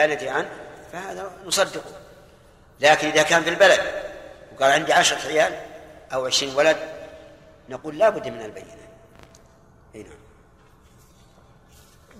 لا 0.00 0.14
ندري 0.14 0.28
عنه 0.28 0.50
فهذا 0.92 1.30
نصدقه. 1.44 1.90
لكن 2.80 3.08
إذا 3.08 3.22
كان 3.22 3.42
في 3.42 3.50
البلد 3.50 3.80
وقال 4.52 4.72
عندي 4.72 4.92
عشرة 4.92 5.28
عيال 5.28 5.60
أو 6.12 6.26
عشرين 6.26 6.54
ولد 6.54 6.76
نقول 7.68 7.98
لا 7.98 8.08
بد 8.08 8.28
من 8.28 8.42
البينة. 8.42 8.66
نعم. 9.94 10.04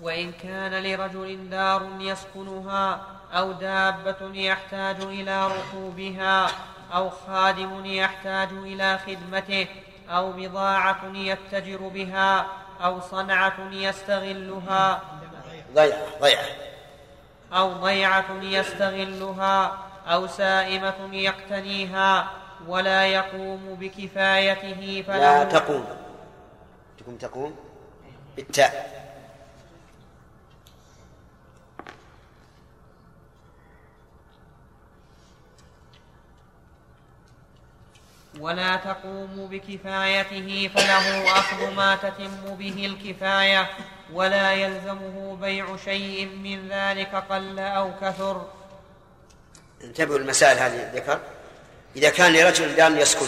وإن 0.03 0.33
كان 0.33 0.83
لرجل 0.83 1.51
دار 1.51 1.89
يسكنها 2.01 3.07
أو 3.33 3.53
دابة 3.53 4.35
يحتاج 4.35 5.01
إلى 5.01 5.47
ركوبها 5.47 6.51
أو 6.95 7.11
خادم 7.11 7.87
يحتاج 7.87 8.49
إلى 8.53 8.99
خدمته 8.99 9.67
أو 10.09 10.33
بضاعة 10.33 11.13
يتجر 11.15 11.79
بها 11.79 12.47
أو 12.81 13.01
صنعة 13.01 13.69
يستغلها. 13.73 15.03
ضيعة 15.75 16.07
ضيعة. 16.21 16.70
أو 17.53 17.73
ضيعة 17.73 18.25
يستغلها 18.43 19.79
أو 20.07 20.27
سائمة 20.27 21.09
يقتنيها 21.13 22.31
ولا 22.69 23.07
يقوم 23.07 23.75
بكفايته 23.81 25.05
فله 25.07 25.19
لا 25.19 25.45
تقوم. 25.45 25.85
تقوم 26.99 27.17
تقوم. 27.17 27.57
بالتاء. 28.37 29.01
ولا 38.41 38.77
تقوم 38.77 39.49
بكفايته 39.51 40.71
فله 40.75 41.33
أخذ 41.33 41.75
ما 41.75 41.97
تتم 41.97 42.55
به 42.55 42.87
الكفاية 42.87 43.71
ولا 44.13 44.53
يلزمه 44.53 45.37
بيع 45.41 45.77
شيء 45.85 46.27
من 46.27 46.69
ذلك 46.69 47.15
قل 47.31 47.59
أو 47.59 47.93
كثر. 48.01 48.47
انتبهوا 49.85 50.19
المسائل 50.19 50.59
هذه 50.59 50.91
ذكر. 50.95 51.21
إذا 51.97 52.11
كان 52.11 52.33
لرجل 52.33 52.77
دار 52.77 52.97
يسكن 52.97 53.27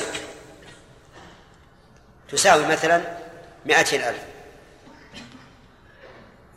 تساوي 2.29 2.67
مثلا 2.67 3.03
مائتين 3.67 4.01
ألف. 4.01 4.23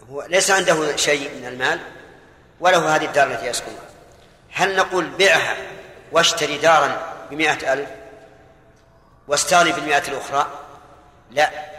هو 0.10 0.26
ليس 0.30 0.52
عنده 0.52 0.96
شيء 0.96 1.36
من 1.40 1.46
المال 1.46 1.80
وله 2.60 2.96
هذه 2.96 3.06
الدار 3.06 3.32
التي 3.32 3.46
يسكنها 3.46 3.86
هل 4.52 4.76
نقول 4.76 5.10
بيعها 5.10 5.58
واشتري 6.12 6.58
دارا 6.58 7.14
بمائة 7.32 7.74
ألف 7.74 7.90
واستغني 9.28 9.72
بالمئة 9.72 10.08
الأخرى؟ 10.08 10.48
لا. 11.32 11.75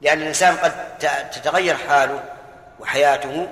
لأن 0.00 0.22
الإنسان 0.22 0.56
قد 0.56 0.98
تتغير 1.32 1.76
حاله 1.76 2.24
وحياته 2.80 3.48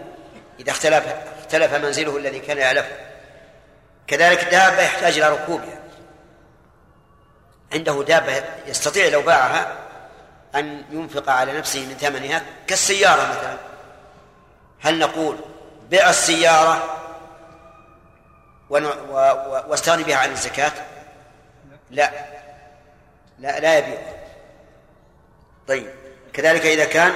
إذا 0.60 0.70
اختلف 0.70 1.04
اختلف 1.38 1.74
منزله 1.74 2.16
الذي 2.16 2.38
كان 2.38 2.58
يعلفه 2.58 2.96
كذلك 4.06 4.42
الدابة 4.42 4.82
يحتاج 4.82 5.18
إلى 5.18 5.28
ركوبها 5.28 5.78
عنده 7.72 8.02
دابة 8.02 8.44
يستطيع 8.66 9.08
لو 9.08 9.22
باعها 9.22 9.78
أن 10.54 10.84
ينفق 10.90 11.30
على 11.30 11.58
نفسه 11.58 11.86
من 11.86 11.94
ثمنها 11.94 12.42
كالسيارة 12.66 13.30
مثلا. 13.30 13.56
هل 14.80 14.98
نقول 14.98 15.36
بيع 15.90 16.10
السيارة 16.10 16.98
واستغني 19.68 20.02
بها 20.02 20.16
عن 20.16 20.30
الزكاة؟ 20.30 20.72
لا. 21.90 22.10
لا 23.38 23.60
لا 23.60 23.78
يبيع. 23.78 23.98
طيب. 25.68 26.02
كذلك 26.33 26.66
إذا 26.66 26.84
كان 26.84 27.12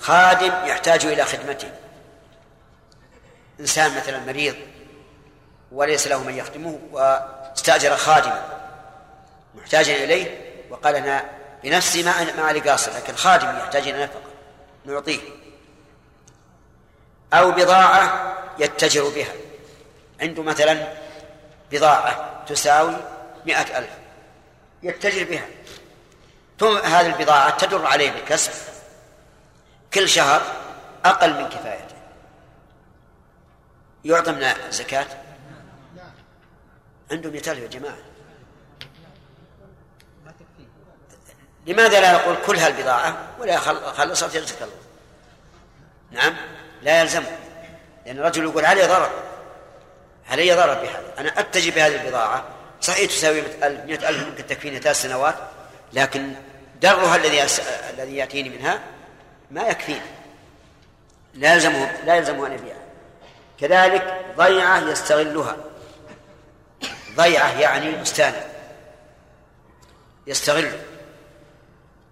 خادم 0.00 0.52
يحتاج 0.66 1.06
إلى 1.06 1.24
خدمته. 1.24 1.70
إنسان 3.60 3.96
مثلا 3.96 4.18
مريض 4.18 4.56
وليس 5.72 6.06
له 6.06 6.22
من 6.22 6.34
يخدمه 6.36 6.78
واستأجر 6.92 7.96
خادما 7.96 8.60
محتاجا 9.54 10.04
إليه 10.04 10.52
وقال 10.70 10.96
أنا 10.96 11.30
بنفسي 11.64 12.02
ما 12.02 12.42
ما 12.42 12.52
لي 12.52 12.60
قاصر 12.60 12.92
لكن 12.96 13.14
خادم 13.14 13.58
يحتاج 13.58 13.88
إلى 13.88 14.02
نفقة 14.02 14.20
نعطيه. 14.84 15.20
أو 17.32 17.50
بضاعة 17.50 18.36
يتجر 18.58 19.08
بها. 19.08 19.32
عنده 20.20 20.42
مثلا 20.42 20.92
بضاعة 21.72 22.44
تساوي 22.46 22.96
مئة 23.46 23.78
ألف 23.78 23.90
يتجر 24.82 25.24
بها. 25.24 25.46
ثم 26.60 26.76
هذه 26.76 27.06
البضاعة 27.06 27.56
تدر 27.56 27.86
عليه 27.86 28.10
بالكسب. 28.10 28.52
كل 29.94 30.08
شهر 30.08 30.42
أقل 31.04 31.34
من 31.34 31.48
كفايته. 31.48 31.94
يعطى 34.04 34.32
من 34.32 34.42
الزكاة؟ 34.42 35.06
عندهم 37.10 37.34
يتالف 37.34 37.62
يا 37.62 37.68
جماعة. 37.68 37.96
لماذا 41.66 42.00
لا 42.00 42.12
نقول 42.12 42.36
كل 42.46 42.56
هالبضاعة؟ 42.56 43.16
ولا 43.38 43.58
خلصت 43.92 44.34
يرزق 44.34 44.62
الله. 44.62 44.76
نعم 46.10 46.36
لا 46.82 47.00
يلزم. 47.00 47.24
لأن 48.06 48.18
الرجل 48.18 48.44
يقول 48.44 48.64
علي 48.64 48.86
ضرر؟ 48.86 49.10
علي 50.30 50.54
ضرر 50.54 50.74
بهذا؟ 50.74 51.14
أنا 51.18 51.40
أتجي 51.40 51.70
بهذه 51.70 52.02
البضاعة. 52.02 52.44
صحيح 52.80 53.10
تساوي 53.10 53.40
100 53.40 54.08
ألف 54.08 54.28
ممكن 54.28 54.46
تكفيني 54.46 54.78
ثلاث 54.78 55.02
سنوات 55.02 55.34
لكن 55.92 56.34
درها 56.80 57.16
الذي 57.16 57.42
الذي 57.90 58.16
يأتيني 58.16 58.48
منها 58.48 58.80
ما 59.50 59.62
يكفيني. 59.62 60.00
لا 61.34 61.54
يلزمه 61.54 61.92
لا 62.04 62.14
يلزمه 62.14 62.46
أن 62.46 62.52
يبيعها. 62.52 62.80
كذلك 63.60 64.24
ضيعة 64.36 64.90
يستغلها. 64.90 65.56
ضيعة 67.16 67.60
يعني 67.60 67.92
بستان. 67.92 68.34
يستغل. 70.26 70.72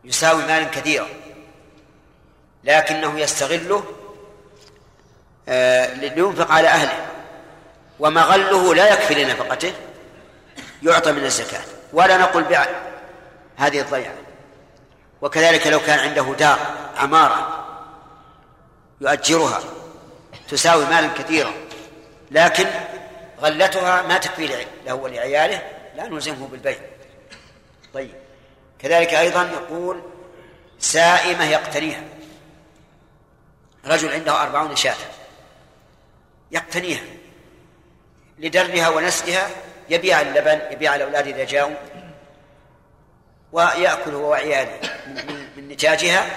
يساوي 0.04 0.42
مالا 0.42 0.64
كثيرا. 0.64 1.08
لكنه 2.64 3.20
يستغله 3.20 3.84
آه، 5.48 5.94
لينفق 5.94 6.50
على 6.50 6.68
أهله. 6.68 7.06
ومغله 7.98 8.74
لا 8.74 8.92
يكفي 8.92 9.24
لنفقته 9.24 9.72
يعطى 10.82 11.12
من 11.12 11.24
الزكاة. 11.24 11.62
ولا 11.92 12.16
نقول 12.16 12.44
بيع 12.44 12.66
هذه 13.56 13.80
الضيعة. 13.80 14.27
وكذلك 15.22 15.66
لو 15.66 15.80
كان 15.80 15.98
عنده 15.98 16.34
دار 16.38 16.58
عمارة 16.96 17.64
يؤجرها 19.00 19.60
تساوي 20.48 20.84
مالا 20.84 21.08
كثيرا 21.08 21.52
لكن 22.30 22.66
غلتها 23.40 24.02
ما 24.02 24.18
تكفي 24.18 24.66
له 24.86 24.94
ولعياله 24.94 25.62
لا 25.96 26.08
نلزمه 26.08 26.48
بالبيع. 26.48 26.78
طيب. 27.94 28.14
كذلك 28.78 29.14
أيضا 29.14 29.42
يقول 29.42 30.02
سائمة 30.78 31.44
يقتنيها. 31.44 32.02
رجل 33.86 34.12
عنده 34.12 34.42
أربعون 34.42 34.76
شاة. 34.76 34.96
يقتنيها 36.50 37.04
لدرها 38.38 38.88
ونسلها 38.88 39.50
يبيع 39.90 40.20
اللبن 40.20 40.60
يبيع 40.70 40.94
الأولاد 40.94 41.26
إذا 41.26 41.44
جاءوا. 41.44 41.76
ويأكل 43.52 44.14
هو 44.14 44.30
وعياله 44.30 44.80
من 45.56 45.68
نتاجها 45.68 46.36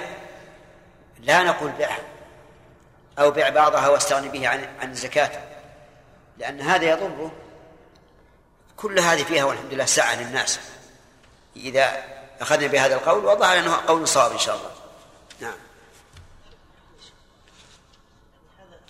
لا 1.20 1.44
نقول 1.44 1.72
بيعها 1.72 2.00
أو 3.20 3.32
بيع 3.32 3.50
بعضها 3.50 3.88
واستغني 3.88 4.30
به 4.30 4.48
عن 4.48 4.70
عن 4.82 4.92
الزكاة. 4.92 5.32
لأن 6.38 6.62
هذا 6.62 6.86
يضره. 6.86 7.32
كل 8.78 9.00
هذه 9.00 9.24
فيها 9.24 9.44
والحمد 9.44 9.74
لله 9.74 9.86
سعة 9.86 10.16
للناس. 10.16 10.60
إذا 11.56 12.04
أخذنا 12.42 12.68
بهذا 12.68 12.96
القول 12.96 13.26
وظهر 13.26 13.60
أنه 13.60 13.76
قول 13.88 14.08
صواب 14.08 14.32
إن 14.32 14.40
شاء 14.40 14.56
الله. 14.56 14.72
نعم. 15.40 15.58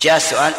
جاء 0.00 0.16
السؤال. 0.16 0.54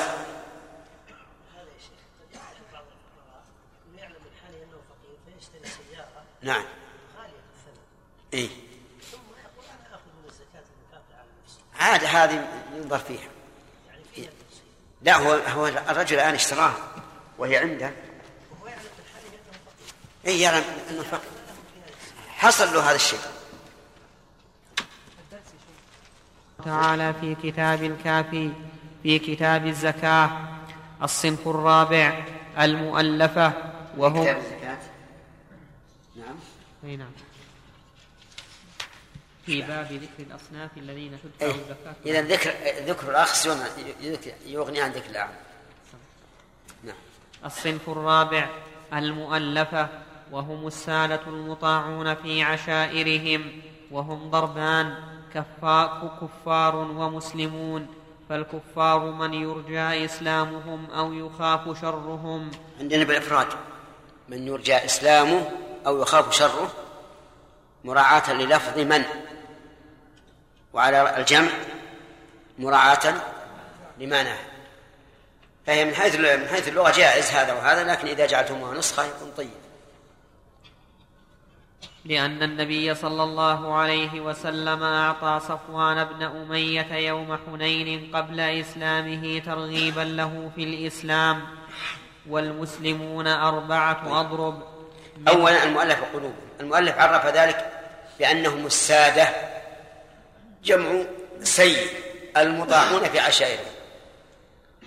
نعم. 6.41 6.65
إيه؟ 8.33 8.49
عاد 11.79 12.03
هذه 12.03 12.47
ينظر 12.75 12.99
فيها؟ 12.99 13.29
لا 15.01 15.17
هو 15.17 15.31
هو 15.31 15.67
الرجل 15.67 16.15
الآن 16.15 16.33
اشتراها 16.33 16.77
وهي 17.37 17.57
عنده. 17.57 17.91
اي 20.27 20.41
يرى 20.41 20.63
إنه 20.89 21.03
فقر 21.03 21.21
حصل 22.29 22.73
له 22.73 22.89
هذا 22.89 22.95
الشيء. 22.95 23.19
تعالى 26.65 27.13
في 27.21 27.35
كتاب 27.35 27.83
الكافي 27.83 28.51
في 29.03 29.19
كتاب 29.19 29.67
الزكاة 29.67 30.29
الصنف 31.03 31.47
الرابع 31.47 32.25
المؤلفة 32.59 33.53
وهو 33.97 34.23
نعم. 36.15 36.35
اي 36.83 36.95
نعم. 36.95 37.11
في 39.45 39.61
باب 39.61 39.85
ذكر 39.91 40.31
الأصناف 40.31 40.71
الذين 40.77 41.17
تدفع 41.23 41.45
إيه. 41.45 41.51
الزكاة. 41.51 41.95
إذا 42.05 42.21
ذكر 42.21 42.53
ذكر 42.87 43.09
الأخص 43.09 43.47
يغني 44.45 44.81
عن 44.81 44.91
ذكر 44.91 45.09
الأعم 45.09 45.29
نعم. 46.83 46.95
الصنف 47.45 47.89
الرابع 47.89 48.49
المؤلفة 48.93 49.89
وهم 50.31 50.67
السادة 50.67 51.21
المطاعون 51.27 52.15
في 52.15 52.43
عشائرهم 52.43 53.61
وهم 53.91 54.29
ضربان 54.29 54.95
كفار 56.21 56.75
ومسلمون. 56.75 57.87
فالكفار 58.29 58.99
من 59.11 59.33
يرجى 59.33 60.05
إسلامهم 60.05 60.91
أو 60.91 61.13
يخاف 61.13 61.81
شرهم. 61.81 62.51
عندنا 62.79 63.03
بالإفراد. 63.03 63.47
من 64.29 64.47
يرجى 64.47 64.75
إسلامه 64.75 65.51
أو 65.87 66.01
يخاف 66.01 66.33
شره 66.33 66.71
مراعاة 67.83 68.33
للفظ 68.33 68.79
من؟ 68.79 69.03
وعلى 70.73 71.17
الجمع 71.17 71.49
مراعاة 72.59 73.13
لمعناه 73.99 74.37
فهي 75.67 75.85
من 75.85 75.95
حيث 75.95 76.15
من 76.15 76.47
حيث 76.47 76.67
اللغة 76.67 76.91
جائز 76.91 77.31
هذا 77.31 77.53
وهذا 77.53 77.83
لكن 77.83 78.07
إذا 78.07 78.25
جعلتموها 78.25 78.77
نسخة 78.77 79.03
يكون 79.05 79.31
طيب. 79.37 79.49
لأن 82.05 82.43
النبي 82.43 82.95
صلى 82.95 83.23
الله 83.23 83.73
عليه 83.73 84.21
وسلم 84.21 84.83
أعطى 84.83 85.39
صفوان 85.47 86.03
بن 86.03 86.23
أمية 86.23 86.93
يوم 86.93 87.37
حنين 87.45 88.15
قبل 88.15 88.39
إسلامه 88.39 89.41
ترغيبا 89.45 90.01
له 90.01 90.51
في 90.55 90.63
الإسلام 90.63 91.41
والمسلمون 92.29 93.27
أربعة 93.27 94.21
أضرب. 94.21 94.63
أولا 95.27 95.63
المؤلف 95.63 96.03
قلوبهم 96.13 96.33
المؤلف 96.59 96.97
عرف 96.97 97.25
ذلك 97.25 97.71
بأنهم 98.19 98.65
السادة. 98.65 99.52
جمع 100.63 101.03
سيد 101.43 101.89
المطاعون 102.37 103.09
في 103.09 103.19
عشائرهم 103.19 103.73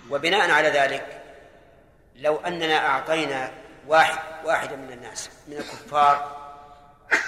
وبناء 0.09 0.51
على 0.51 0.69
ذلك 0.69 1.21
لو 2.15 2.37
أننا 2.37 2.87
أعطينا 2.87 3.51
واحد 3.87 4.19
واحدا 4.45 4.75
من 4.75 4.91
الناس 4.91 5.29
من 5.47 5.57
الكفار 5.57 6.37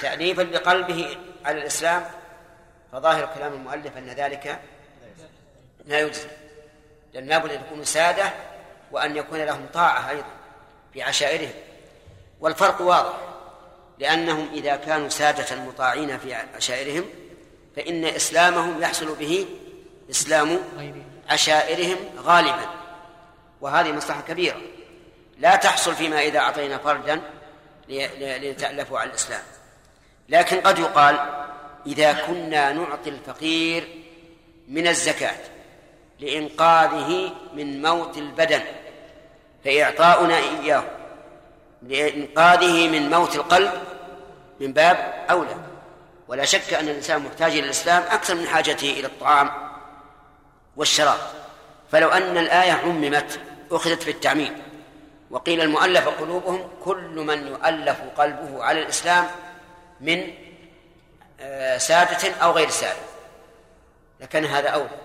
تأليفا 0.01 0.42
لقلبه 0.42 1.18
على 1.46 1.57
الإسلام 1.62 2.06
فظاهر 2.92 3.30
كلام 3.36 3.54
المؤلف 3.54 3.98
أن 3.98 4.10
ذلك 4.10 4.60
لا 5.86 6.00
يجزي 6.00 6.28
لأن 7.13 7.25
لابد 7.25 7.52
أن 7.52 7.62
يكونوا 7.62 7.84
سادة 7.84 8.34
وأن 8.92 9.18
يكون 9.18 9.40
لهم 9.40 9.66
طاعة 9.74 10.10
أيضا 10.10 10.31
في 10.94 11.02
عشائرهم. 11.04 11.54
والفرق 12.40 12.81
واضح 12.81 13.13
لأنهم 14.00 14.50
إذا 14.54 14.75
كانوا 14.75 15.10
سادة 15.10 15.56
مطاعين 15.56 16.18
في 16.18 16.34
عشائرهم 16.34 17.06
فإن 17.75 18.06
إسلامهم 18.06 18.81
يحصل 18.81 19.16
به 19.16 19.45
إسلام 20.10 20.60
عشائرهم 21.30 21.98
غالبا 22.18 22.69
وهذه 23.62 23.92
مصلحة 23.92 24.21
كبيرة. 24.21 24.62
لا 25.39 25.56
تحصل 25.56 25.95
فيما 25.95 26.21
إذا 26.21 26.39
أعطينا 26.39 26.77
فردا 26.77 27.21
ليتألفوا 27.88 29.00
على 29.00 29.10
الإسلام. 29.10 29.44
لكن 30.30 30.62
قد 30.62 30.80
يقال 30.80 31.45
إذا 31.88 32.13
كنا 32.13 32.74
نعطي 32.74 33.10
الفقير 33.10 33.88
من 34.68 34.88
الزكاة 34.88 35.38
لإنقاذه 36.19 37.31
من 37.54 37.81
موت 37.81 38.18
البدن 38.18 38.62
فإعطاؤنا 39.66 40.38
إياه 40.38 40.83
لإنقاذه 41.83 42.88
من 42.88 43.10
موت 43.10 43.36
القلب 43.36 43.71
من 44.60 44.74
باب 44.74 45.25
أولى. 45.30 45.69
ولا 46.30 46.46
شك 46.46 46.74
أن 46.74 46.88
الإنسان 46.90 47.22
محتاج 47.22 47.52
إلى 47.52 47.60
الإسلام 47.60 48.04
أكثر 48.04 48.36
من 48.36 48.48
حاجته 48.48 48.92
إلى 48.92 49.08
الطعام 49.08 49.52
والشراب. 50.76 51.20
فلو 51.92 52.10
أن 52.10 52.38
الآية 52.38 52.72
عممت 52.72 53.40
أخذت 53.72 54.04
في 54.04 54.12
التعميم 54.12 54.62
وقيل 55.30 55.62
المؤلف 55.62 56.08
قلوبهم 56.08 56.70
كل 56.84 57.16
من 57.16 57.48
يؤلف 57.48 57.98
قلبه 58.18 58.64
على 58.64 58.81
الإسلام 58.81 59.28
من 60.02 60.34
آه، 61.40 61.78
سادة 61.78 62.36
أو 62.36 62.52
غير 62.52 62.70
سادة. 62.70 63.00
لكان 64.20 64.46
هذا 64.46 64.70
أولى 64.70 65.00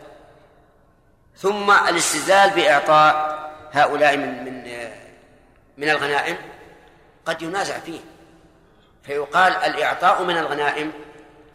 ثم 1.36 1.70
الاستزلال 1.70 2.50
بإعطاء 2.50 3.34
هؤلاء 3.72 4.16
من 4.16 4.44
من 4.44 4.68
آه، 4.68 4.92
من 5.76 5.90
الغنائم 5.90 6.36
قد 7.26 7.42
ينازع 7.42 7.78
فيه. 7.78 8.00
فيقال 9.02 9.52
الإعطاء 9.52 10.22
من 10.22 10.36
الغنائم 10.36 10.92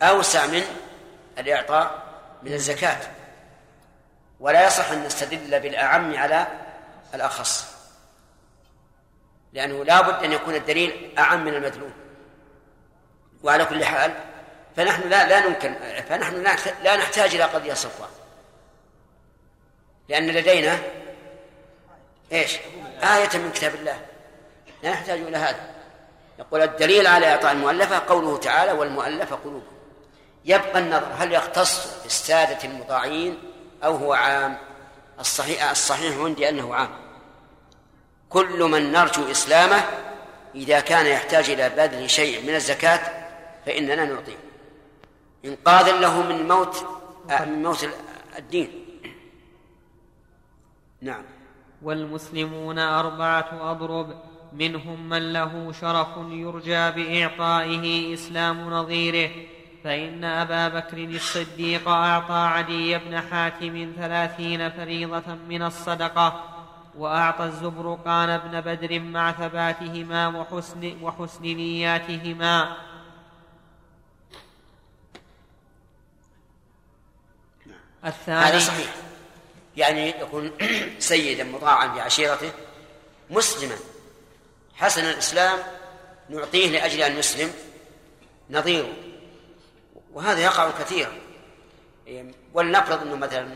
أوسع 0.02 0.46
من 0.46 0.64
الإعطاء 1.38 2.04
من 2.44 2.54
الزكاة. 2.54 2.98
ولا 4.40 4.68
يصح 4.68 4.92
أن 4.92 5.04
نستدل 5.04 5.60
بالأعم 5.60 6.18
على 6.18 6.48
الأخص 7.14 7.76
لأنه 9.54 9.86
لا 9.86 10.02
بد 10.02 10.24
أن 10.24 10.32
يكون 10.32 10.56
الدليل 10.56 11.20
أعم 11.20 11.46
من 11.46 11.54
المدلول. 11.54 11.92
وعلى 13.44 13.66
كل 13.66 13.86
حال 13.86 14.14
فنحن 14.76 15.10
لا 15.10 15.28
لا 15.28 15.48
نمكن 15.48 15.76
فنحن 16.10 16.44
لا 16.84 16.96
نحتاج 16.98 17.36
إلى 17.36 17.44
قضية 17.44 17.74
صفوان 17.74 18.10
لأن 20.10 20.28
لدينا 20.28 20.80
إيش؟ 22.32 22.58
آية 23.04 23.38
من 23.38 23.52
كتاب 23.52 23.76
الله. 23.76 24.06
لا 24.84 24.92
نحتاج 24.92 25.20
إلى 25.20 25.38
هذا. 25.38 25.70
يقول 26.40 26.62
الدليل 26.62 27.08
على 27.08 27.32
إعطاء 27.32 27.52
المؤلفة 27.52 28.00
قوله 28.00 28.38
تعالى 28.38 28.72
والمؤلفة 28.72 29.36
قلوبهم 29.36 29.69
يبقى 30.50 30.80
النظر 30.80 31.08
هل 31.18 31.32
يختص 31.32 32.04
بالسادة 32.04 32.70
المطاعين 32.70 33.38
أو 33.84 33.96
هو 33.96 34.14
عام؟ 34.14 34.58
الصحيح 35.20 35.70
الصحيح 35.70 36.18
عندي 36.18 36.50
أنه 36.50 36.76
عام. 36.76 36.90
كل 38.30 38.64
من 38.64 38.92
نرجو 38.92 39.32
إسلامه 39.32 39.84
إذا 40.56 40.80
كان 40.80 41.06
يحتاج 41.06 41.50
إلى 41.50 41.70
بذل 41.70 42.10
شيء 42.10 42.44
من 42.44 42.56
الزكاة 42.56 43.28
فإننا 43.66 44.06
نعطيه. 44.06 44.38
إنقاذا 45.46 46.00
له 46.00 46.22
من 46.22 46.48
موت 46.48 46.86
من 47.30 47.64
موت 47.64 47.90
الدين. 48.38 48.86
نعم. 51.02 51.24
والمسلمون 51.82 52.80
أربعة 52.80 53.72
أضرب 53.72 54.22
منهم 54.54 55.10
من 55.10 55.34
له 55.34 55.72
شرف 55.82 56.08
يرجى 56.18 56.92
بإعطائه 56.92 58.14
إسلام 58.14 58.70
نظيره. 58.70 59.32
فإن 59.84 60.24
أبا 60.24 60.68
بكر 60.68 60.98
الصديق 60.98 61.88
أعطى 61.88 62.34
عدي 62.34 62.98
بن 62.98 63.22
حاتم 63.22 63.94
ثلاثين 63.98 64.70
فريضة 64.70 65.36
من 65.50 65.62
الصدقة 65.62 66.44
وأعطى 66.96 67.44
الزبرقان 67.44 68.38
بن 68.38 68.62
بدر 68.62 69.00
مع 69.00 69.32
ثباتهما 69.32 70.28
وحسن, 70.28 70.98
وحسن 71.02 71.42
نياتهما. 71.42 72.78
الثاني 78.06 78.40
هذا 78.40 78.60
صحيح. 78.60 78.96
يعني 79.78 80.10
يكون 80.10 80.52
سيدا 81.00 81.44
مطاعا 81.44 81.94
في 81.94 82.02
عشيرته 82.02 82.52
مسلما. 83.30 83.76
حسن 84.76 85.06
الإسلام 85.06 85.60
نعطيه 86.30 86.70
لأجل 86.70 87.02
أن 87.02 87.18
يسلم 87.18 87.52
نظيره. 88.50 89.09
وهذا 90.14 90.40
يقع 90.40 90.72
كثيرا. 90.80 91.12
ولنفرض 92.54 93.02
أنه 93.02 93.16
مثلا 93.16 93.48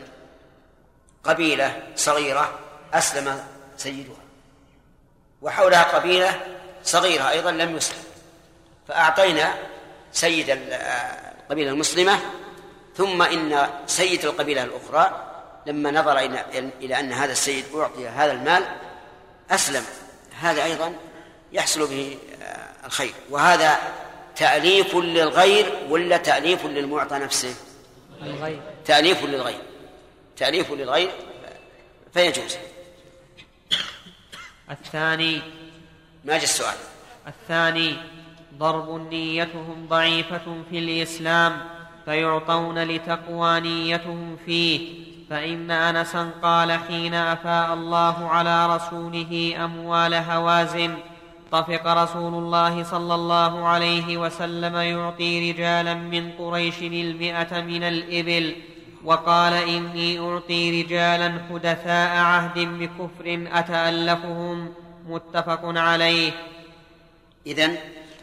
قبيلة 1.24 1.82
صغيرة 1.96 2.58
أسلم 2.94 3.44
سيدها 3.76 4.16
وحولها 5.42 5.82
قبيلة 5.82 6.40
صغيرة 6.84 7.30
أيضا 7.30 7.50
لم 7.50 7.76
يسلم 7.76 8.04
فأعطينا 8.88 9.54
سيد 10.12 10.50
القبيلة 10.50 11.70
المسلمة 11.70 12.20
ثم 12.96 13.22
إن 13.22 13.68
سيد 13.86 14.24
القبيلة 14.24 14.62
الأخرى 14.62 15.30
لما 15.66 15.90
نظر 15.90 16.18
إلى 16.80 17.00
أن 17.00 17.12
هذا 17.12 17.32
السيد 17.32 17.64
أعطي 17.74 18.08
هذا 18.08 18.32
المال 18.32 18.64
أسلم. 19.50 19.84
هذا 20.40 20.64
أيضا 20.64 20.94
يحصل 21.52 21.86
به 21.86 22.18
الخير. 22.84 23.14
وهذا 23.30 23.78
تأليف 24.36 24.94
للغير 24.94 25.66
ولا 25.88 26.16
تأليف 26.16 26.66
للمعطى 26.66 27.18
نفسه؟ 27.18 27.54
الغير 28.22 28.60
تأليف 28.84 29.24
للغير. 29.24 29.62
تأليف 30.36 30.72
للغير 30.72 31.10
فيجوز. 32.14 32.56
الثاني. 34.70 35.42
ما 36.24 36.34
جاء 36.34 36.42
السؤال؟ 36.42 36.76
الثاني. 37.26 37.96
ضرب 38.58 39.08
نيتهم 39.10 39.86
ضعيفة 39.88 40.62
في 40.70 40.78
الإسلام 40.78 41.60
فيعطون 42.04 42.78
لتقوى 42.82 43.60
نيتهم 43.60 44.36
فيه. 44.46 45.04
فإن 45.30 45.70
أنسا 45.70 46.30
قال 46.42 46.72
حين 46.72 47.14
أفاء 47.14 47.74
الله 47.74 48.28
على 48.28 48.76
رسوله 48.76 49.54
أموال 49.64 50.14
هوازن 50.14 50.96
طفق 51.54 51.86
رسول 51.86 52.34
الله 52.34 52.84
صلى 52.84 53.14
الله 53.14 53.66
عليه 53.68 54.16
وسلم 54.16 54.76
يعطي 54.76 55.52
رجالا 55.52 55.94
من 55.94 56.32
قريش 56.32 56.78
المئة 56.82 57.60
من 57.60 57.82
الإبل 57.82 58.56
وقال 59.04 59.52
إني 59.52 60.18
أعطي 60.18 60.82
رجالا 60.82 61.40
حدثاء 61.50 62.16
عهد 62.16 62.58
بكفر 62.58 63.48
أتألفهم 63.52 64.74
متفق 65.06 65.60
عليه. 65.64 66.32
إذن 67.46 67.76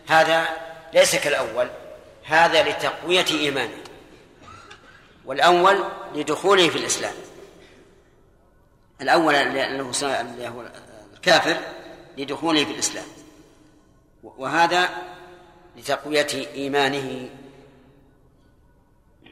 هذا 0.08 0.48
ليس 0.94 1.16
كالأول 1.16 1.68
هذا 2.24 2.70
لتقوية 2.70 3.26
إيمانه 3.32 3.78
والأول 5.26 5.78
لدخوله 6.16 6.70
في 6.70 6.78
الإسلام. 6.78 7.14
الأول 9.02 9.34
لأنه 9.34 9.92
هو 10.48 10.64
الكافر 11.14 11.58
لدخوله 12.18 12.66
في 12.66 12.72
الإسلام. 12.72 13.21
وهذا 14.24 14.90
لتقوية 15.78 16.28
إيمانه. 16.56 17.30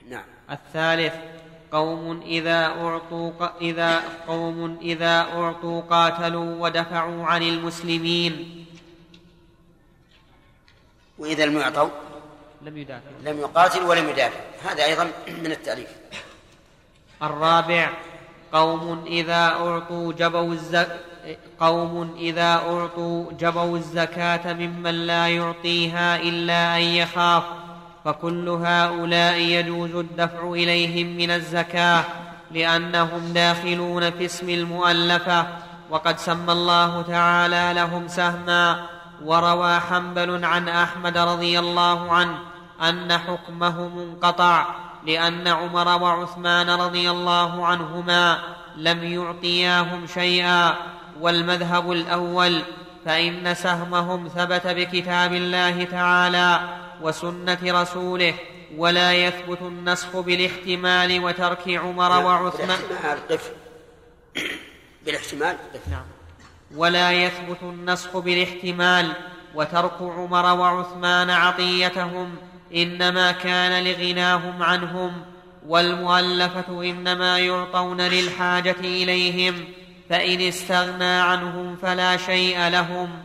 نعم. 0.10 0.26
الثالث 0.52 1.14
قوم 1.72 2.22
إذا 2.22 2.66
أعطوا 2.66 3.32
إذا 3.62 4.04
قوم 4.28 4.78
إذا 4.82 5.22
أعطوا 5.22 5.82
قاتلوا 5.82 6.56
ودفعوا 6.66 7.26
عن 7.26 7.44
المسلمين. 7.44 8.66
وإذا 11.18 11.46
لم 11.46 11.58
يعطوا؟ 11.58 11.90
لم 12.62 12.78
يدافع 12.78 13.10
لم 13.24 13.40
يقاتل 13.40 13.84
ولم 13.84 14.10
يدافع 14.10 14.40
هذا 14.64 14.86
أيضا 14.86 15.12
من 15.28 15.52
التأليف. 15.52 15.90
الرابع 17.24 17.94
قوم 18.54 19.06
إذا 19.08 19.46
أعطوا 19.46 20.14
جبوا 20.14 20.54
الزك 20.54 21.09
قوم 21.60 22.16
إذا 22.18 22.54
أعطوا 22.54 23.32
جبوا 23.40 23.78
الزكاة 23.78 24.54
ممن 24.54 25.08
لا 25.08 25.28
يعطيها 25.28 26.16
إلا 26.16 26.78
أن 26.78 26.82
يخاف 26.82 27.44
فكل 28.06 28.50
هؤلاء 28.50 29.38
يجوز 29.38 29.96
الدفع 29.96 30.52
إليهم 30.52 31.18
من 31.18 31.32
الزكاة 31.32 32.04
لأنهم 32.52 33.34
داخلون 33.34 34.12
في 34.12 34.26
اسم 34.26 34.50
المؤلفة 34.50 35.48
وقد 35.90 36.18
سمى 36.18 36.52
الله 36.52 37.02
تعالى 37.02 37.72
لهم 37.74 38.08
سهما. 38.08 38.86
وروى 39.26 39.80
حنبل 39.80 40.46
عن 40.46 40.70
أحمد 40.70 41.18
رضي 41.18 41.60
الله 41.60 42.12
عنه 42.12 42.38
أن 42.82 43.18
حكمه 43.18 43.88
منقطع 43.88 44.66
لأن 45.06 45.48
عمر 45.48 45.88
وعثمان 46.04 46.70
رضي 46.70 47.12
الله 47.12 47.66
عنهما 47.66 48.40
لم 48.78 49.04
يعطياهم 49.04 50.08
شيئا. 50.08 50.76
والمذهب 51.20 51.92
الأول 51.92 52.62
فإن 53.06 53.54
سهمهم 53.54 54.28
ثبت 54.28 54.68
بكتاب 54.68 55.34
الله 55.34 55.84
تعالى 55.84 56.80
وسنة 57.02 57.58
رسوله 57.64 58.34
ولا 58.78 59.14
يثبت 59.14 59.62
النسخ 59.62 60.18
بالاحتمال 60.18 61.24
وترك 61.24 61.70
عمر 61.70 62.26
وعثمان. 62.26 62.78
بالاحتمال 65.06 65.56
نعم. 65.92 66.06
ولا 66.76 67.12
يثبت 67.12 67.58
النسخ 67.62 68.18
بالاحتمال 68.18 69.12
وترك 69.56 70.02
عمر 70.02 70.46
وعثمان 70.60 71.30
عطيتهم 71.30 72.36
إنما 72.76 73.32
كان 73.32 73.84
لغناهم 73.84 74.64
عنهم 74.64 75.26
والمؤلفة 75.68 76.84
إنما 76.84 77.40
يعطون 77.40 78.02
للحاجة 78.02 78.76
إليهم. 78.80 79.66
فإن 80.10 80.42
استغنى 80.42 81.20
عنهم 81.22 81.78
فلا 81.78 82.18
شيء 82.18 82.68
لهم. 82.68 83.24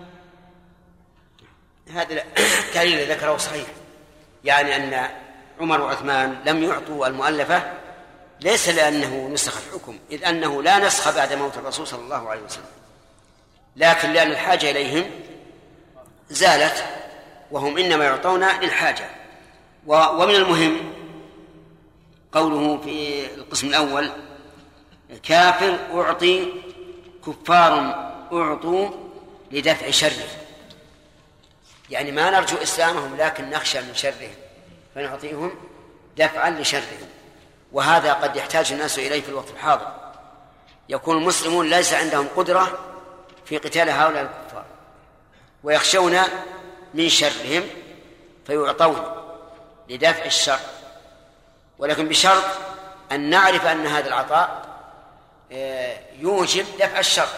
هذا 1.90 2.24
التعليل 2.38 2.98
الذي 2.98 3.12
ذكره 3.12 3.36
صحيح. 3.36 3.66
يعني 4.44 4.76
أن 4.76 5.08
عمر 5.60 5.80
وعثمان 5.80 6.42
لم 6.46 6.62
يعطوا 6.62 7.06
المؤلفة 7.06 7.72
ليس 8.40 8.68
لأنه 8.68 9.28
نسخ 9.32 9.56
الحكم 9.56 9.98
إذ 10.10 10.24
أنه 10.24 10.62
لا 10.62 10.86
نسخ 10.86 11.16
بعد 11.16 11.32
موت 11.32 11.56
الرسول 11.56 11.86
صلى 11.86 12.00
الله 12.00 12.30
عليه 12.30 12.42
وسلم. 12.42 12.64
لكن 13.76 14.12
لأن 14.12 14.30
الحاجة 14.30 14.70
إليهم 14.70 15.10
زالت 16.30 16.84
وهم 17.50 17.78
إنما 17.78 18.04
يعطون 18.04 18.44
للحاجة. 18.44 19.10
ومن 19.86 20.34
المهم 20.34 20.92
قوله 22.32 22.80
في 22.84 23.26
القسم 23.34 23.66
الأول 23.66 24.10
كافر 25.22 25.78
أعطي 25.94 26.52
كفار 27.26 27.72
أعطوا 28.32 28.90
لدفع 29.50 29.90
شره. 29.90 30.28
يعني 31.90 32.12
ما 32.12 32.30
نرجو 32.30 32.56
إسلامهم 32.56 33.16
لكن 33.16 33.50
نخشى 33.50 33.80
من 33.80 33.94
شرهم 33.94 34.34
فنعطيهم 34.94 35.54
دفعا 36.16 36.50
لشرهم. 36.50 37.08
وهذا 37.72 38.12
قد 38.12 38.36
يحتاج 38.36 38.72
الناس 38.72 38.98
إليه 38.98 39.22
في 39.22 39.28
الوقت 39.28 39.50
الحاضر. 39.50 39.86
يكون 40.88 41.16
المسلمون 41.16 41.70
ليس 41.70 41.94
عندهم 41.94 42.28
قدرة 42.36 42.78
في 43.44 43.58
قتال 43.58 43.90
هؤلاء 43.90 44.22
الكفار 44.22 44.64
ويخشون 45.64 46.18
من 46.94 47.08
شرهم 47.08 47.62
فيعطون 48.46 49.02
لدفع 49.88 50.24
الشر. 50.24 50.58
ولكن 51.78 52.08
بشرط 52.08 52.44
أن 53.12 53.30
نعرف 53.30 53.66
أن 53.66 53.86
هذا 53.86 54.08
العطاء 54.08 54.63
يوجب 56.18 56.66
دفع 56.78 56.98
الشر. 56.98 57.28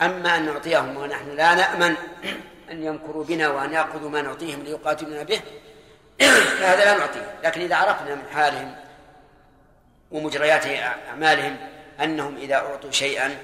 أما 0.00 0.36
أن 0.36 0.46
نعطيهم 0.46 0.96
ونحن 0.96 1.36
لا 1.36 1.54
نأمن 1.54 1.96
أن 2.70 2.82
يمكروا 2.82 3.24
بنا 3.24 3.48
وأن 3.48 3.72
يأخذوا 3.72 4.10
ما 4.10 4.22
نعطيهم 4.22 4.62
ليقاتلونا 4.62 5.22
به 5.22 5.40
فهذا 6.58 6.84
لا 6.84 6.98
نعطيه. 6.98 7.34
لكن 7.44 7.60
إذا 7.60 7.76
عرفنا 7.76 8.14
من 8.14 8.28
حالهم 8.32 8.76
ومجريات 10.10 10.66
أعمالهم 10.66 11.56
أنهم 12.00 12.36
إذا 12.36 12.54
أعطوا 12.54 12.90
شيئا 12.90 13.38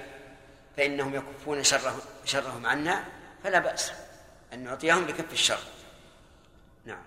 فإنهم 0.76 1.14
يكفون 1.14 1.64
شرهم, 1.64 2.00
شرهم 2.24 2.66
عنا 2.66 3.04
فلا 3.44 3.58
بأس 3.58 3.92
أن 4.52 4.64
نعطيهم 4.64 5.06
لكف 5.06 5.32
الشر. 5.32 5.58
نعم. 6.84 7.02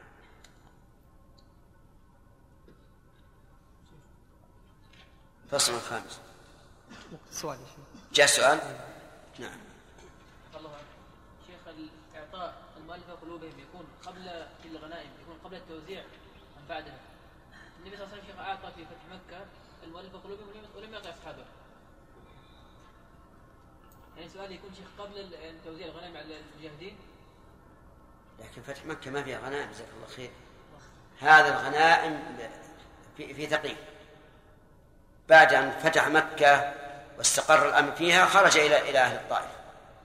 الفصل 5.46 5.74
الخامس. 5.74 6.23
سؤال. 7.34 7.58
جاء 8.13 8.25
سؤال؟ 8.25 8.60
نعم. 9.40 9.60
الله 10.56 10.78
شيخ 11.48 11.68
الإعطاء 11.68 12.54
المؤلفة 12.78 13.13
قلوبهم 13.13 13.60
يكون 13.60 13.88
قبل 14.06 14.48
في 14.62 14.68
الغنائم 14.68 15.10
يكون 15.22 15.38
قبل 15.44 15.56
التوزيع 15.56 16.02
أم 16.58 16.68
بعدها؟ 16.70 17.00
النبي 17.80 17.98
صلى 17.98 18.06
الله 18.06 18.13
عليه 18.13 18.24
وسلم 18.24 18.36
شيخ 18.36 18.46
أعطى 18.46 18.72
في 18.75 18.86
فتح 18.86 19.04
مكة 19.12 19.46
المؤلفة 19.84 20.20
قلوبهم 20.20 20.48
ولم 20.75 20.94
يعطي 20.94 21.10
أصحابه. 21.10 21.46
يعني 24.18 24.30
سؤال 24.30 24.52
يكون 24.52 24.70
شيخ 24.75 24.88
قبل 24.98 25.36
توزيع 25.66 25.88
الغنائم 25.88 26.18
على 26.18 26.40
المجاهدين؟ 26.40 26.98
لكن 28.40 28.62
فتح 28.62 28.86
مكة 28.86 29.12
ما 29.12 29.24
فيها 29.24 29.40
غنائم 29.40 29.72
جزاك 29.72 29.88
الله 29.96 30.08
خير. 30.08 30.32
هذا 31.20 31.48
الغنائم 31.48 32.38
في 33.18 33.34
في 33.34 33.48
ثقيف 33.48 33.78
بعد 35.30 35.54
أن 35.54 35.72
فتح 35.72 36.08
مكة 36.08 36.83
واستقر 37.17 37.70
الأمر 37.70 37.91
فيها 37.91 38.25
خرج 38.25 38.58
إلى 38.58 38.89
إلى 38.89 39.00
أهل 39.00 39.15
الطائف. 39.15 39.50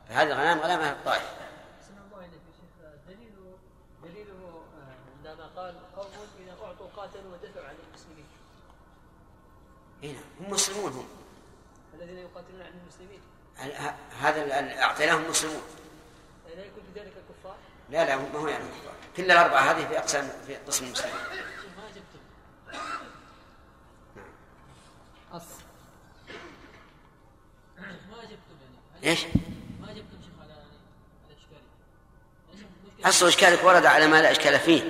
فهذه 0.08 0.26
الغنائم 0.32 0.58
غنائم 0.58 0.80
أهل 0.80 0.92
الطائف؟ 0.92 1.22
دليله 4.02 4.62
عندما 5.16 5.46
قال 5.56 5.74
قوم 5.96 6.06
إذا 6.40 6.52
أعطوا 6.62 6.88
قاتلوا 6.96 7.32
ودفعوا 7.32 7.66
عن 7.66 7.74
المسلمين 7.88 8.26
هنا 10.02 10.20
هم 10.40 10.50
مسلمون 10.52 10.92
هم. 10.92 11.08
الذين 11.94 12.18
يقاتلون 12.18 12.62
عن 12.62 12.72
المسلمين 12.82 13.20
هذا 14.20 14.82
أعطيناهم 14.82 15.30
مسلمون. 15.30 15.62
لا 16.56 16.64
يكون 16.64 16.82
في 16.94 17.00
ذلك 17.00 17.12
الكفار؟ 17.16 17.56
لا 17.90 18.04
لا 18.04 18.16
ما 18.16 18.38
هو 18.38 18.48
يعني 18.48 18.64
الكفار 18.64 18.94
كل 19.16 19.30
الأربعة 19.30 19.60
هذه 19.60 19.88
في 19.88 19.98
أقسام 19.98 20.30
في 20.46 20.56
قسم 20.56 20.84
المسلمين. 20.84 21.14
أصل 25.32 25.62
ما 28.10 28.22
جبتم 28.24 28.56
يعني 28.62 28.78
إيش؟ 29.04 29.20
على 29.24 30.02
أصل 33.04 33.26
إشكالك 33.26 33.64
ورد 33.64 33.86
على 33.86 34.06
ما 34.06 34.22
لا 34.22 34.30
إشكال 34.30 34.60
فيه 34.60 34.82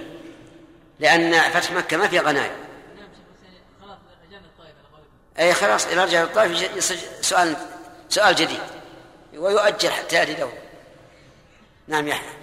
لأن 1.01 1.51
فتح 1.51 1.73
مكة 1.73 1.97
ما 1.97 2.09
فيها 2.09 2.23
غنائم. 2.23 2.57
نعم 5.39 5.53
خلاص 5.53 5.87
إذا 5.87 6.05
رجع 6.05 6.23
الطائف 6.23 6.77
يصير 6.77 6.99
سؤال 7.21 7.57
سؤال 8.09 8.35
جديد 8.35 8.61
ويؤجل 9.35 9.91
حتى 9.91 10.17
يأتي 10.17 10.35
دوره. 10.35 10.59
نعم 11.89 12.09
يحيى 12.09 12.39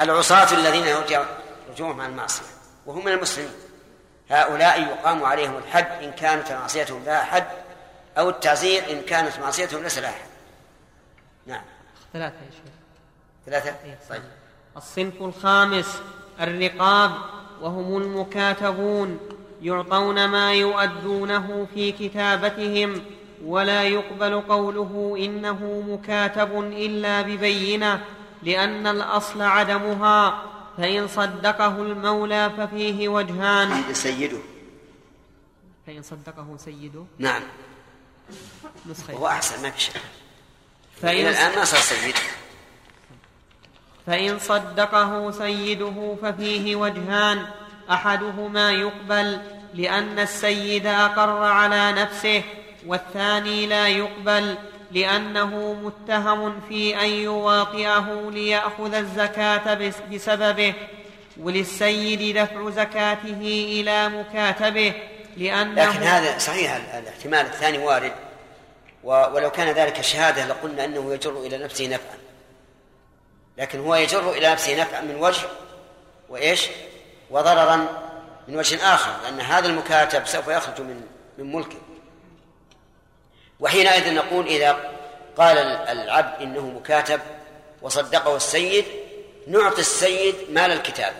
العصاة 0.00 0.54
الذين 0.54 0.86
يرجع 0.86 1.24
رجوعهم 1.70 2.00
عن 2.00 2.10
المعصية 2.10 2.44
وهم 2.86 3.04
من 3.04 3.12
المسلمين. 3.12 3.67
هؤلاء 4.30 4.82
يقام 4.82 5.24
عليهم 5.24 5.56
الحد 5.56 6.02
إن 6.02 6.12
كانت 6.12 6.52
معصيتهم 6.52 7.04
لها 7.04 7.22
حد 7.22 7.46
أو 8.18 8.30
التعزير 8.30 8.92
إن 8.92 9.02
كانت 9.02 9.38
معصيتهم 9.38 9.82
ليس 9.82 9.98
لها 9.98 10.10
حد. 10.10 10.28
نعم. 11.46 11.62
ثلاثة 12.12 12.36
يا 12.36 12.50
شيخ. 12.50 12.72
ثلاثة؟ 13.46 13.76
إيه، 13.84 13.98
طيب. 14.10 14.22
الصنف 14.76 15.22
الخامس 15.22 16.02
الرقاب 16.40 17.10
وهم 17.60 17.96
المكاتبون 18.02 19.18
يعطون 19.62 20.24
ما 20.28 20.52
يؤدونه 20.54 21.66
في 21.74 21.92
كتابتهم 21.92 23.02
ولا 23.44 23.82
يقبل 23.82 24.40
قوله 24.40 25.16
إنه 25.18 25.84
مكاتب 25.88 26.60
إلا 26.60 27.22
ببينة 27.22 28.04
لأن 28.42 28.86
الأصل 28.86 29.42
عدمها. 29.42 30.42
فإن 30.78 31.08
صدقه 31.08 31.82
المولى 31.82 32.50
ففيه 32.56 33.08
وجهان. 33.08 33.94
سيده. 33.94 34.38
فإن 35.86 36.02
صدقه 36.02 36.56
سيده. 36.56 37.04
نعم. 37.18 37.42
نسخة. 38.86 39.12
هو 39.14 39.26
أحسن 39.26 39.62
ما 39.62 39.70
في 39.70 39.80
شك 39.80 40.00
فإن 41.02 41.26
الآن 41.26 41.58
ما 41.58 41.64
صار 41.64 41.80
سيد 41.80 42.14
فإن 44.06 44.38
صدقه 44.38 45.30
سيده 45.30 46.16
ففيه 46.22 46.76
وجهان. 46.76 47.46
أحدهما 47.90 48.70
يقبل 48.70 49.40
لأن 49.74 50.18
السيد 50.18 50.86
أقر 50.86 51.42
على 51.42 51.92
نفسه 51.92 52.42
والثاني 52.86 53.66
لا 53.66 53.88
يقبل 53.88 54.58
لأنه 54.92 55.72
متهم 55.72 56.60
في 56.68 57.00
أن 57.00 57.08
يواطئه 57.10 58.30
ليأخذ 58.30 58.94
الزكاة 58.94 59.74
بس- 59.74 59.94
بسببه 60.12 60.74
وللسيد 61.40 62.38
دفع 62.38 62.70
زكاته 62.70 63.66
إلى 63.72 64.08
مكاتبه 64.08 64.94
لأنه 65.36 65.84
لكن 65.84 66.02
هذا 66.02 66.38
صحيح 66.38 66.74
ال- 66.74 66.98
الاحتمال 66.98 67.40
الثاني 67.40 67.78
وارد 67.78 68.12
ولو 69.04 69.50
كان 69.50 69.68
ذلك 69.68 70.00
شهادة 70.00 70.46
لقلنا 70.46 70.84
أنه 70.84 71.14
يجر 71.14 71.32
إلى 71.40 71.58
نفسه 71.58 71.86
نفعا. 71.86 72.18
لكن 73.58 73.80
هو 73.80 73.94
يجر 73.94 74.32
إلى 74.32 74.52
نفسه 74.52 74.80
نفعا 74.82 75.00
من 75.00 75.16
وجه 75.16 75.46
وإيش؟ 76.28 76.66
وضررا 77.30 77.76
من 78.48 78.56
وجه 78.56 78.94
آخر 78.94 79.12
لأن 79.22 79.40
هذا 79.40 79.66
المكاتب 79.66 80.26
سوف 80.26 80.48
يخرج 80.48 80.80
من 80.80 81.00
من 81.38 81.52
ملكه. 81.52 81.76
وحينئذ 83.60 84.14
نقول 84.14 84.46
إذا 84.46 84.72
قال 85.36 85.58
ال- 85.58 85.98
العبد 85.98 86.42
إنه 86.42 86.66
مكاتب 86.66 87.20
وصدقه 87.82 88.36
السيد 88.36 88.84
نعطي 89.46 89.80
السيد 89.80 90.34
مال 90.50 90.70
الكتابة 90.72 91.16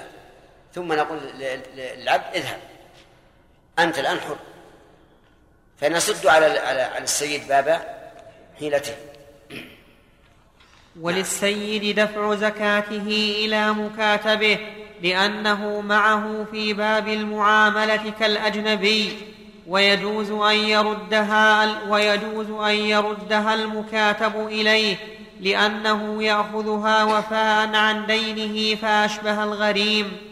ثم 0.74 0.92
نقول 0.92 1.18
للعبد 1.76 2.24
اذهب. 2.34 2.58
أنت 3.78 3.98
الآن 3.98 4.20
حر. 4.20 4.36
فنسد 5.80 6.26
على 6.26 6.46
على 6.58 6.98
السيد 6.98 7.48
باب 7.48 7.96
حيلته. 8.58 8.94
وللسيد 11.00 12.00
دفع 12.00 12.34
زكاته 12.34 13.34
إلى 13.44 13.72
مكاتبه 13.72 14.58
لأنه 15.02 15.80
معه 15.80 16.46
في 16.50 16.72
باب 16.72 17.08
المعاملة 17.08 18.12
كالأجنبي. 18.20 19.18
ويجوز 19.68 20.30
أن 20.30 20.56
يردها 20.56 21.82
ويجوز 21.88 22.50
أن 22.50 22.74
يردها 22.74 23.54
المكاتب 23.54 24.46
إليه 24.46 24.96
لأنه 25.40 26.22
يأخذها 26.22 27.04
وفاء 27.04 27.76
عن 27.76 28.06
دينه 28.06 28.80
فأشبه 28.80 29.44
الغريم. 29.44 30.28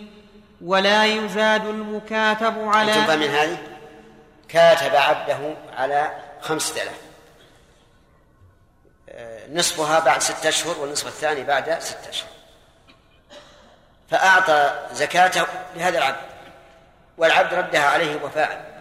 ولا 0.64 1.04
يزاد 1.04 1.66
المكاتب 1.66 2.68
على 2.68 2.92
فاهمين 2.92 3.30
هذه؟ 3.30 3.58
كاتب 4.48 4.96
عبده 4.96 5.54
على 5.76 6.10
خمسة 6.40 6.82
آلاف. 6.82 7.00
آه، 9.08 9.40
نصفها 9.52 9.98
بعد 9.98 10.22
ستة 10.22 10.48
أشهر 10.48 10.78
والنصف 10.78 11.06
الثاني 11.06 11.44
بعد 11.44 11.78
ستة 11.78 12.10
أشهر. 12.10 12.28
فأعطى 14.10 14.86
زكاته 14.92 15.46
لهذا 15.76 15.98
العبد 15.98 16.26
والعبد 17.18 17.54
ردها 17.54 17.88
عليه 17.88 18.22
وفاء. 18.22 18.75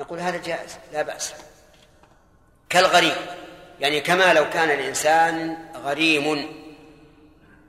نقول 0.00 0.20
هذا 0.20 0.36
جائز 0.36 0.78
لا 0.92 1.02
بأس. 1.02 1.34
كالغريم 2.68 3.16
يعني 3.80 4.00
كما 4.00 4.34
لو 4.34 4.50
كان 4.50 4.70
الإنسان 4.70 5.58
غريم 5.84 6.56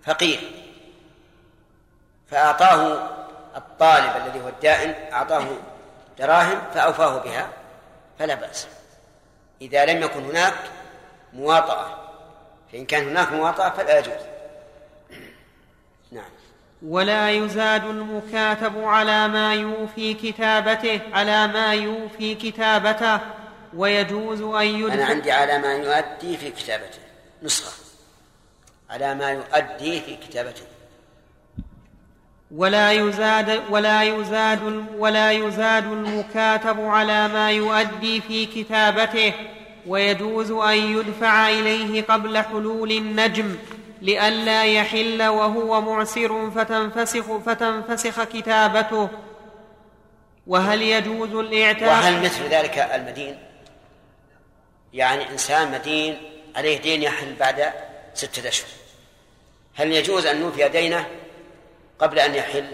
فقير 0.03 0.51
فأعطاه 2.27 3.09
الطالب 3.57 4.11
الذي 4.25 4.41
هو 4.41 4.47
الدائن 4.47 5.13
أعطاه 5.13 5.47
دراهم 6.19 6.61
فأوفاه 6.73 7.17
بها 7.17 7.49
فلا 8.19 8.35
بأس. 8.35 8.67
إذا 9.61 9.85
لم 9.85 10.03
يكن 10.03 10.25
هناك 10.25 10.53
مواطأة 11.33 11.97
فإن 12.71 12.85
كان 12.85 13.07
هناك 13.07 13.31
مواطأة 13.31 13.69
فلا 13.69 13.99
يجوز. 13.99 14.30
ولا 16.87 17.31
يزاد 17.31 17.85
المكاتب 17.85 18.83
على 18.83 19.27
ما 19.27 19.53
يوفي 19.53 20.13
كتابته 20.13 20.99
على 21.13 21.47
ما 21.47 21.73
يوفي 21.73 22.35
كتابته 22.35 23.19
ويجوز 23.73 24.41
أن 24.41 24.53
أنا 24.53 24.63
يدفع 24.63 25.05
عندي 25.05 25.31
على 25.31 25.57
ما 25.57 25.73
يؤدي 25.73 26.37
في 26.37 26.51
كتابته 26.51 26.99
نسخة. 27.43 27.71
على 28.89 29.15
ما 29.15 29.29
يؤدي 29.31 30.01
في 30.01 30.15
كتابته. 30.15 30.61
ولا 32.55 32.91
يزاد 32.91 33.61
ولا 33.69 34.03
يزاد 34.03 34.85
ولا 34.97 35.31
يزاد 35.31 35.83
المكاتب 35.83 36.81
على 36.81 37.27
ما 37.27 37.51
يؤدي 37.51 38.21
في 38.21 38.45
كتابته 38.45 39.33
ويجوز 39.87 40.51
أن 40.51 40.77
يدفع 40.77 41.49
إليه 41.49 42.01
قبل 42.01 42.37
حلول 42.37 42.91
النجم. 42.91 43.55
لئلا 44.01 44.65
يحل 44.65 45.23
وهو 45.23 45.81
معسر 45.81 46.51
فتنفسخ 46.51 47.37
فتنفسخ 47.37 48.23
كتابته. 48.23 49.09
وهل 50.47 50.81
يجوز 50.81 51.35
الإعتاق 51.35 51.89
وهل 51.89 52.21
مثل 52.23 52.43
ذلك 52.43 52.77
المدين؟ 52.77 53.39
يعني 54.93 55.29
إنسان 55.29 55.71
مدين 55.71 56.21
عليه 56.55 56.81
دين 56.81 57.03
يحل 57.03 57.35
بعد 57.35 57.73
ستة 58.13 58.47
أشهر. 58.47 58.69
هل 59.75 59.91
يجوز 59.91 60.25
أن 60.25 60.41
نوفي 60.41 60.69
دينه 60.69 61.05
قبل 61.99 62.19
أن 62.19 62.35
يحل؟ 62.35 62.71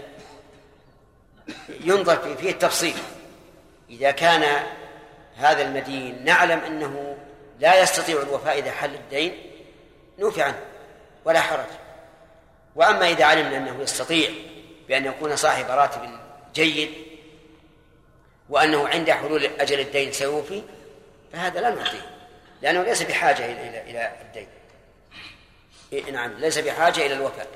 ينظر 1.84 2.16
في 2.16 2.36
فيه 2.36 2.50
التفصيل. 2.50 2.94
إذا 3.90 4.10
كان 4.10 4.62
هذا 5.36 5.62
المدين 5.62 6.24
نعلم 6.24 6.58
أنه 6.58 7.16
لا 7.60 7.82
يستطيع 7.82 8.22
الوفاء 8.22 8.58
إذا 8.58 8.70
حل 8.70 8.94
الدين 8.94 9.32
نوفي 10.18 10.42
عنه. 10.42 10.58
ولا 11.28 11.40
حرج. 11.40 11.66
وأما 12.74 13.10
إذا 13.10 13.24
علمنا 13.24 13.56
أنه 13.56 13.82
يستطيع 13.82 14.30
بأن 14.88 15.04
يكون 15.04 15.36
صاحب 15.36 15.64
راتب 15.68 16.00
جيد 16.54 16.90
وأنه 18.48 18.88
عند 18.88 19.10
حلول 19.10 19.44
أجل 19.44 19.80
الدين 19.80 20.12
سيوفي 20.12 20.62
فهذا 21.32 21.60
لا 21.60 21.74
نعطيه 21.74 22.06
لأنه 22.62 22.82
ليس 22.82 23.02
بحاجة 23.02 23.44
إلى 23.44 23.90
إلى 23.90 24.12
الدين. 24.22 24.46
إيه 25.92 26.10
نعم 26.10 26.32
ليس 26.32 26.58
بحاجة 26.58 27.06
إلى 27.06 27.14
الوفاء. 27.14 27.48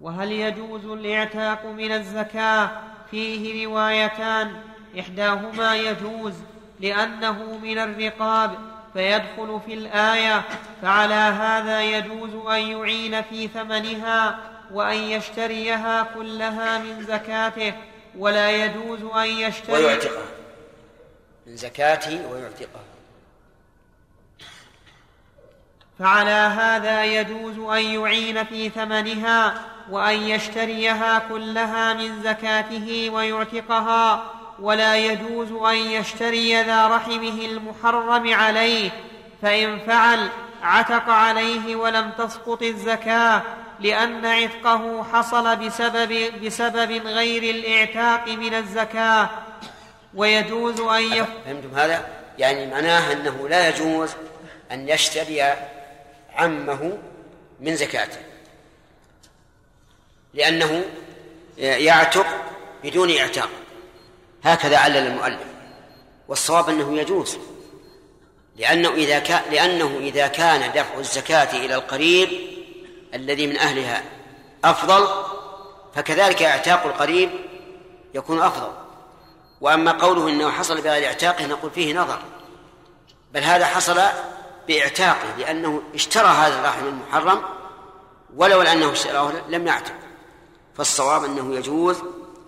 وهل 0.00 0.32
يجوز 0.32 0.84
الإعتاق 0.84 1.66
من 1.66 1.92
الزكاة؟ 1.92 2.70
فيه 3.10 3.66
روايتان. 3.66 4.62
إحداهما 5.00 5.76
يجوز 5.76 6.34
لأنه 6.80 7.58
من 7.58 7.78
الرقاب. 7.78 8.75
فيدخل 8.96 9.60
في 9.66 9.74
الآية 9.74 10.42
فعلى 10.82 11.14
هذا 11.14 11.82
يجوز 11.82 12.30
أن 12.46 12.60
يعين 12.60 13.22
في 13.22 13.48
ثمنها 13.48 14.38
وأن 14.72 14.96
يشتريها 14.96 16.02
كلها 16.14 16.78
من 16.78 17.04
زكاته 17.04 17.74
ولا 18.18 18.50
يجوز 18.50 19.02
أن 19.02 19.26
يشتري 19.26 19.84
ويعتقها. 19.84 20.24
من 21.46 21.56
زكاته 21.56 22.26
ويعتقها. 22.30 22.82
فعلى 25.98 26.30
هذا 26.30 27.04
يجوز 27.04 27.58
أن 27.58 27.84
يعين 27.84 28.44
في 28.44 28.68
ثمنها 28.68 29.54
وأن 29.90 30.16
يشتريها 30.16 31.18
كلها 31.18 31.94
من 31.94 32.22
زكاته 32.22 33.10
ويعتقها. 33.12 34.35
ولا 34.60 34.96
يجوز 34.96 35.52
أن 35.52 35.76
يشتري 35.76 36.62
ذا 36.62 36.86
رحمه 36.86 37.44
المحرم 37.44 38.34
عليه 38.34 38.90
فإن 39.42 39.78
فعل 39.78 40.28
عتق 40.62 41.08
عليه 41.08 41.76
ولم 41.76 42.10
تسقط 42.18 42.62
الزكاة 42.62 43.42
لأن 43.80 44.26
عتقه 44.26 45.04
حصل 45.12 45.56
بسبب 45.56 46.32
بسبب 46.44 47.06
غير 47.06 47.42
الإعتاق 47.42 48.28
من 48.28 48.54
الزكاة. 48.54 49.30
ويجوز 50.14 50.80
أن 50.80 51.02
يف 51.02 51.26
فهمتم 51.44 51.74
هذا؟ 51.74 52.08
يعني 52.38 52.66
معناه 52.66 53.12
أنه 53.12 53.48
لا 53.48 53.68
يجوز 53.68 54.10
أن 54.72 54.88
يشتري 54.88 55.42
عمه 56.36 56.98
من 57.60 57.76
زكاته. 57.76 58.18
لأنه 60.34 60.84
يعتق 61.58 62.26
بدون 62.84 63.16
إعتاق. 63.16 63.48
هكذا 64.46 64.76
علل 64.76 64.96
المؤلف. 64.96 65.40
والصواب 66.28 66.68
أنه 66.68 66.98
يجوز. 66.98 67.38
لأنه 68.56 68.88
إذا 68.94 69.18
كان 69.18 69.42
لأنه 69.50 69.98
إذا 70.00 70.26
كان 70.26 70.72
دفع 70.72 70.98
الزكاة 70.98 71.56
إلى 71.56 71.74
القريب 71.74 72.28
الذي 73.14 73.46
من 73.46 73.56
أهلها 73.56 74.02
أفضل 74.64 75.08
فكذلك 75.94 76.42
اعتاق 76.42 76.86
القريب 76.86 77.30
يكون 78.14 78.42
أفضل. 78.42 78.72
وأما 79.60 79.92
قوله 79.92 80.28
إنه 80.28 80.50
حصل 80.50 80.80
بغير 80.80 81.06
اعتاقه 81.06 81.46
نقول 81.46 81.70
فيه 81.70 81.94
نظر. 81.94 82.18
بل 83.32 83.42
هذا 83.42 83.66
حصل 83.66 84.00
باعتاقه 84.68 85.36
لأنه 85.38 85.82
اشترى 85.94 86.28
هذا 86.28 86.58
الرحم 86.58 86.86
المحرم 86.86 87.42
ولو 88.36 88.62
انه 88.62 88.92
اشتراه 88.92 89.32
لم 89.48 89.66
يعتق. 89.66 89.94
فالصواب 90.76 91.24
أنه 91.24 91.54
يجوز 91.54 91.96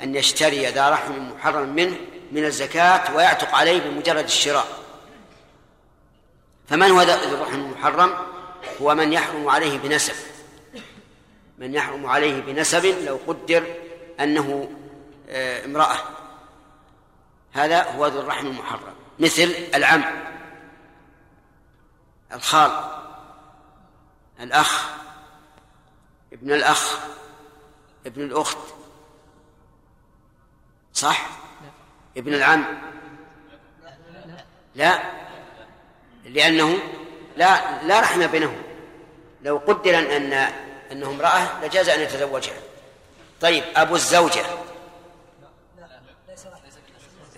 أن 0.03 0.15
يشتري 0.15 0.67
ذا 0.67 0.91
رحم 0.91 1.33
محرم 1.33 1.69
منه 1.69 1.97
من 2.33 2.45
الزكاة 2.45 3.17
ويعتق 3.17 3.55
عليه 3.55 3.81
بمجرد 3.81 4.25
الشراء. 4.25 4.67
فمن 6.69 6.91
هو 6.91 7.03
ذا 7.03 7.15
الرحم 7.15 7.55
المحرم؟ 7.55 8.15
هو 8.83 8.95
من 8.95 9.13
يحرم 9.13 9.49
عليه 9.49 9.79
بنسب. 9.79 10.15
من 11.59 11.75
يحرم 11.75 12.07
عليه 12.07 12.41
بنسب 12.41 12.85
لو 12.85 13.19
قدر 13.27 13.65
أنه 14.21 14.71
آه، 15.29 15.65
امرأة. 15.65 15.97
هذا 17.53 17.83
هو 17.83 18.07
ذو 18.07 18.21
الرحم 18.21 18.47
المحرم. 18.47 18.95
مثل 19.19 19.55
العم 19.75 20.05
الخال 22.33 22.71
الأخ 24.41 24.89
ابن 26.33 26.53
الأخ 26.53 26.99
ابن 28.07 28.23
الأخت. 28.23 28.59
صح؟ 30.99 31.27
ابن 32.17 32.35
العم. 32.35 32.65
لا. 34.75 35.03
لأنه 36.25 36.79
لا 37.37 37.83
لا 37.83 38.01
رحم 38.01 38.27
بينهم. 38.27 38.63
لو 39.43 39.57
قدر 39.57 39.99
أن 39.99 40.33
أنه 40.93 41.11
امرأة 41.11 41.65
لجاز 41.65 41.89
أن 41.89 42.01
يتزوجها. 42.01 42.61
طيب 43.41 43.65
أبو 43.77 43.95
الزوجة. 43.95 44.45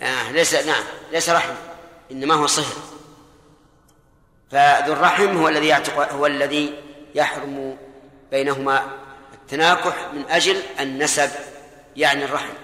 آه 0.02 0.32
ليس 0.32 0.54
نعم 0.54 0.84
ليس 1.12 1.28
رحم 1.28 1.54
إنما 2.10 2.34
هو 2.34 2.46
صهر. 2.46 2.76
فذو 4.50 4.92
الرحم 4.92 5.36
هو 5.36 5.48
الذي 5.48 5.66
يعتق 5.66 6.12
هو 6.12 6.26
الذي 6.26 6.82
يحرم 7.14 7.76
بينهما 8.30 8.90
التناكح 9.34 10.12
من 10.12 10.24
أجل 10.30 10.62
النسب 10.80 11.30
يعني 11.96 12.24
الرحم. 12.24 12.54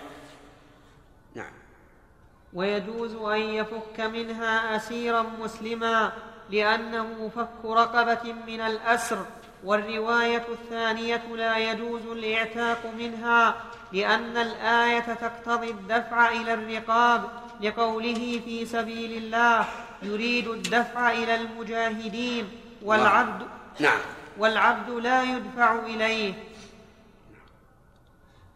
ويجوز 2.52 3.14
أن 3.14 3.40
يفك 3.40 4.00
منها 4.00 4.76
أسيرا 4.76 5.22
مسلما 5.40 6.12
لأنه 6.50 7.30
فك 7.36 7.64
رقبة 7.64 8.32
من 8.46 8.60
الأسر. 8.60 9.26
والرواية 9.64 10.44
الثانية 10.48 11.22
لا 11.34 11.58
يجوز 11.58 12.06
الإعتاق 12.06 12.86
منها 12.98 13.54
لأن 13.92 14.36
الآية 14.36 15.14
تقتضي 15.14 15.70
الدفع 15.70 16.28
إلى 16.28 16.54
الرقاب 16.54 17.28
لقوله 17.60 18.40
في 18.44 18.66
سبيل 18.66 19.12
الله 19.12 19.64
يريد 20.02 20.48
الدفع 20.48 21.10
إلى 21.10 21.34
المجاهدين 21.34 22.48
والعبد 22.82 23.46
نعم. 23.80 23.98
والعبد 24.38 24.90
لا 24.90 25.22
يدفع 25.22 25.78
إليه. 25.78 26.34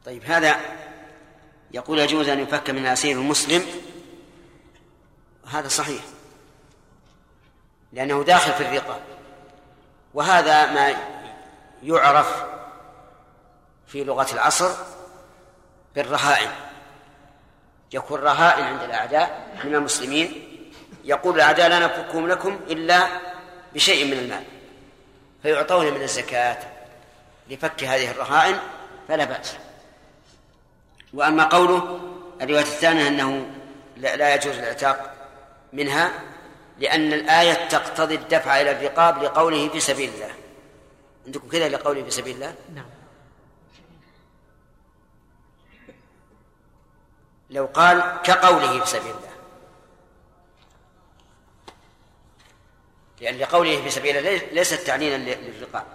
طيب 0.06 0.22
هذا 0.24 0.56
يقول 1.72 1.98
يجوز 1.98 2.28
أن 2.28 2.40
يفك 2.40 2.70
من 2.70 2.86
أسير 2.86 3.16
المسلم 3.16 3.66
هذا 5.46 5.68
صحيح. 5.68 6.02
لأنه 7.92 8.24
داخل 8.24 8.52
في 8.52 8.60
الرقاب 8.60 9.00
وهذا 10.14 10.72
ما 10.72 10.94
يعرف 11.82 12.44
في 13.86 14.04
لغة 14.04 14.32
العصر 14.32 14.70
بالرهائن. 15.94 16.50
يكون 17.92 18.20
رهائن 18.20 18.64
عند 18.64 18.82
الأعداء 18.82 19.58
من 19.64 19.74
المسلمين. 19.74 20.46
يقول 21.04 21.34
الأعداء 21.34 21.68
لا 21.68 21.78
نفكهم 21.78 22.28
لكم 22.28 22.60
إلا 22.70 23.08
بشيء 23.74 24.04
من 24.06 24.12
المال. 24.12 24.44
فيعطون 25.42 25.86
من 25.94 26.02
الزكاة. 26.02 26.58
لفك 27.48 27.84
هذه 27.84 28.10
الرهائن 28.10 28.58
فلا 29.08 29.24
بأس. 29.24 29.56
وأما 31.14 31.44
قوله 31.44 32.00
الرواية 32.40 32.62
الثانية 32.62 33.08
أنه 33.08 33.50
لا 33.96 34.34
يجوز 34.34 34.56
الإعتاق 34.56 35.14
منها 35.72 36.12
لأن 36.78 37.12
الآية 37.12 37.68
تقتضي 37.68 38.14
الدفع 38.14 38.60
إلى 38.60 38.70
الرقاب 38.70 39.22
لقوله 39.22 39.68
في 39.68 39.80
سبيل 39.80 40.14
الله. 40.14 40.34
عندكم 41.26 41.48
كذا 41.48 41.68
لقوله 41.68 42.02
في 42.02 42.10
سبيل 42.10 42.34
الله؟ 42.34 42.54
نعم. 42.74 42.86
لو 47.50 47.66
قال 47.66 48.20
كقوله 48.22 48.80
في 48.80 48.90
سبيل 48.90 49.10
الله. 49.10 49.30
لأن 53.20 53.38
لقوله 53.38 53.82
في 53.82 53.90
سبيل 53.90 54.16
الله 54.16 54.36
ليست 54.52 54.74
تعنينا 54.74 55.16
للرقاب. 55.16 55.86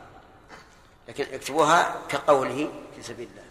لكن 1.07 1.25
اكتبوها 1.33 2.01
كقوله 2.09 2.69
في 2.95 3.03
سبيل 3.03 3.27
الله. 3.31 3.44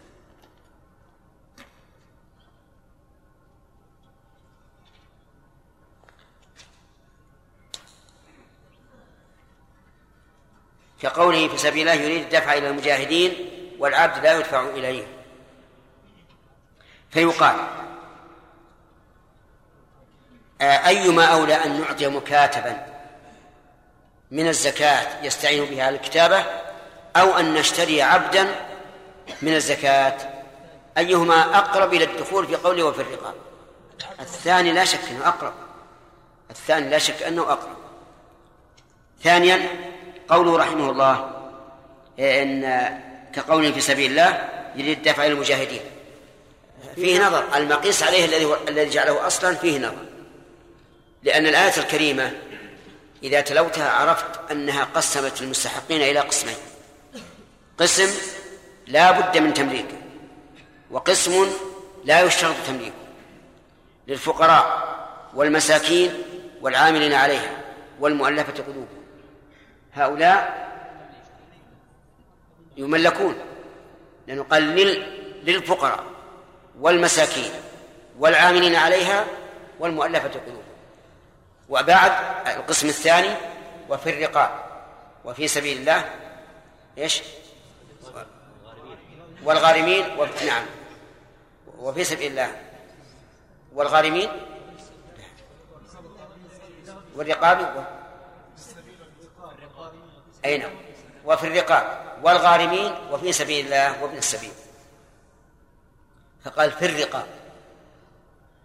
كقوله 11.05 11.49
في 11.49 11.59
سبيل 11.59 11.89
الله 11.89 12.03
يريد 12.03 12.23
الدفع 12.23 12.53
إلى 12.53 12.69
المجاهدين 12.69 13.51
والعبد 13.79 14.25
لا 14.25 14.39
يدفع 14.39 14.61
إليه 14.61 15.07
فيقال 17.11 17.57
آه، 20.61 20.65
أيما 20.65 21.25
أولى 21.25 21.55
أن 21.55 21.81
نعطي 21.81 22.07
مكاتبا 22.07 22.87
من 24.31 24.49
الزكاة 24.49 25.25
يستعين 25.25 25.65
بها 25.65 25.89
الكتابة 25.89 26.45
أو 27.17 27.39
أن 27.39 27.55
نشتري 27.55 28.03
عبدا 28.03 28.55
من 29.43 29.55
الزكاة. 29.55 30.17
أيهما 30.99 31.59
أقرب 31.59 31.95
إلى 31.95 32.05
الدخول 32.05 32.47
في 32.47 32.57
قوله 32.57 32.83
وفي 32.85 33.01
الرقاب؟ 33.01 33.35
الثاني 34.21 34.73
لا 34.73 34.85
شك 34.85 35.09
أنه 35.11 35.29
أقرب. 35.29 35.55
الثاني 36.51 36.91
لا 36.91 36.99
شك 36.99 37.23
أنه 37.23 37.43
أقرب. 37.43 37.77
ثانيا 39.23 39.69
قوله 40.29 40.57
رحمه 40.57 40.91
الله 40.91 41.31
إن 42.19 42.63
كقوله 43.35 43.73
في 43.73 43.81
سبيل 43.81 44.11
الله 44.11 44.49
يريد 44.77 45.03
دفع 45.03 45.27
المجاهدين 45.27 45.81
فيه 46.95 47.27
نظر 47.27 47.57
المقيس 47.57 48.03
عليه 48.03 48.25
الذي 48.25 48.55
الذي 48.69 48.91
جعله 48.91 49.27
أصلا 49.27 49.55
فيه 49.55 49.79
نظر. 49.79 50.05
لأن 51.23 51.47
الآية 51.47 51.77
الكريمة 51.77 52.33
إذا 53.23 53.41
تلوتها 53.41 53.91
عرفت 53.91 54.51
أنها 54.51 54.85
قسمت 54.85 55.43
المستحقين 55.43 56.03
إلى 56.03 56.21
قسمين. 56.21 56.57
قسم 57.79 58.11
لا 58.87 59.11
بد 59.11 59.39
من 59.39 59.55
تمليكه 59.55 59.97
وقسم 60.91 61.47
لا 62.05 62.21
يشترط 62.21 62.55
تمليكه 62.67 62.95
للفقراء 64.09 64.95
والمساكين 65.35 66.23
والعاملين 66.61 67.13
عليها 67.13 67.51
والمؤلفة 68.01 68.63
قلوبهم. 68.63 69.04
هؤلاء 69.95 70.65
يملكون 72.77 73.35
لأنه 74.27 74.43
قال 74.43 74.63
للفقراء 75.45 76.05
والمساكين 76.81 77.51
والعاملين 78.19 78.75
عليها 78.75 79.25
والمؤلفة 79.79 80.29
قلوبهم 80.29 80.65
وبعد 81.69 82.13
القسم 82.47 82.89
الثاني 82.89 83.35
وفي 83.89 84.11
الرقاب 84.11 84.51
وفي 85.25 85.49
سبيل 85.49 85.79
الله 85.79 86.11
إيش؟ 86.99 87.23
والغارمين 89.45 90.05
نعم 90.47 90.65
وفي 91.79 92.05
سبيل 92.05 92.31
الله 92.31 92.51
والغارمين 93.75 94.29
والرقاب 97.17 97.87
أي 100.45 100.59
نعم 100.59 100.73
وفي 101.25 101.47
الرقاب 101.47 102.05
والغارمين 102.23 102.95
وفي 103.11 103.33
سبيل 103.33 103.65
الله 103.65 104.03
وابن 104.03 104.17
السبيل. 104.17 104.53
فقال 106.45 106.73
في 106.73 106.87
الرقاب. 106.87 107.27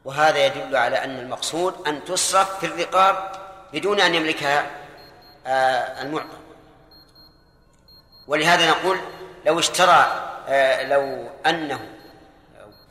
وهذا 0.05 0.45
يدل 0.45 0.75
على 0.75 1.03
أن 1.03 1.19
المقصود 1.19 1.87
أن 1.87 2.05
تصرف 2.05 2.59
في 2.59 2.65
الرقاب 2.65 3.31
بدون 3.73 3.99
أن 3.99 4.15
يملكها 4.15 4.71
آه، 5.47 6.01
المعطى. 6.01 6.37
ولهذا 8.27 8.69
نقول 8.69 8.99
لو 9.45 9.59
اشترى 9.59 10.25
آه، 10.47 10.83
لو 10.83 11.29
أنه 11.45 11.89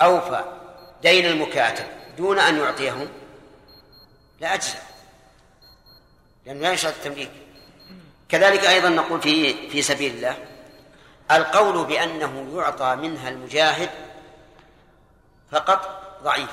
أوفى 0.02 0.44
دين 1.02 1.26
المكاتب 1.26 1.84
دون 2.18 2.38
أن 2.38 2.58
يعطيهم 2.58 3.08
لا 4.40 4.54
أجزاء. 4.54 4.82
لأنه 6.46 6.60
لا 6.60 6.72
يشترط 6.72 6.94
التمليك. 6.94 7.30
كذلك 8.28 8.64
أيضا 8.64 8.88
نقول 8.88 9.22
في 9.22 9.68
في 9.70 9.82
سبيل 9.82 10.14
الله 10.14 10.36
القول 11.30 11.84
بأنه 11.86 12.52
يعطى 12.56 12.96
منها 12.96 13.28
المجاهد 13.28 13.90
فقط 15.52 16.02
ضعيف 16.22 16.50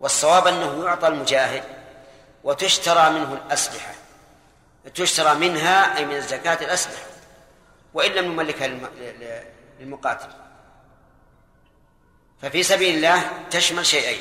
والصواب 0.00 0.46
أنه 0.46 0.84
يعطى 0.84 1.08
المجاهد 1.08 1.62
وتشترى 2.44 3.10
منه 3.10 3.32
الأسلحة 3.32 3.94
تشترى 4.94 5.34
منها 5.34 5.96
أي 5.96 6.04
من 6.04 6.16
الزكاة 6.16 6.64
الأسلحة 6.64 7.06
وإن 7.94 8.12
لم 8.12 8.32
نملكها 8.32 8.68
للمقاتل. 9.80 10.28
ففي 12.42 12.62
سبيل 12.62 12.94
الله 12.94 13.22
تشمل 13.50 13.86
شيئين 13.86 14.20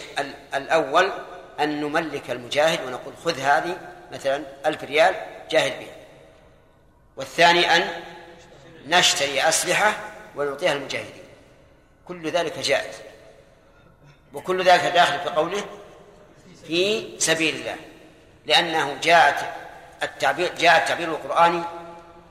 الأول 0.56 1.12
أن 1.60 1.82
نملك 1.82 2.32
المجاهد 2.32 2.84
ونقول 2.86 3.14
خذ 3.26 3.40
هذه 3.40 3.78
مثلا 4.12 4.44
ألف 4.66 4.84
ريال 4.84 5.16
جاهد 5.52 5.80
بها. 5.80 5.97
والثاني 7.18 7.76
أن 7.76 7.88
نشتري 8.88 9.42
أسلحة 9.42 9.94
ونعطيها 10.36 10.74
المجاهدين 10.74 11.24
كل 12.08 12.30
ذلك 12.30 12.60
جائز. 12.60 12.96
وكل 14.34 14.64
ذلك 14.64 14.84
داخل 14.84 15.20
في 15.20 15.30
قوله 15.30 15.66
في 16.68 17.10
سبيل 17.20 17.56
الله 17.56 17.76
لأنه 18.46 18.98
جاءت 19.04 19.46
التعبير 20.04 20.52
جاء 20.60 20.78
التعبير 20.78 21.08
القرآني 21.08 21.64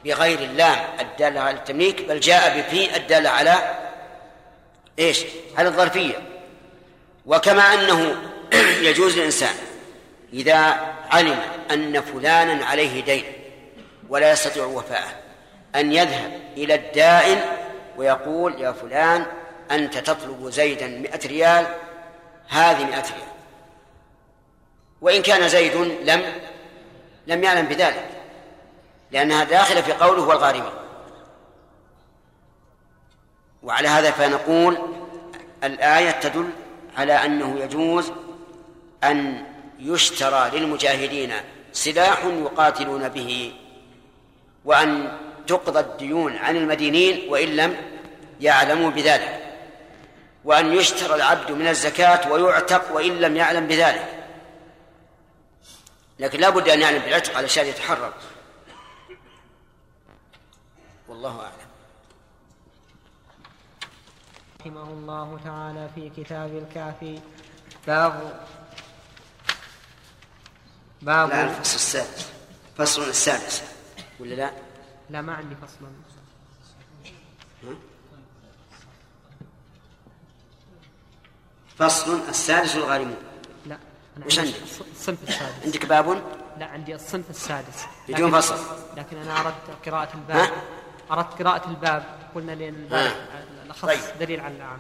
بغير 0.05 0.39
اللام 0.39 0.79
الدالة 1.01 1.41
على 1.41 1.57
التمليك 1.57 2.03
بل 2.03 2.21
جاء 2.21 2.61
بفي 2.61 2.97
الدالة 2.97 3.31
على 3.31 3.75
إيش؟ 4.99 5.25
على 5.59 5.69
الظرفية. 5.69 6.23
وكما 7.27 7.63
أنه 7.75 8.17
يجوز 8.89 9.19
للإنسان 9.19 9.55
إذا 10.33 10.57
علم 11.11 11.39
أن 11.71 12.01
فلانا 12.01 12.67
عليه 12.67 13.05
دين 13.05 13.36
ولا 14.09 14.33
يستطيع 14.33 14.65
وفاءه. 14.65 15.13
أن 15.75 15.93
يذهب 15.93 16.41
إلى 16.57 16.75
الدائن 16.75 17.41
ويقول 17.97 18.61
يا 18.61 18.73
فلان 18.73 19.27
أنت 19.71 19.99
تطلب 19.99 20.49
زيدا 20.49 20.87
مئة 20.87 21.29
ريال 21.29 21.67
هذه 22.49 22.85
مئة 22.85 23.03
ريال. 23.03 23.37
وإن 25.01 25.23
كان 25.23 25.49
زيد 25.49 25.77
لم 26.05 26.33
لم 27.27 27.45
يعلم 27.45 27.67
بذلك 27.67 28.09
لأنها 29.11 29.45
داخلة 29.45 29.81
في 29.81 29.93
قوله 29.93 30.23
والغارمين 30.23 30.73
وعلى 33.63 33.89
هذا 33.89 34.11
فنقول 34.11 34.79
الآية 35.65 36.11
تدل 36.11 36.51
على 36.97 37.13
أنه 37.13 37.61
يجوز 37.61 38.13
أن 39.05 39.45
يشترى 39.79 40.51
للمجاهدين 40.59 41.33
سلاح 41.73 42.25
يقاتلون 42.25 43.09
به 43.09 43.53
وأن 44.67 45.19
تقضى 45.47 45.81
الديون 45.81 46.37
عن 46.37 46.57
المدينين 46.57 47.33
وإن 47.33 47.49
لم 47.57 47.77
يعلموا 48.41 48.91
بذلك 48.91 49.43
وأن 50.45 50.73
يشترى 50.73 51.15
العبد 51.15 51.51
من 51.51 51.67
الزكاة 51.67 52.33
ويعتق 52.33 52.93
وإن 52.93 53.21
لم 53.21 53.37
يعلم 53.37 53.67
بذلك. 53.67 54.25
لكن 56.19 56.41
لا 56.41 56.51
بد 56.51 56.69
أن 56.69 56.81
يعلم 56.81 56.99
بالعتق 56.99 57.37
على 57.37 57.49
شأن 57.49 57.67
يتحرر. 57.67 58.13
والله 61.09 61.41
أعلم. 61.41 61.67
رحمه 64.61 64.83
الله 64.83 65.41
تعالى 65.45 65.89
في 65.95 66.23
كتاب 66.23 66.57
الكافي 66.57 67.21
باب 67.87 68.41
باب 71.03 71.33
الفصل 71.33 71.75
السادس. 71.75 72.31
فصل 72.79 73.09
السادس. 73.09 73.76
ولا 74.21 74.35
لا؟ 74.35 74.51
لا 75.11 75.23
ما 75.23 75.35
عندي 75.35 75.55
فصل. 75.55 75.87
فصل 81.79 82.21
السادس 82.29 82.77
الغارمون 82.77 83.17
لا 83.67 83.79
أنا 84.17 84.27
وش 84.27 84.39
عندك؟ 84.39 84.55
الصنف 84.93 85.23
السادس. 85.29 85.65
عندك 85.65 85.87
باب؟ 85.87 86.23
لا 86.59 86.67
عندي 86.67 86.95
الصنف 86.95 87.31
السادس. 87.31 87.85
بدون 88.09 88.31
فصل. 88.31 88.57
لكن 88.97 89.17
أنا 89.17 89.41
أردت 89.41 89.87
قراءة 89.87 90.15
الباب؟ 90.15 90.51
أردت 91.11 91.43
قراءة 91.43 91.69
الباب. 91.69 92.05
قلنا 92.35 92.53
لأن 92.53 92.89
الأخص 93.65 93.85
طيب. 93.85 94.01
دليل 94.21 94.41
على 94.41 94.57
العام. 94.57 94.79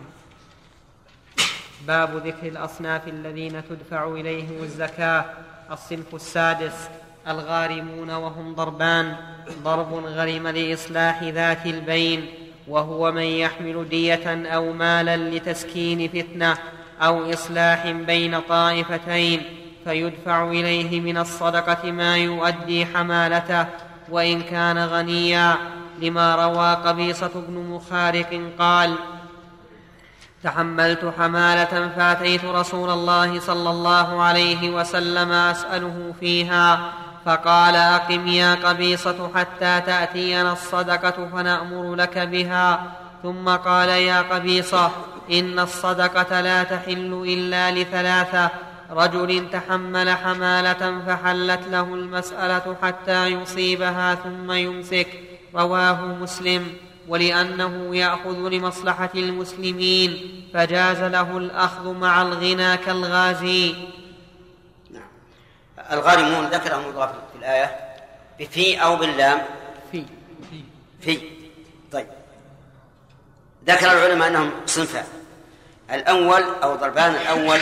باب 1.81 2.27
ذكر 2.27 2.47
الأصناف 2.47 3.09
الذين 3.09 3.69
تدفع 3.69 4.09
إليهم 4.09 4.63
الزكاة. 4.65 5.35
الصنف 5.71 6.15
السادس. 6.15 6.89
الغارمون 7.29 8.11
وهم 8.11 8.55
ضربان. 8.55 9.17
ضرب 9.63 9.95
غرم 9.95 10.49
لإصلاح 10.49 11.23
ذات 11.23 11.67
البين. 11.67 12.27
وهو 12.69 13.13
من 13.13 13.23
يحمل 13.23 13.89
دية 13.89 14.47
أو 14.47 14.73
مالا 14.73 15.17
لتسكين 15.17 16.09
فتنة 16.09 16.57
أو 17.03 17.33
إصلاح 17.33 17.91
بين 17.91 18.41
طائفتين 18.41 19.43
فيدفع 19.85 20.51
إليه 20.51 21.01
من 21.01 21.19
الصدقة 21.19 21.91
ما 21.91 22.17
يؤدي 22.17 22.87
حمالته. 22.87 23.67
وإن 24.09 24.43
كان 24.43 24.79
غنيا 24.79 25.57
لما 26.03 26.35
روى 26.35 26.75
قبيصة 26.75 27.31
بن 27.35 27.55
مخارق 27.55 28.41
قال 28.59 28.95
تحملت 30.45 31.13
حمالة 31.19 31.89
فأتيت 31.97 32.45
رسول 32.45 32.91
الله 32.91 33.41
صلى 33.41 33.71
الله 33.71 34.23
عليه 34.23 34.71
وسلم 34.71 35.33
أسأله 35.33 36.15
فيها 36.21 36.93
فقال 37.27 37.77
أقم 37.77 38.27
يا 38.27 38.55
قبيصة 38.55 39.31
حتى 39.35 39.81
تأتينا 39.87 40.53
الصدقة 40.53 41.29
فنأمر 41.33 41.95
لك 41.95 42.19
بها. 42.19 42.93
ثم 43.23 43.49
قال 43.49 43.89
يا 43.89 44.23
قبيصة 44.23 44.91
إن 45.33 45.59
الصدقة 45.59 46.41
لا 46.41 46.63
تحل 46.63 47.25
إلا 47.29 47.71
لثلاثة. 47.71 48.51
رجل 48.91 49.51
تحمل 49.53 50.11
حمالة 50.11 51.01
فحلت 51.07 51.61
له 51.71 51.95
المسألة 51.95 52.77
حتى 52.83 53.27
يصيبها 53.27 54.15
ثم 54.15 54.53
يمسك. 54.53 55.09
رواه 55.55 56.05
مسلم. 56.05 56.67
ولأنه 57.09 57.97
يأخذ 57.97 58.49
لمصلحة 58.49 59.11
المسلمين 59.15 60.19
فجاز 60.55 61.03
له 61.03 61.37
الأخذ 61.37 61.95
مع 61.95 62.23
الغنى 62.23 62.77
كالغازي. 62.77 63.75
الغارمون 65.93 66.47
ذكرهم 66.47 66.91
الله 66.91 67.07
في 67.07 67.39
الآية 67.39 67.97
بفي 68.39 68.83
أو 68.83 68.97
باللام. 68.97 69.43
في. 69.93 70.05
في. 71.01 71.21
طيب. 71.93 72.07
ذكر 73.67 73.93
العلماء 73.93 74.29
أنهم 74.29 74.51
صنفان. 74.67 75.05
الأول 75.91 76.43
أو 76.63 76.77
ضربان 76.77 77.15
الأول 77.15 77.61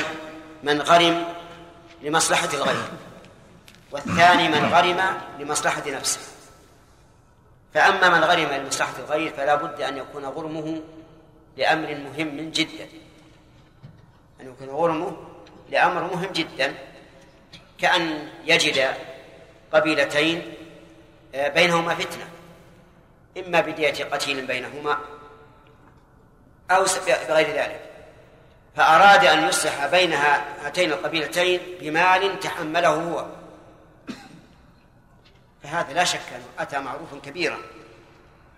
من 0.63 0.83
غرم 0.83 1.25
لمصلحة 2.03 2.49
الغير 2.55 2.85
والثاني 3.93 4.49
من 4.49 4.75
غرم 4.75 5.01
لمصلحة 5.39 5.83
نفسه. 5.87 6.21
فأما 7.75 8.09
من 8.09 8.25
غرم 8.25 8.49
لمصلحة 8.63 8.93
الغير 8.99 9.33
فلا 9.33 9.55
بد 9.55 9.81
أن 9.81 9.97
يكون 9.97 10.25
غرمه 10.25 10.83
لأمر 11.57 11.95
مهم 11.95 12.51
جدا. 12.51 12.89
أن 14.41 14.49
يكون 14.49 14.69
غرمه 14.69 15.17
لأمر 15.71 16.03
مهم 16.03 16.33
جدا. 16.33 16.75
كأن 17.85 18.29
يجد 18.45 18.95
قبيلتين 19.73 20.55
آه، 21.35 21.49
بينهما 21.49 21.95
فتنة. 21.95 22.29
إما 23.39 23.61
بدية 23.61 24.05
قتيل 24.05 24.47
بينهما 24.47 24.99
أو 26.71 26.85
بغير 27.29 27.47
ذلك. 27.47 27.81
فأراد 28.77 29.25
أن 29.25 29.49
يصلح 29.49 29.87
بين 29.87 30.13
هاتين 30.13 30.93
القبيلتين 30.93 31.61
بمال 31.81 32.41
تحمله 32.41 32.89
هو. 32.89 33.27
فهذا 35.63 35.93
لا 35.93 36.05
شك 36.05 36.33
أنه 36.37 36.47
أتى 36.59 36.79
معروفا 36.79 37.19
كبيرا 37.25 37.59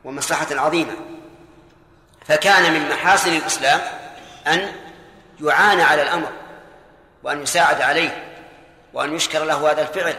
ومصلحة 0.04 0.46
عظيمة. 0.50 0.96
فكان 2.26 2.72
من 2.72 2.88
محاسن 2.88 3.36
الإسلام 3.36 3.80
أن 4.46 4.72
يعان 5.40 5.80
على 5.80 6.02
الأمر 6.02 6.32
وأن 7.22 7.42
يساعد 7.42 7.82
عليه. 7.82 8.25
وأن 8.96 9.14
يشكر 9.14 9.44
له 9.44 9.70
هذا 9.70 9.82
الفعل. 9.82 10.16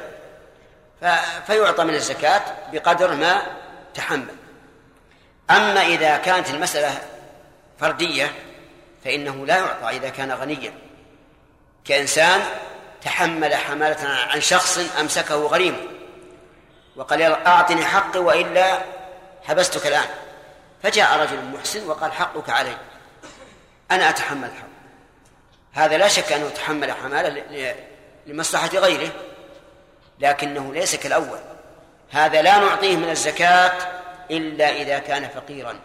فيعطى 1.48 1.84
من 1.84 1.94
الزكاة 1.94 2.42
بقدر 2.72 3.14
ما 3.14 3.42
تحمل. 3.94 4.36
أما 5.50 5.82
إذا 5.82 6.18
كانت 6.18 6.50
المسألة 6.50 7.02
فردية 7.80 8.32
فإنه 9.06 9.46
لا 9.46 9.58
يعطى 9.58 9.98
إذا 9.98 10.10
كان 10.10 10.32
غنيا. 10.32 10.74
كإنسان 11.86 12.42
تحمل 13.02 13.56
حمالة 13.56 14.08
عن 14.10 14.42
شخص 14.42 14.78
أمسكه 15.00 15.36
غريم 15.36 15.78
وقال 16.96 17.22
أعطني 17.22 17.86
حقي 17.86 18.20
وإلا 18.20 18.82
حبستك 19.44 19.88
الآن. 19.88 20.10
فجاء 20.84 21.20
رجل 21.20 21.44
محسن 21.44 21.88
وقال 21.88 22.12
حقك 22.14 22.50
علي. 22.50 22.78
أنا 23.92 24.10
أتحمل 24.10 24.48
الحرب 24.48 24.70
هذا 25.74 25.98
لا 25.98 26.08
شك 26.08 26.32
أنه 26.32 26.46
يتحمل 26.46 26.92
حمالة 26.92 27.44
لمصلحة 28.28 28.68
غيره 28.68 29.12
لكنه 30.20 30.74
ليس 30.74 30.96
كالأول. 30.96 31.40
هذا 32.12 32.42
لا 32.42 32.58
نعطيه 32.58 32.96
من 32.96 33.10
الزكاة 33.10 33.72
إلا 34.32 34.70
إذا 34.70 35.00
كان 35.00 35.30
فقيرا. 35.30 35.80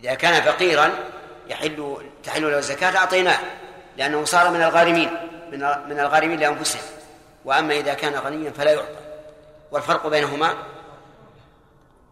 إذا 0.00 0.14
كان 0.14 0.42
فقيرا 0.42 0.90
يحل 1.48 1.96
تحل 2.24 2.50
له 2.50 2.58
الزكاة 2.58 2.96
أعطيناه 2.96 3.38
لأنه 3.96 4.24
صار 4.24 4.50
من 4.50 4.62
الغارمين 4.62 5.10
من 5.52 5.58
من 5.88 6.00
الغارمين 6.00 6.40
لأنفسهم 6.40 6.82
وأما 7.44 7.74
إذا 7.74 7.94
كان 7.94 8.14
غنيا 8.14 8.50
فلا 8.50 8.72
يعطى. 8.72 8.98
والفرق 9.70 10.06
بينهما 10.06 10.54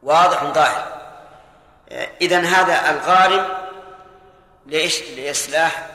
واضح 0.03 0.45
ظاهر. 0.45 0.97
إذن 2.21 2.45
هذا 2.45 2.91
الغارم 2.91 3.47
ليش؟ 4.67 5.03
لإصلاح 5.03 5.87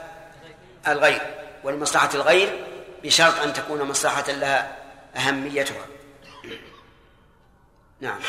الغير 0.88 1.22
ولمصلحة 1.63 2.10
الغير 2.13 2.71
بشرط 3.04 3.40
أن 3.40 3.54
تكون 3.54 3.84
مصلحة 3.84 4.32
لها 4.32 4.78
أهميتها. 5.16 5.86
نعم. 8.02 8.20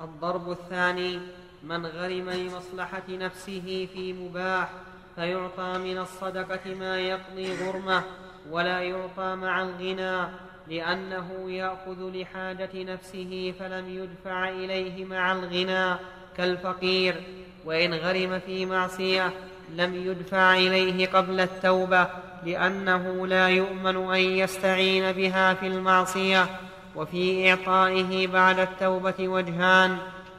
الضرب 0.00 0.50
الثاني 0.50 1.20
من 1.62 1.86
غرم 1.86 2.30
لمصلحة 2.30 3.02
نفسه 3.08 3.88
في 3.94 4.12
مباح 4.12 4.68
فيعطى 5.16 5.78
من 5.78 5.98
الصدقة 5.98 6.74
ما 6.74 7.00
يقضي 7.00 7.64
غرمه 7.64 8.04
ولا 8.50 8.80
يعطى 8.80 9.34
مع 9.34 9.62
الغنى 9.62 10.28
لأنه 10.68 11.50
يأخذ 11.50 12.10
لحاجة 12.14 12.70
نفسه 12.74 13.54
فلم 13.58 13.88
يدفع 13.88 14.48
إليه 14.48 15.04
مع 15.04 15.32
الغنى 15.32 15.96
كالفقير. 16.36 17.22
وإن 17.66 17.94
غرم 17.94 18.38
في 18.38 18.66
معصية 18.66 19.32
لم 19.70 19.94
يدفع 19.94 20.54
إليه 20.54 21.06
قبل 21.06 21.40
التوبة 21.40 22.08
لأنه 22.46 23.26
لا 23.26 23.48
يؤمن 23.48 23.96
أن 23.96 24.20
يستعين 24.20 25.12
بها 25.12 25.54
في 25.54 25.66
المعصية 25.66 26.46
وفي 26.94 27.50
إعطائه 27.50 28.26
بعد 28.26 28.58
التوبة 28.58 29.14
وجهان. 29.20 29.98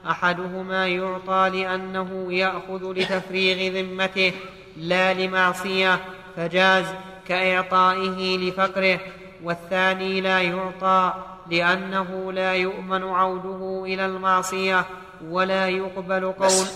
أحدهما 0.10 0.88
يعطى 0.88 1.50
لأنه 1.54 2.34
يأخذ 2.34 2.93
لتفريغ 2.93 3.74
ذمته 3.74 4.34
لا 4.78 5.13
لمعصية 5.13 6.00
فجاز 6.36 6.86
كإعطائه 7.28 8.38
لفقره. 8.38 9.00
والثاني 9.43 10.22
لا 10.22 10.41
يعطى 10.41 11.13
لأنه 11.52 12.32
لا 12.32 12.54
يؤمن 12.54 13.04
عوده 13.04 13.86
إلى 13.86 14.06
المعصية 14.06 14.86
ولا 15.30 15.67
يقبل 15.67 16.32
قول 16.32 16.67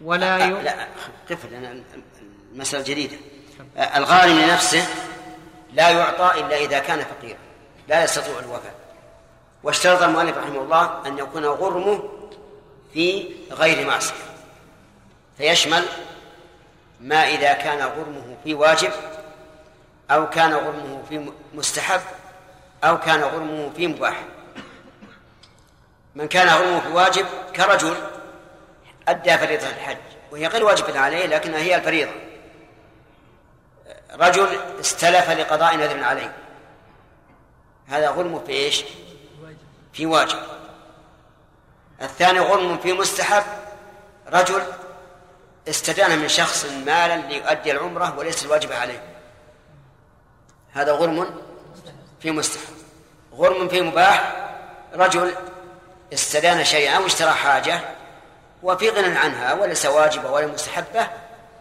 ولا 0.00 0.46
يقبل 0.48 0.64
لا 0.64 0.88
قف 1.30 1.52
لأن 1.52 1.82
المسألة 2.52 2.84
جديدة. 2.84 3.16
الغارم 3.76 4.38
لنفسه 4.38 4.86
لا 5.72 5.90
يعطى 5.90 6.40
إلا 6.40 6.56
إذا 6.56 6.78
كان 6.78 7.04
فقيرا 7.04 7.38
لا 7.88 8.04
يستطيع 8.04 8.38
الوفاء. 8.38 8.74
واشترط 9.62 10.02
المؤلف 10.02 10.36
رحمه 10.36 10.60
الله 10.60 11.06
أن 11.06 11.18
يكون 11.18 11.44
غرمه 11.44 12.02
في 12.92 13.34
غير 13.50 13.86
معصية. 13.86 14.14
فيشمل 15.38 15.84
ما 17.00 17.28
إذا 17.28 17.52
كان 17.52 17.82
غرمه 17.82 18.36
في 18.44 18.54
واجب 18.54 18.92
أو 20.10 20.30
كان 20.30 20.54
غرمه 20.54 21.02
في 21.08 21.30
مستحب 21.54 22.00
أو 22.84 23.00
كان 23.00 23.22
غرمه 23.22 23.70
في 23.76 23.86
مباح. 23.86 24.24
من 26.14 26.28
كان 26.28 26.48
غرمه 26.48 26.80
في 26.80 26.88
واجب 26.88 27.26
كرجل 27.56 27.94
أدى 29.08 29.38
فريضة 29.38 29.68
الحج 29.68 29.96
وهي 30.30 30.46
غير 30.46 30.64
واجبة 30.64 30.98
عليه 30.98 31.26
لكنها 31.26 31.58
هي 31.58 31.76
الفريضة. 31.76 32.12
رجل 34.14 34.60
استلف 34.80 35.30
لقضاء 35.30 35.76
نذر 35.76 36.04
عليه. 36.04 36.32
هذا 37.88 38.10
غرم 38.10 38.44
في 38.46 38.52
إيش؟ 38.52 38.84
في 39.92 40.06
واجب. 40.06 40.38
الثاني 42.02 42.40
غرم 42.40 42.78
في 42.78 42.92
مستحب. 42.92 43.44
رجل 44.32 44.62
استدان 45.68 46.18
من 46.18 46.28
شخص 46.28 46.64
مالا 46.64 47.16
ليؤدي 47.16 47.72
العمرة 47.72 48.18
وليس 48.18 48.44
الواجب 48.44 48.72
عليه. 48.72 49.02
هذا 50.72 50.92
غرم 50.92 51.40
في 52.20 52.30
مستحب. 52.30 52.74
غرم 53.34 53.68
في 53.68 53.80
مباح. 53.80 54.46
رجل 54.94 55.34
استدان 56.12 56.64
شيئا 56.64 56.96
أو 56.96 57.06
اشترى 57.06 57.30
حاجة 57.30 57.80
وفي 58.62 58.90
غنى 58.90 59.18
عنها 59.18 59.52
وليس 59.52 59.86
واجبة 59.86 60.30
ولا 60.30 60.46
مستحبة 60.46 61.06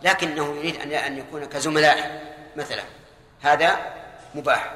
لكنه 0.01 0.55
يريد 0.55 0.81
أن 0.81 0.91
أن 0.91 1.17
يكون 1.17 1.45
كزملائه 1.45 2.21
مثلا 2.55 2.83
هذا 3.41 3.79
مباح. 4.35 4.73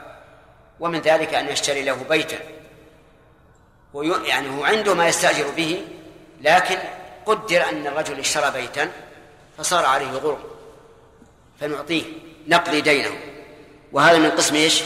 ومن 0.80 1.02
ذلك 1.02 1.34
أن 1.34 1.48
يشتري 1.48 1.84
له 1.84 1.98
بيتا. 2.10 2.40
يعني 4.24 4.50
هو 4.50 4.64
عنده 4.64 4.94
ما 4.94 5.08
يستأجر 5.08 5.48
به 5.58 5.88
لكن 6.42 6.78
قدر 7.26 7.70
أن 7.70 7.88
الرجل 7.88 8.20
اشترى 8.20 8.52
بيتا 8.52 8.92
فصار 9.58 9.86
عليه 9.86 10.12
غرم 10.12 10.44
فنعطيه 11.60 12.04
نقضي 12.48 12.82
دينه. 12.82 13.12
وهذا 13.92 14.18
من 14.18 14.32
قسم 14.32 14.56
إيش؟ 14.56 14.84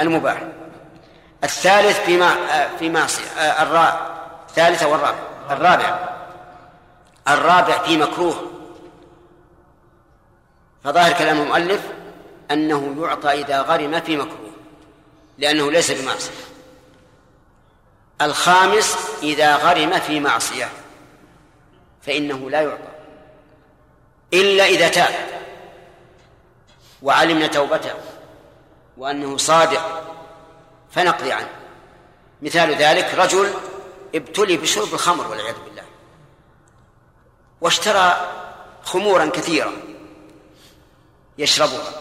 المباح. 0.00 0.42
الثالث 1.44 2.00
فيما 2.00 2.34
في 2.78 2.88
معصية 2.88 3.24
الرابع 3.62 4.10
الثالث 4.48 4.82
والرابع. 4.82 5.18
الرابع. 5.50 6.08
الرابع 7.28 7.78
في 7.78 7.96
مكروه. 7.96 8.50
فظاهر 10.84 11.12
كلام 11.12 11.40
المؤلف 11.40 11.80
أنه 12.50 12.96
يعطى 13.00 13.30
إذا 13.30 13.60
غرم 13.60 14.00
في 14.00 14.16
مكروه 14.16 14.50
لأنه 15.38 15.70
ليس 15.70 15.90
بمعصية. 15.90 16.30
الخامس 18.22 18.96
إذا 19.22 19.56
غرم 19.56 19.98
في 19.98 20.20
معصية 20.20 20.68
فإنه 22.02 22.50
لا 22.50 22.60
يعطى 22.60 22.90
إلا 24.32 24.66
إذا 24.66 24.88
تاب 24.88 25.14
وعلمنا 27.02 27.46
توبته 27.46 27.94
وأنه 28.96 29.36
صادق 29.36 30.02
فنقضي 30.90 31.32
عنه. 31.32 31.50
مثال 32.42 32.74
ذلك 32.74 33.14
رجل 33.14 33.50
ابتلي 34.14 34.56
بشرب 34.56 34.94
الخمر 34.94 35.28
والعياذ 35.28 35.54
بالله 35.64 35.82
واشترى 37.60 38.30
خمورا 38.82 39.26
كثيرة 39.26 39.72
يشربها. 41.40 41.92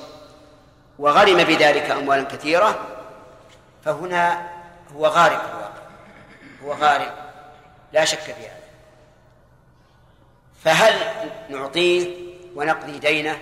وغرم 0.99 1.37
بذلك 1.43 1.91
أموالا 1.91 2.23
كثيرة 2.23 2.87
فهنا 3.85 4.49
هو 4.95 5.07
غارق 5.07 5.43
الواقع. 5.49 5.81
هو 6.63 6.73
غارق. 6.73 7.31
لا 7.93 8.05
شك 8.05 8.19
في 8.19 8.31
هذا. 8.31 8.59
فهل 10.63 10.93
نعطيه 11.49 12.17
ونقضي 12.55 12.99
دينه 12.99 13.39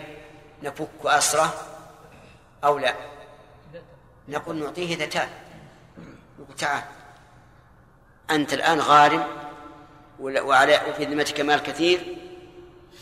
نفك 0.64 1.06
أسره 1.06 1.54
أو 2.64 2.78
لا؟ 2.78 2.96
نقول 4.28 4.56
نعطيه 4.56 4.96
إذا 4.96 5.06
تاب. 5.06 5.30
نقول 6.40 6.56
تعال 6.56 6.84
أنت 8.32 8.54
الآن 8.54 8.80
غارم 8.80 9.28
وعلى 10.20 10.82
وفي 10.90 11.06
ذمتك 11.06 11.42
مال 11.42 11.64
كثير 11.64 12.18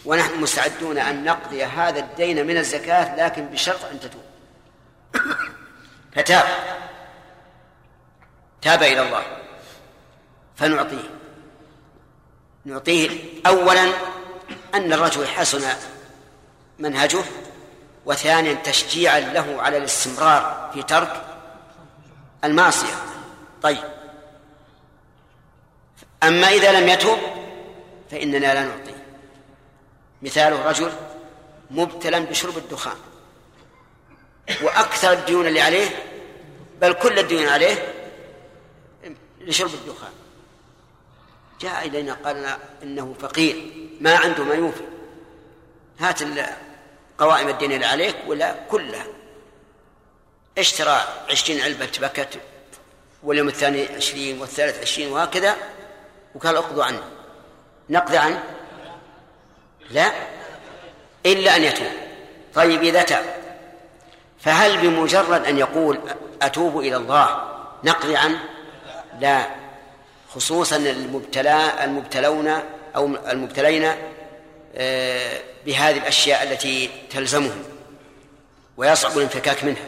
ونحن 0.06 0.42
مستعدون 0.42 0.98
أن 0.98 1.24
نقضي 1.24 1.64
هذا 1.64 2.00
الدين 2.00 2.48
من 2.48 2.58
الزكاة 2.58 3.16
لكن 3.16 3.46
بشرط 3.46 3.86
أن 3.86 4.00
تتوب. 4.00 4.24
فتاب. 6.16 6.44
تاب 8.62 8.84
إلى 8.84 9.02
الله. 9.02 9.24
فنعطيه. 10.56 11.10
نعطيه 12.66 13.10
أولا 13.48 13.84
أن 14.76 14.94
الرجل 14.94 15.28
حسن 15.28 15.68
منهجه 16.80 17.24
وثانيا 18.06 18.54
تشجيعا 18.54 19.20
له 19.20 19.62
على 19.62 19.78
الاستمرار 19.78 20.72
في 20.74 20.84
ترك 20.84 21.26
المعصية. 22.44 22.96
طيب. 23.62 23.84
أما 26.24 26.48
إذا 26.48 26.80
لم 26.80 26.88
يتوب 26.90 27.20
فإننا 28.12 28.38
لا 28.38 28.64
نعطيه. 28.64 28.85
مثاله 30.26 30.70
رجل 30.70 30.92
مبتلا 31.72 32.20
بشرب 32.20 32.58
الدخان 32.58 32.98
وأكثر 34.62 35.14
الديون 35.14 35.48
اللي 35.48 35.62
عليه 35.62 35.90
بل 36.82 36.94
كل 36.94 37.20
الديون 37.20 37.48
عليه 37.48 37.94
لشرب 39.42 39.74
الدخان. 39.74 40.12
جاء 41.62 41.88
إلينا 41.88 42.14
قال 42.14 42.58
إنه 42.84 43.16
فقير 43.20 43.72
ما 44.02 44.16
عنده 44.16 44.44
ما 44.44 44.54
يوفي. 44.54 44.84
هات 46.00 46.20
قوائم 47.18 47.50
الدين 47.50 47.72
اللي 47.72 47.86
عليك 47.86 48.16
ولا 48.28 48.56
كلها. 48.70 49.08
اشترى 50.58 51.04
عشرين 51.30 51.62
علبة 51.62 51.92
بكت 52.02 52.40
واليوم 53.24 53.48
الثاني 53.48 53.86
عشرين 53.96 54.42
والثالث 54.42 54.82
عشرين 54.82 55.12
وهكذا. 55.12 55.56
وقال 56.36 56.56
اقضوا 56.56 56.84
عنه. 56.84 57.04
نقضي 57.90 58.18
عنه. 58.18 58.44
لا. 59.92 60.12
إلا 61.26 61.56
أن 61.56 61.64
يتوب. 61.64 61.88
طيب 62.56 62.84
إذا 62.84 63.04
تاب 63.04 63.26
فهل 64.40 64.78
بمجرد 64.78 65.46
أن 65.46 65.58
يقول 65.58 66.00
أتوب 66.42 66.80
إلى 66.80 66.96
الله 66.96 67.42
نقضي 67.84 68.18
عنه؟ 68.18 68.40
لا. 69.20 69.48
خصوصا 70.30 70.76
المبتلى 70.76 71.84
المبتلون 71.84 72.60
أو 72.96 73.06
المبتلين 73.06 73.92
آه، 74.78 75.40
بهذه 75.66 75.98
الأشياء 75.98 76.44
التي 76.44 76.90
تلزمهم 77.10 77.64
ويصعب 78.78 79.18
الانفكاك 79.18 79.64
منها. 79.64 79.88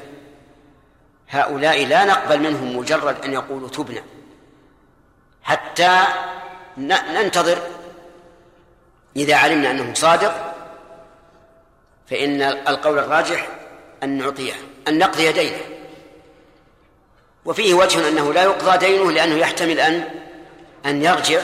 هؤلاء 1.30 1.86
لا 1.86 2.06
نقبل 2.06 2.40
منهم 2.40 2.78
مجرد 2.78 3.26
أن 3.26 3.34
يقولوا 3.34 3.70
تبنا. 3.70 4.04
حتى 5.44 6.04
ننتظر 6.78 7.62
إذا 9.18 9.36
علمنا 9.36 9.72
أنه 9.72 9.94
صادق 9.94 10.54
فإن 12.10 12.42
القول 12.42 13.00
الراجح 13.00 13.48
أن 14.04 14.18
نعطيه 14.18 14.54
أن 14.88 14.98
نقضي 14.98 15.32
دينه. 15.32 15.62
وفيه 17.46 17.74
وجه 17.74 18.10
أنه 18.10 18.34
لا 18.34 18.44
يقضى 18.44 18.78
دينه 18.78 19.12
لأنه 19.12 19.36
يحتمل 19.36 19.80
أن 19.80 20.10
أن 20.86 21.04
يرجع 21.04 21.42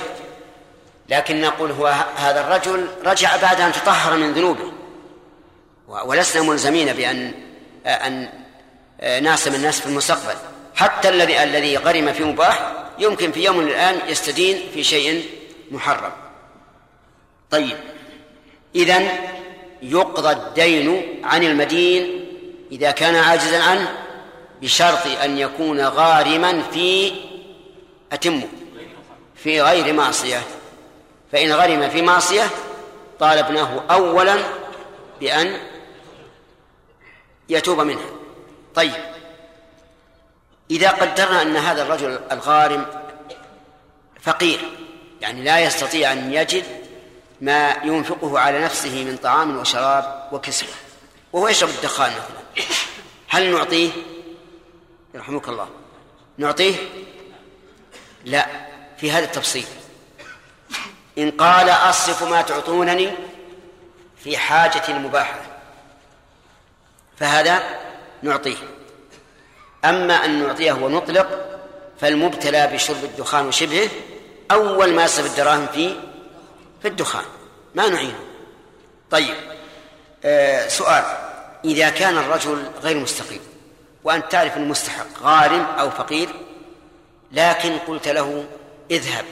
لكن 1.09 1.41
نقول 1.41 1.71
هو 1.71 1.87
هذا 2.15 2.41
الرجل 2.41 2.87
رجع 3.05 3.37
بعد 3.41 3.61
أن 3.61 3.71
تطهر 3.71 4.17
من 4.17 4.33
ذنوبه. 4.33 4.71
ولسنا 5.87 6.43
ملزمين 6.43 6.93
بأن 6.93 7.33
أن 7.85 8.29
ناسم 9.23 9.55
الناس 9.55 9.79
في 9.79 9.85
المستقبل. 9.85 10.35
حتى 10.75 11.09
الذي 11.09 11.43
الذي 11.43 11.77
غرم 11.77 12.13
في 12.13 12.23
مباح 12.23 12.71
يمكن 12.99 13.31
في 13.31 13.43
يوم 13.43 13.59
الآن 13.59 13.99
يستدين 14.07 14.69
في 14.73 14.83
شيء 14.83 15.29
محرم. 15.71 16.11
طيب. 17.53 17.77
إذن 18.75 19.09
يقضى 19.81 20.31
الدين 20.31 21.21
عن 21.23 21.43
المدين 21.43 22.25
إذا 22.71 22.91
كان 22.91 23.15
عاجزا 23.15 23.63
عنه 23.63 23.93
بشرط 24.61 25.07
أن 25.23 25.37
يكون 25.37 25.81
غارما 25.81 26.61
في 26.61 27.13
أتمه 28.11 28.47
في 29.35 29.61
غير 29.61 29.93
معصية. 29.93 30.41
فإن 31.31 31.51
غرم 31.51 31.89
في 31.89 32.01
معصية 32.01 32.43
طالبناه 33.19 33.83
أولا 33.89 34.35
بأن 35.19 35.57
يتوب 37.49 37.79
منها. 37.79 38.09
طيب. 38.75 39.03
إذا 40.71 40.89
قدرنا 40.89 41.41
أن 41.41 41.55
هذا 41.55 41.83
الرجل 41.83 42.19
الغارم 42.31 42.85
فقير 44.21 44.59
يعني 45.21 45.43
لا 45.43 45.59
يستطيع 45.59 46.11
أن 46.13 46.33
يجد 46.33 46.82
ما 47.41 47.75
ينفقه 47.83 48.39
على 48.39 48.63
نفسه 48.63 49.03
من 49.03 49.17
طعام 49.17 49.57
وشراب 49.57 50.29
وكسوة 50.31 50.69
وهو 51.33 51.47
يشرب 51.47 51.69
الدخان 51.69 52.11
مثلا. 52.11 52.67
هل 53.29 53.51
نعطيه؟ 53.51 53.91
يرحمك 55.13 55.49
الله. 55.49 55.69
نعطيه؟ 56.37 56.75
لا 58.25 58.47
في 58.97 59.11
هذا 59.11 59.25
التفصيل. 59.25 59.65
إن 61.17 61.31
قال 61.31 61.69
أصرف 61.69 62.23
ما 62.23 62.41
تعطونني 62.41 63.11
في 64.23 64.37
حاجة 64.37 64.83
المباحة 64.89 65.39
فهذا 67.17 67.79
نعطيه. 68.21 68.57
أما 69.85 70.25
أن 70.25 70.47
نعطيه 70.47 70.73
ونطلق 70.73 71.59
فالمبتلى 72.01 72.67
بشرب 72.73 73.03
الدخان 73.03 73.47
وشبهه 73.47 73.89
أول 74.51 74.93
ما 74.93 75.03
يصرف 75.03 75.25
الدراهم 75.25 75.67
في 75.67 75.95
في 76.83 76.89
الدخان 76.89 77.25
ما 77.75 77.89
نعينه. 77.89 78.19
طيب 79.11 79.35
آه 80.23 80.67
سؤال. 80.67 81.03
إذا 81.65 81.89
كان 81.89 82.17
الرجل 82.17 82.71
غير 82.81 82.97
مستقيم 82.97 83.41
وأنت 84.03 84.31
تعرف 84.31 84.57
أنه 84.57 84.65
مستحق 84.65 85.05
غارم 85.21 85.61
أو 85.61 85.89
فقير 85.89 86.29
لكن 87.31 87.77
قلت 87.77 88.07
له 88.07 88.45
اذهب 88.91 89.25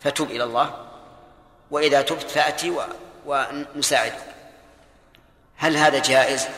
فتب 0.00 0.30
إلى 0.30 0.44
الله 0.44 0.86
وإذا 1.70 2.02
تبت 2.02 2.30
فأتي 2.30 2.70
و... 2.70 2.82
ونساعدك. 3.26 4.34
هل 5.56 5.76
هذا 5.76 5.98
جائز؟ 5.98 6.48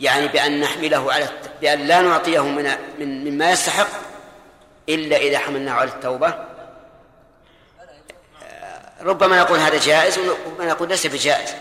يعني 0.00 0.28
بأن 0.28 0.60
نحمله 0.60 1.12
على 1.12 1.28
بأن 1.60 1.78
لا 1.78 2.00
نعطيه 2.00 2.44
من 2.44 2.70
من 2.98 3.24
مما 3.24 3.50
يستحق 3.50 3.88
إلا 4.88 5.16
إذا 5.16 5.38
حملناه 5.38 5.72
على 5.72 5.90
التوبة؟ 5.90 6.47
ربما 9.00 9.38
نقول 9.40 9.58
هذا 9.58 9.78
جائز 9.78 10.18
وربما 10.18 10.66
نقول 10.66 10.88
ليس 10.88 11.06
بجائز. 11.06 11.54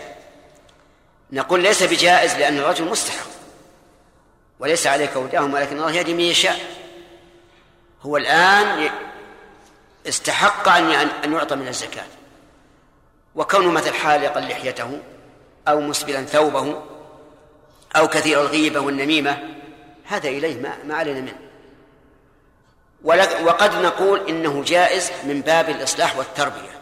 نقول 1.31 1.63
ليس 1.63 1.83
بجائز 1.83 2.35
لأن 2.35 2.57
الرجل 2.57 2.85
مستحق. 2.85 3.27
وليس 4.59 4.87
عليك 4.87 5.17
هداهم 5.17 5.53
ولكن 5.53 5.77
الله 5.77 5.91
يهدي 5.91 6.13
من 6.13 6.19
يشاء. 6.19 6.59
هو 8.01 8.17
الآن 8.17 8.89
استحق 10.07 10.69
أن 10.69 10.91
أن 11.23 11.33
يعطى 11.33 11.55
من 11.55 11.67
الزكاة. 11.67 12.05
وكونه 13.35 13.71
مثل 13.71 13.93
حالقا 13.93 14.39
لحيته 14.39 14.99
أو 15.67 15.81
مسبلا 15.81 16.25
ثوبه 16.25 16.81
أو 17.95 18.07
كثير 18.07 18.41
الغيبة 18.41 18.79
والنميمة 18.79 19.37
هذا 20.05 20.29
إليه 20.29 20.61
ما, 20.61 20.77
ما 20.83 20.95
علينا 20.95 21.19
منه. 21.19 21.37
وقد 23.43 23.75
نقول 23.75 24.27
إنه 24.29 24.63
جائز 24.63 25.11
من 25.23 25.41
باب 25.41 25.69
الإصلاح 25.69 26.17
والتربية. 26.17 26.76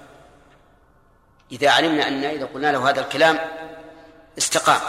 إذا 1.56 1.70
علمنا 1.70 2.08
أن 2.08 2.24
إذا 2.24 2.46
قلنا 2.46 2.72
له 2.72 2.90
هذا 2.90 3.02
الكلام 3.02 3.40
استقام 4.38 4.82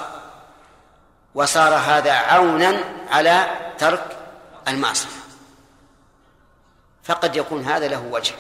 وصار 1.35 1.75
هذا 1.75 2.13
عونا 2.13 2.79
على 3.11 3.47
ترك 3.79 4.17
المعصية. 4.69 5.09
فقد 7.05 7.37
يكون 7.37 7.65
هذا 7.65 7.89
له 7.89 8.03
وجه. 8.11 8.35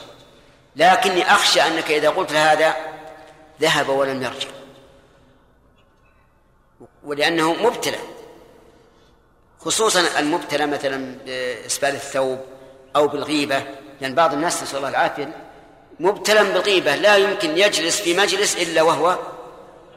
لكني 0.77 1.33
أخشى 1.33 1.63
أنك 1.63 1.91
إذا 1.91 2.11
قلت 2.11 2.33
هذا 2.33 2.77
ذهب 3.61 3.89
ولم 3.89 4.23
يرجع. 4.23 4.49
ولأنه 7.05 7.53
مبتلى. 7.53 7.99
خصوصا 9.61 10.19
المبتلى 10.19 10.67
مثلا 10.67 11.19
بإسبال 11.27 11.95
الثوب 11.95 12.41
أو 12.97 13.09
بالغيبة. 13.09 13.63
لأن 14.01 14.15
بعض 14.15 14.33
الناس 14.33 14.63
نسأل 14.63 14.77
الله 14.77 14.89
العافية 14.89 15.46
مبتلى 16.01 16.45
بالغيبة 16.45 16.97
لا 16.97 17.17
يمكن 17.17 17.59
يجلس 17.59 18.01
في 18.01 18.17
مجلس 18.17 18.57
إلا 18.57 18.83
وهو 18.83 19.19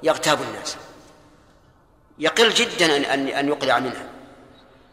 يغتاب 0.04 0.42
الناس. 0.42 0.78
يقل 2.20 2.50
جدا 2.50 3.14
أن 3.14 3.28
أن 3.28 3.48
يقلع 3.48 3.80
منها. 3.80 4.10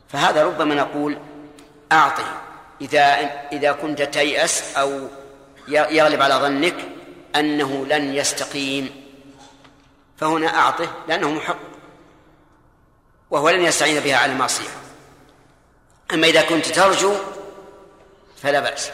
فهذا 0.08 0.44
ربما 0.44 0.74
نقول 0.74 1.18
أعطه 1.92 2.42
إذا 2.80 3.02
إذا 3.52 3.72
كنت 3.72 4.02
تيأس 4.02 4.76
أو 4.76 5.08
يغلب 5.68 6.22
على 6.22 6.34
ظنك 6.34 6.74
أنه 7.36 7.86
لن 7.86 8.14
يستقيم 8.14 9.06
فهنا 10.16 10.58
أعطه 10.58 10.88
لأنه 11.08 11.30
محق 11.30 11.58
وهو 13.30 13.50
لن 13.50 13.62
يستعين 13.62 14.00
بها 14.00 14.16
على 14.16 14.32
المعصية. 14.32 14.68
أما 16.12 16.26
إذا 16.26 16.42
كنت 16.42 16.66
ترجو 16.66 17.14
فلا 18.42 18.60
بأس. 18.60 18.90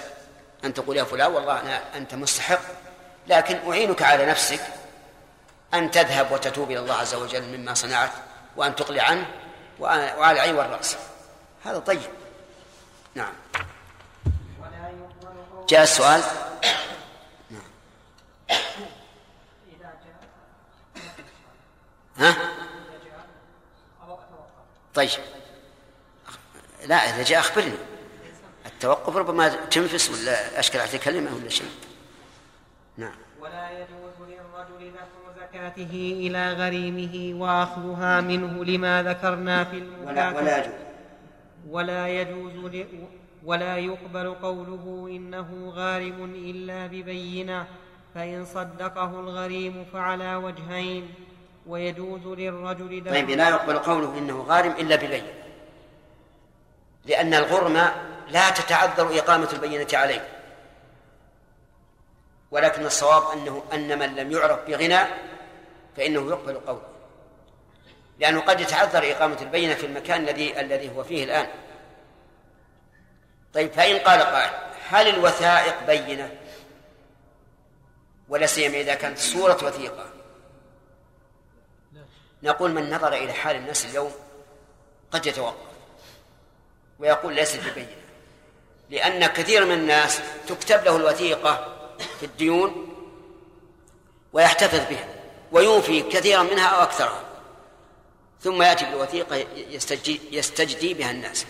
أن 0.64 0.74
تقول 0.74 0.96
يا 0.96 1.04
فلان 1.04 1.32
والله 1.32 1.60
أنا 1.60 1.96
أنت 1.96 2.14
مستحق 2.14 2.60
لكن 3.26 3.70
أعينك 3.70 4.02
على 4.02 4.26
نفسك 4.26 4.60
أن 5.74 5.90
تذهب 5.90 6.32
وتتوب 6.32 6.70
إلى 6.70 6.78
الله 6.78 6.94
عز 6.94 7.14
وجل 7.14 7.42
مما 7.42 7.74
صنعت 7.74 8.10
وأن 8.56 8.76
تقلع 8.76 9.02
عنه 9.02 9.26
وعلى 9.78 10.30
العين 10.30 10.54
والرأس. 10.54 10.96
هذا 11.64 11.78
طيب. 11.78 12.10
نعم. 13.14 13.32
جاء 15.68 15.82
السؤال. 15.82 16.22
نعم. 17.50 17.62
ها؟ 22.18 22.36
طيب. 24.94 25.10
لا 26.84 26.96
إذا 26.96 27.22
جاء 27.22 27.40
أخبرني. 27.40 27.91
التوقف 28.84 29.16
ربما 29.16 29.48
تنفس 29.48 30.10
ولا 30.10 30.58
أشكل 30.58 30.78
عليه 30.78 30.98
كلمة 30.98 31.30
ولا 31.36 31.48
شيء. 31.48 31.66
نعم. 32.96 33.14
ولا 33.40 33.70
يجوز 33.70 34.28
للرجل 34.28 34.92
دفع 34.92 35.46
زكاته 35.46 36.16
إلى 36.20 36.52
غريمه 36.52 37.42
وأخذها 37.42 38.20
منه 38.20 38.64
لما 38.64 39.02
ذكرنا 39.02 39.64
في 39.64 39.82
ولا, 40.06 40.30
ولا 40.36 40.58
يجوز. 40.58 40.74
ولا 41.70 42.08
يجوز 42.08 42.84
ولا 43.44 43.76
يقبل 43.76 44.34
قوله 44.34 45.08
إنه 45.10 45.72
غارم 45.74 46.34
إلا 46.34 46.86
ببينة 46.86 47.66
فإن 48.14 48.44
صدقه 48.44 49.20
الغريم 49.20 49.84
فعلى 49.92 50.36
وجهين. 50.36 51.14
ويجوز 51.66 52.26
للرجل 52.26 53.04
دفع 53.04 53.10
طيب 53.10 53.30
لا 53.30 53.48
يقبل 53.48 53.78
قوله 53.78 54.18
إنه 54.18 54.42
غارم 54.42 54.72
إلا 54.72 54.96
ببينة 54.96 55.32
لأن 57.06 57.34
الغرم 57.34 57.76
لا 58.28 58.50
تتعذر 58.50 59.18
إقامة 59.18 59.48
البينة 59.52 59.88
عليه 59.92 60.28
ولكن 62.50 62.86
الصواب 62.86 63.38
أنه 63.38 63.64
أن 63.72 63.98
من 63.98 64.14
لم 64.14 64.32
يعرف 64.32 64.66
بغنى 64.66 65.00
فإنه 65.96 66.28
يقبل 66.30 66.54
قوله. 66.54 66.88
لأنه 68.18 68.40
قد 68.40 68.60
يتعذر 68.60 69.10
إقامة 69.10 69.42
البينة 69.42 69.74
في 69.74 69.86
المكان 69.86 70.20
الذي 70.22 70.60
الذي 70.60 70.96
هو 70.96 71.04
فيه 71.04 71.24
الآن. 71.24 71.46
طيب 73.54 73.72
فإن 73.72 73.98
قال 73.98 74.22
قائل 74.22 74.50
هل 74.88 75.08
الوثائق 75.08 75.86
بينة؟ 75.86 76.32
ولا 78.28 78.46
سيما 78.46 78.76
إذا 78.76 78.94
كانت 78.94 79.18
صورة 79.18 79.64
وثيقة. 79.64 80.06
نقول 82.42 82.72
من 82.72 82.90
نظر 82.90 83.12
إلى 83.12 83.32
حال 83.32 83.56
الناس 83.56 83.84
اليوم 83.84 84.12
قد 85.10 85.26
يتوقف. 85.26 85.72
ويقول 86.98 87.34
ليست 87.34 87.60
ببينة. 87.66 88.01
لأن 88.92 89.26
كثير 89.26 89.64
من 89.64 89.72
الناس 89.72 90.20
تكتب 90.46 90.84
له 90.84 90.96
الوثيقة 90.96 91.74
في 92.20 92.26
الديون 92.26 92.88
ويحتفظ 94.32 94.88
بها 94.90 95.08
ويوفي 95.52 96.02
كثيرا 96.02 96.42
منها 96.42 96.66
أو 96.66 96.82
أكثرها. 96.82 97.22
ثم 98.40 98.62
يأتي 98.62 98.84
بالوثيقة 98.84 99.36
يستجدي, 99.56 100.20
يستجدي 100.32 100.94
بها 100.94 101.10
الناس. 101.10 101.46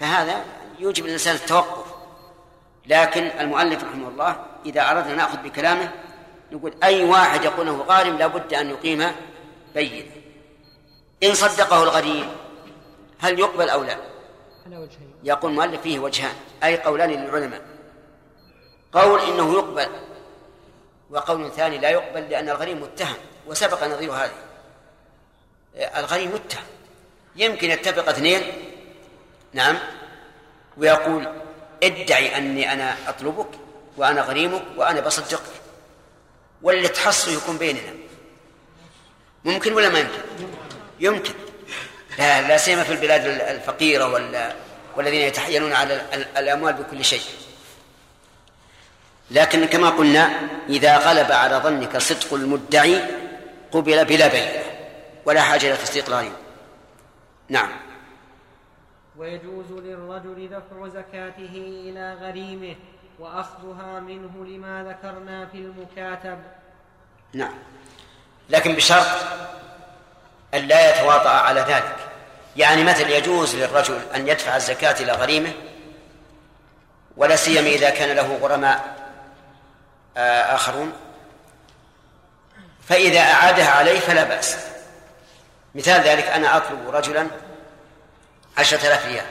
فهذا 0.00 0.44
يوجب 0.78 1.06
الإنسان 1.06 1.34
التوقف. 1.34 1.86
لكن 2.86 3.22
المؤلف 3.22 3.84
رحمه 3.84 4.08
الله 4.08 4.46
إذا 4.66 4.90
أردنا 4.90 5.14
نأخذ 5.14 5.38
بكلامه 5.38 5.92
نقول 6.52 6.74
أي 6.82 7.04
واحد 7.04 7.44
يقول 7.44 7.68
أنه 7.68 7.82
غارم 7.82 8.16
لابد 8.16 8.54
أن 8.54 8.70
يقيم 8.70 9.12
بين 9.74 10.10
إن 11.22 11.34
صدقه 11.34 11.82
الغريم 11.82 12.28
هل 13.18 13.38
يقبل 13.38 13.68
أو 13.68 13.84
لا؟ 13.84 14.15
يقول 15.24 15.50
المؤلف 15.50 15.80
فيه 15.80 15.98
وجهان 15.98 16.34
أي 16.64 16.76
قولان 16.76 17.10
للعلماء. 17.10 17.62
قول 18.92 19.20
إنه 19.20 19.52
يقبل 19.52 19.88
وقول 21.10 21.52
ثاني 21.52 21.78
لا 21.78 21.90
يقبل 21.90 22.20
لأن 22.20 22.48
الغريم 22.48 22.82
متهم 22.82 23.16
وسبق 23.46 23.84
نظير 23.84 24.12
هذه. 24.12 24.32
الغريم 25.76 26.34
متهم. 26.34 26.64
يمكن 27.36 27.70
يتفق 27.70 28.08
اثنين؟ 28.08 28.42
نعم. 29.52 29.78
ويقول 30.76 31.32
ادعي 31.82 32.36
أني 32.36 32.72
أنا 32.72 32.96
أطلبك 33.08 33.48
وأنا 33.96 34.20
غريمك 34.20 34.62
وأنا 34.76 35.00
بصدقك. 35.00 35.52
واللي 36.62 36.88
تحصل 36.88 37.30
يكون 37.32 37.58
بيننا. 37.58 37.94
ممكن 39.44 39.72
ولا 39.72 39.88
ما 39.88 39.98
يمكن؟ 39.98 40.22
يمكن. 41.00 41.34
لا 42.18 42.48
لا 42.48 42.56
سيما 42.56 42.84
في 42.84 42.92
البلاد 42.92 43.26
الفقيرة 43.26 44.12
ولا 44.12 44.52
والذين 44.96 45.20
يتحيلون 45.20 45.72
على 45.72 46.02
الأموال 46.36 46.72
بكل 46.72 47.04
شيء. 47.04 47.20
لكن 49.30 49.64
كما 49.64 49.90
قلنا 49.90 50.30
إذا 50.68 50.96
غلب 50.96 51.32
على 51.32 51.56
ظنك 51.56 51.98
صدق 51.98 52.34
المدعي 52.34 53.02
قبل 53.72 54.04
بلا 54.04 54.26
بينة 54.26 54.62
ولا 55.24 55.42
حاجة 55.42 55.66
إلى 55.66 55.76
تصديق 55.76 56.08
الغريب 56.08 56.32
نعم. 57.48 57.68
ويجوز 59.16 59.72
للرجل 59.72 60.48
دفع 60.48 60.88
زكاته 60.88 61.82
إلى 61.84 62.14
غريمه 62.20 62.76
وأخذها 63.18 64.00
منه 64.00 64.44
لما 64.46 64.84
ذكرنا 64.88 65.46
في 65.46 65.58
المكاتب. 65.58 66.38
نعم. 67.32 67.54
لكن 68.50 68.74
بشرط 68.74 69.06
أن 70.56 70.68
لا 70.68 70.90
يتواطأ 70.90 71.30
على 71.30 71.60
ذلك. 71.60 71.96
يعني 72.56 72.84
مثل 72.84 73.10
يجوز 73.10 73.56
للرجل 73.56 74.00
أن 74.14 74.28
يدفع 74.28 74.56
الزكاة 74.56 75.02
إلى 75.02 75.12
غريمه 75.12 75.52
ولا 77.16 77.36
سيما 77.36 77.68
إذا 77.68 77.90
كان 77.90 78.16
له 78.16 78.38
غرماء 78.42 78.96
آه، 80.16 80.54
آخرون. 80.54 80.92
فإذا 82.88 83.20
أعادها 83.20 83.70
عليه 83.70 84.00
فلا 84.00 84.24
بأس. 84.24 84.56
مثال 85.74 86.00
ذلك 86.00 86.26
أنا 86.26 86.56
أطلب 86.56 86.88
رجلا 86.88 87.26
عشرة 88.58 88.86
آلاف 88.86 89.06
ريال. 89.06 89.26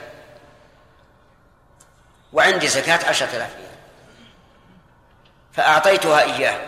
وعندي 2.32 2.68
زكاة 2.68 3.08
عشرة 3.08 3.36
آلاف 3.36 3.54
ريال. 3.56 3.66
فأعطيتها 5.52 6.22
إياه. 6.22 6.60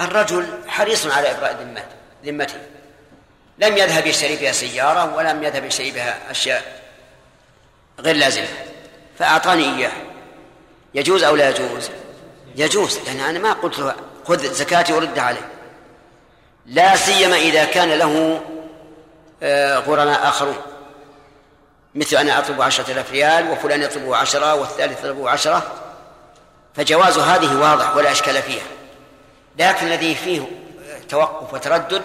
الرجل 0.00 0.60
حريص 0.68 1.06
على 1.06 1.30
إبراء 1.30 1.76
ذمته. 2.24 2.72
لم 3.58 3.76
يذهب 3.76 4.06
يشتري 4.06 4.36
بها 4.36 4.52
سيارة 4.52 5.16
ولم 5.16 5.42
يذهب 5.42 5.64
يشتري 5.64 5.90
بها 5.90 6.30
أشياء 6.30 6.82
غير 8.00 8.16
لازمة 8.16 8.46
فأعطاني 9.18 9.76
إياه 9.76 9.92
يجوز 10.94 11.22
أو 11.22 11.36
لا 11.36 11.48
يجوز؟ 11.48 11.90
يجوز 12.56 12.98
لأن 12.98 13.20
أنا 13.20 13.38
ما 13.38 13.52
قلت 13.52 13.78
له 13.78 13.94
خذ 14.24 14.52
زكاتي 14.52 14.92
وردها 14.92 15.22
عليه. 15.22 15.48
لا 16.66 16.96
سيما 16.96 17.36
إذا 17.36 17.64
كان 17.64 17.88
له 17.88 18.40
آه، 19.42 19.78
غرماء 19.78 20.28
آخرون. 20.28 20.56
مثل 21.94 22.16
أنا 22.16 22.38
أطلب 22.38 22.62
عشرة 22.62 22.92
آلاف 22.92 23.10
ريال 23.10 23.50
وفلان 23.50 23.82
يطلب 23.82 24.12
عشرة 24.12 24.54
والثالث 24.54 24.98
يطلب 24.98 25.26
عشرة 25.26 25.72
فجواز 26.74 27.18
هذه 27.18 27.60
واضح 27.60 27.96
ولا 27.96 28.12
أشكال 28.12 28.42
فيها. 28.42 28.66
لكن 29.58 29.86
الذي 29.86 30.14
فيه 30.14 30.42
توقف 31.08 31.54
وتردد 31.54 32.02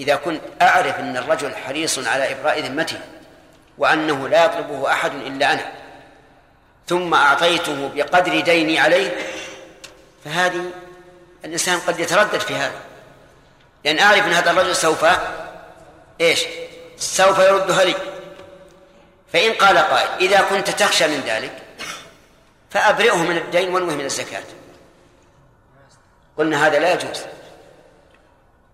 إذا 0.00 0.16
كنت 0.16 0.40
أعرف 0.62 0.98
أن 0.98 1.16
الرجل 1.16 1.56
حريص 1.56 1.98
على 1.98 2.32
إبراء 2.32 2.60
ذمته 2.60 3.00
وأنه 3.78 4.28
لا 4.28 4.44
يطلبه 4.44 4.92
أحد 4.92 5.14
إلا 5.14 5.52
أنا 5.52 5.72
ثم 6.86 7.14
أعطيته 7.14 7.90
بقدر 7.94 8.40
ديني 8.40 8.78
عليه 8.80 9.16
فهذه 10.24 10.70
الإنسان 11.44 11.78
قد 11.78 12.00
يتردد 12.00 12.40
في 12.40 12.54
هذا. 12.54 12.80
لأن 13.84 13.98
أعرف 13.98 14.26
أن 14.26 14.32
هذا 14.32 14.50
الرجل 14.50 14.76
سوف 14.76 15.06
إيش؟ 16.20 16.44
سوف 16.98 17.38
يردها 17.38 17.84
لي. 17.84 17.94
فإن 19.32 19.52
قال 19.52 19.78
قائل 19.78 20.08
إذا 20.20 20.40
كنت 20.40 20.70
تخشى 20.70 21.06
من 21.06 21.20
ذلك 21.26 21.52
فأبرئه 22.70 23.16
من 23.16 23.36
الدين 23.36 23.74
وانوه 23.74 23.94
من 23.94 24.04
الزكاة. 24.04 24.42
قلنا 26.38 26.66
هذا 26.66 26.78
لا 26.78 26.92
يجوز. 26.92 27.20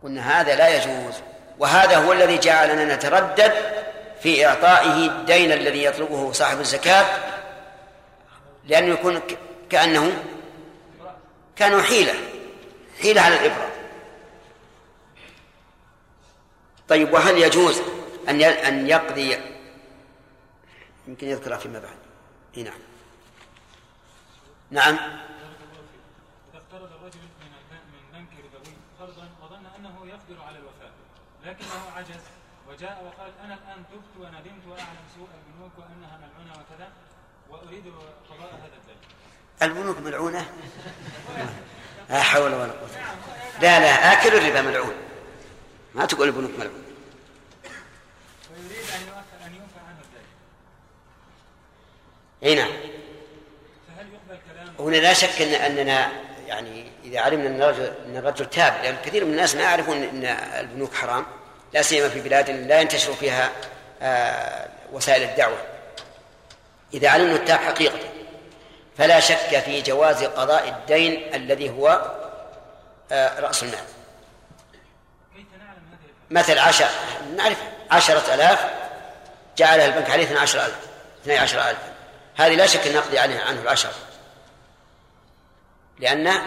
قلنا 0.03 0.41
هذا 0.41 0.57
لا 0.57 0.69
يجوز 0.69 1.15
وهذا 1.59 1.97
هو 1.97 2.13
الذي 2.13 2.39
جعلنا 2.39 2.97
نتردد 2.97 3.53
في 4.23 4.47
إعطائه 4.47 5.07
الدين 5.07 5.53
الذي 5.53 5.85
يطلبه 5.85 6.33
صاحب 6.33 6.61
الزكاة 6.61 7.07
لأنه 8.65 8.95
يكون 8.95 9.21
كأنه 9.71 10.25
كانوا 11.57 11.83
حيلة 11.83 12.15
حيلة 13.03 13.21
على 13.21 13.35
الإبرة. 13.35 13.71
طيب 16.89 17.13
وهل 17.13 17.39
يجوز 17.39 17.83
أن 18.29 18.43
أن 18.43 18.89
يقضي؟ 18.89 19.39
يمكن 21.09 21.29
يذكرها 21.29 21.59
فيما 21.59 21.79
بعد. 21.79 22.03
نعم. 22.57 22.75
نعم 24.71 24.95
إذا 24.95 26.59
اقترض 26.59 26.93
الرجل 26.93 27.19
من 27.19 27.51
من 27.93 28.03
بنك 28.13 28.45
ربوي 28.45 28.75
قرضا 29.01 29.29
وظن 29.43 29.67
أنه 29.79 30.07
يقدر 30.07 30.43
على 30.43 30.59
الوفاء 30.59 30.93
لكنه 31.45 31.91
عجز. 31.97 32.21
وجاء 32.69 33.05
وقال 33.05 33.33
أنا 33.45 33.55
الآن 33.55 33.85
تبت 33.93 34.17
وندمت 34.19 34.67
وأعلم 34.69 35.05
سوء 35.17 35.29
البنوك 35.39 35.73
وأنها 35.79 36.19
ملعونة 36.19 36.53
وكذا 36.53 36.89
وأريد 37.51 37.85
قضاء 38.31 38.55
هذا 38.55 38.77
الدين 38.77 38.97
البنوك 39.63 39.99
ملعونة؟ 39.99 40.53
لا 42.11 42.23
حول 42.23 42.55
ولا 42.55 42.73
قوة. 42.73 42.91
لا 43.61 43.81
لا 43.81 44.13
آكل 44.13 44.37
الربا 44.37 44.63
ملعون. 44.63 44.95
ما 45.95 46.07
تقول 46.07 46.29
البنوك 46.29 46.51
ملعون. 46.59 46.85
ويريد 48.51 48.87
أن 49.47 49.55
يوفى 49.55 49.79
عنه 49.87 50.01
الدين. 50.01 50.27
أي 52.43 52.55
نعم. 52.55 52.73
فهل 53.89 54.07
يقبل 54.13 54.41
كلامه؟ 54.53 54.81
هنا 54.81 54.97
لا 54.97 55.13
شك 55.13 55.43
ان 55.43 55.79
أننا 55.79 56.13
يعني 56.53 56.87
إذا 57.05 57.21
علمنا 57.21 57.47
أن 57.47 57.63
الرجل 57.63 57.93
أن 58.07 58.17
الرجل 58.17 58.51
تاب 58.51 58.75
لأن 58.83 58.97
كثير 59.05 59.25
من 59.25 59.31
الناس 59.31 59.55
ما 59.55 59.63
يعرفون 59.63 59.97
أن 59.97 60.25
البنوك 60.61 60.95
حرام 60.95 61.27
لا 61.73 61.83
سيما 61.83 62.09
في 62.09 62.21
بلاد 62.21 62.51
لا 62.51 62.81
ينتشر 62.81 63.13
فيها 63.13 63.51
آه، 64.03 64.69
وسائل 64.93 65.23
الدعوة. 65.23 65.59
إذا 66.95 67.09
علمنا 67.09 67.37
التاب 67.37 67.59
حقيقة 67.59 67.99
فلا 68.99 69.21
شك 69.21 69.61
في 69.65 69.83
جواز 69.83 70.25
قضاء 70.25 70.69
الدين 70.69 71.35
الذي 71.35 71.71
هو 71.71 72.13
آه، 73.13 73.41
رأس 73.41 73.63
المال. 73.63 73.85
مثل 76.31 76.59
عشر 76.59 76.89
نعرف 77.37 77.59
عشرة 77.91 78.35
ألاف 78.35 78.71
جعلها 79.57 79.87
البنك 79.87 80.11
عليه 80.11 80.25
اثنى 80.25 80.39
عشر 80.39 80.65
ألف 80.65 80.77
اثنى 81.23 81.39
عشر 81.39 81.71
ألف 81.71 81.79
هذه 82.37 82.55
لا 82.55 82.67
شك 82.67 82.87
أن 82.87 82.95
نقضي 82.95 83.19
عنه 83.19 83.63
العشر. 83.63 83.91
لأنه 86.03 86.43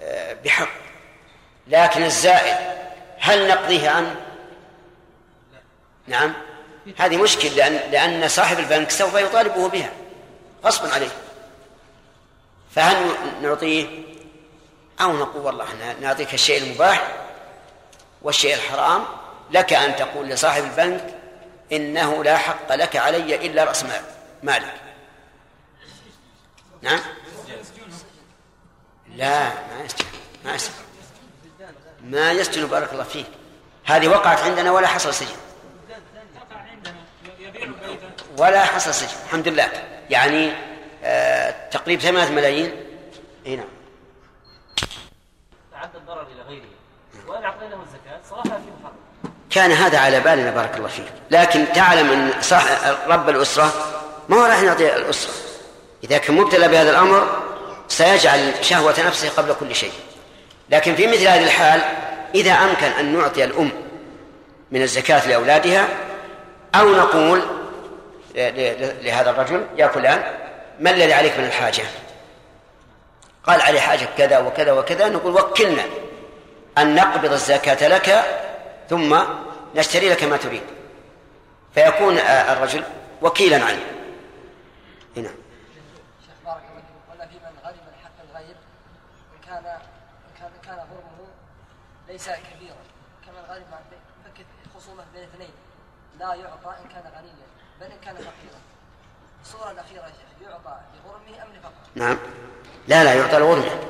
آه، 0.00 0.32
بحق. 0.44 0.68
لكن 1.66 2.02
الزائد 2.02 2.56
هل 3.18 3.48
نقضيه 3.48 3.90
عنه 3.90 4.16
نعم. 6.06 6.32
هذه 6.98 7.16
مشكلة 7.16 7.50
لأن, 7.50 7.90
لأن 7.90 8.28
صاحب 8.28 8.58
البنك 8.58 8.90
سوف 8.90 9.14
يطالبه 9.14 9.68
بها. 9.68 9.90
غصبا 10.64 10.94
عليه. 10.94 11.10
فهل 12.74 13.14
نعطيه؟ 13.42 13.86
أو 15.00 15.12
نقول 15.12 15.42
والله 15.42 15.64
إحنا 15.64 16.00
نعطيك 16.00 16.34
الشيء 16.34 16.62
المباح 16.62 17.12
والشيء 18.22 18.54
الحرام 18.54 19.04
لك 19.50 19.72
أن 19.72 19.96
تقول 19.96 20.28
لصاحب 20.28 20.64
البنك 20.64 21.14
إنه 21.72 22.24
لا 22.24 22.36
حق 22.36 22.74
لك 22.74 22.96
علي 22.96 23.46
إلا 23.46 23.64
رأس 23.64 23.84
مال 23.84 24.02
مالك. 24.42 24.74
نعم. 26.82 27.00
لا 29.16 29.48
ما 29.48 29.84
يسجن 29.84 30.04
ما 30.44 30.54
يسجن 30.54 30.72
ما 32.04 32.32
يسجن 32.32 32.66
بارك 32.66 32.92
الله 32.92 33.04
فيك. 33.04 33.26
هذه 33.84 34.08
وقعت 34.08 34.38
عندنا 34.38 34.70
ولا 34.70 34.86
حصل 34.86 35.14
سجن. 35.14 35.36
ولا 38.38 38.64
حصل 38.64 38.94
سجن 38.94 39.16
الحمد 39.26 39.48
لله. 39.48 39.68
يعني 40.10 40.52
آه 41.04 41.68
تقريب 41.70 42.00
ثمانية 42.00 42.30
ملايين. 42.30 42.86
إي 43.46 43.56
نعم. 43.56 43.66
تعدى 45.72 45.98
الضرر 45.98 46.22
إلى 46.22 46.42
غيره. 46.48 46.64
وأن 47.26 47.44
أعطيناه 47.44 47.76
الزكاة 47.82 48.20
صراحة 48.30 48.42
في 48.42 48.70
محرم. 48.82 49.32
كان 49.50 49.72
هذا 49.72 49.98
على 49.98 50.20
بالنا 50.20 50.50
بارك 50.50 50.76
الله 50.76 50.88
فيك. 50.88 51.12
لكن 51.30 51.72
تعلم 51.74 52.10
أن 52.10 52.42
صح 52.42 52.64
رب 53.06 53.28
الأسرة 53.28 53.72
ما 54.28 54.36
هو 54.36 54.44
راح 54.44 54.62
يعطي 54.62 54.96
الأسرة. 54.96 55.32
إذا 56.04 56.18
كان 56.18 56.36
مبتلى 56.36 56.68
بهذا 56.68 56.90
الأمر 56.90 57.49
سيجعل 57.90 58.52
شهوة 58.60 58.94
نفسه 59.06 59.28
قبل 59.28 59.54
كل 59.60 59.74
شيء. 59.74 59.92
لكن 60.70 60.94
في 60.94 61.06
مثل 61.06 61.26
هذه 61.26 61.44
الحال 61.44 61.80
إذا 62.34 62.52
أمكن 62.52 62.86
أن 62.86 63.18
نعطي 63.18 63.44
الأم 63.44 63.70
من 64.70 64.82
الزكاة 64.82 65.28
لأولادها 65.28 65.88
أو 66.74 66.90
نقول 66.90 67.42
لهذا 69.04 69.30
الرجل 69.30 69.66
يا 69.76 69.88
فلان 69.88 70.22
ما 70.80 70.90
الذي 70.90 71.12
عليك 71.12 71.38
من 71.38 71.44
الحاجة؟ 71.44 71.82
قال 73.44 73.60
علي 73.60 73.80
حاجة 73.80 74.08
كذا 74.18 74.38
وكذا 74.38 74.72
وكذا 74.72 75.08
نقول 75.08 75.34
وكلنا 75.34 75.82
أن 76.78 76.94
نقبض 76.94 77.32
الزكاة 77.32 77.88
لك 77.88 78.24
ثم 78.90 79.18
نشتري 79.74 80.08
لك 80.08 80.24
ما 80.24 80.36
تريد. 80.36 80.62
فيكون 81.74 82.18
الرجل 82.18 82.84
وكيلا 83.22 83.56
عنه 83.56 83.84
هنا 85.16 85.30
شيخ 86.26 86.34
بارك 86.44 86.62
الله 86.70 86.80
فيك 86.80 87.10
ولا 87.10 87.26
في 87.26 87.34
من 87.34 87.58
غرم 87.64 87.74
الحق 87.98 88.18
الغير 88.30 88.56
ان 89.34 89.46
كان 89.46 89.64
ان 89.64 90.32
كان 90.40 90.50
كان 90.64 90.76
غرمه 90.76 91.28
ليس 92.10 92.26
كبيرا 92.26 92.82
كمن 93.26 93.44
غرم 93.48 93.64
فك 94.24 94.46
خصومه 94.76 95.04
بين 95.14 95.22
اثنين. 95.22 95.50
لا 96.20 96.34
يعطى 96.34 96.76
إن 96.84 96.88
كان 96.88 97.02
غنيا 97.16 97.46
بل 97.80 97.86
إن 97.86 97.98
كان 98.04 98.14
فقيرا. 98.14 98.60
الصورة 99.42 99.70
الأخيرة 99.70 100.02
يا 100.02 100.08
شيخ 100.08 100.48
يعطى 100.48 100.80
لغرمه 100.94 101.42
ام 101.42 101.48
لفقره؟ 101.52 101.72
نعم. 101.94 102.18
لا 102.88 103.04
لا 103.04 103.14
يعطى 103.14 103.36
الغرمه 103.36 103.80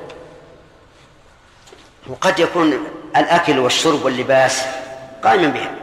وقد 2.07 2.39
يكون 2.39 2.87
الأكل 3.17 3.59
والشرب 3.59 4.05
واللباس 4.05 4.65
قائما 5.25 5.49
بها. 5.49 5.75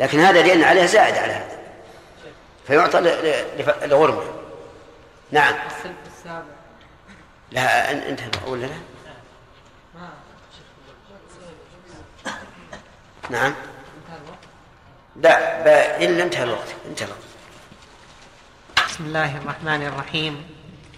لكن 0.00 0.20
هذا 0.20 0.42
لأن 0.42 0.64
عليه 0.64 0.86
زائد 0.86 1.14
على 1.16 1.32
هذا. 1.32 1.58
فيعطى 2.66 3.00
لغرمه. 3.86 4.22
نعم. 5.30 5.54
السابع. 6.06 6.44
لا 7.50 7.90
انت 8.08 8.20
ولا 8.46 8.66
لا؟ 8.66 8.76
نعم. 13.30 13.52
لا 15.22 16.04
إلا 16.04 16.22
انتهى 16.24 16.44
الوقت 16.44 16.74
انتهى 16.88 17.06
الوقت. 17.06 17.28
بسم 18.88 19.04
الله 19.04 19.36
الرحمن 19.36 19.82
الرحيم. 19.86 20.42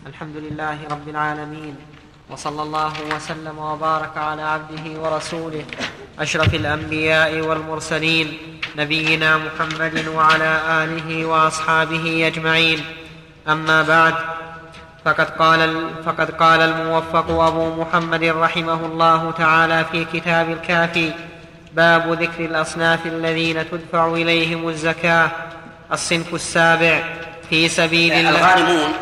الحمد 0.06 0.36
لله 0.36 0.78
رب 0.90 1.08
العالمين 1.08 1.76
وصلى 2.30 2.62
الله 2.62 2.92
وسلم 3.16 3.58
وبارك 3.58 4.16
على 4.16 4.42
عبده 4.42 5.00
ورسوله 5.00 5.64
أشرف 6.18 6.54
الأنبياء 6.54 7.40
والمرسلين 7.40 8.38
نبينا 8.76 9.38
محمد 9.38 10.08
وعلى 10.08 10.60
آله 10.84 11.26
وأصحابه 11.26 12.26
أجمعين. 12.26 12.84
أما 13.48 13.82
بعد 13.82 14.14
فقد 15.04 15.30
قال 15.30 15.60
فقد 16.06 16.30
قال 16.30 16.60
الموفق 16.60 17.30
أبو 17.30 17.82
محمد 17.82 18.24
رحمه 18.24 18.86
الله 18.86 19.30
تعالى 19.30 19.84
في 19.84 20.04
كتاب 20.04 20.50
الكافي 20.50 21.12
باب 21.72 22.12
ذكر 22.22 22.44
الأصناف 22.44 23.06
الذين 23.06 23.70
تدفع 23.70 24.06
إليهم 24.06 24.68
الزكاة 24.68 25.30
الصنف 25.92 26.34
السابع 26.34 27.02
في 27.50 27.68
سبيل 27.68 28.12
الله. 28.12 28.30
الغارمون 28.30 28.92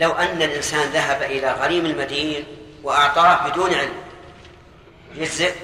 لو 0.00 0.12
أن 0.12 0.42
الإنسان 0.42 0.90
ذهب 0.90 1.22
إلى 1.22 1.52
غريم 1.52 1.86
المدين 1.86 2.44
وأعطاه 2.82 3.48
بدون 3.48 3.74
علم 3.74 3.92
يجزئ؟ 5.14 5.54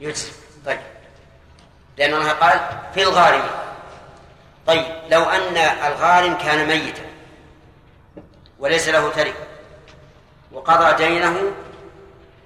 يجزئ. 0.00 0.32
طيب. 0.66 0.78
لأن 1.98 2.14
الله 2.14 2.30
قال 2.30 2.60
في 2.94 3.02
الغارم 3.02 3.42
طيب 4.66 4.84
لو 5.10 5.22
أن 5.22 5.56
الغارم 5.56 6.34
كان 6.34 6.66
ميتا 6.68 7.02
وليس 8.58 8.88
له 8.88 9.10
ترك 9.10 9.34
وقضى 10.52 11.04
دينه 11.04 11.52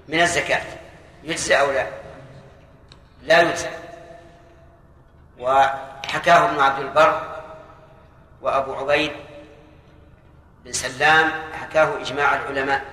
من 0.07 0.21
الزكاة 0.21 0.61
يجزي 1.23 1.55
أو 1.59 1.71
لا؟ 1.71 1.98
لا 3.29 3.41
يجزي 3.41 3.69
وحكاه 5.39 6.49
ابن 6.49 6.59
عبد 6.59 6.79
البر 6.79 7.41
وأبو 8.41 8.73
عبيد 8.73 9.11
بن 10.65 10.71
سلام 10.71 11.31
حكاه 11.53 12.01
إجماع 12.01 12.35
العلماء 12.35 12.85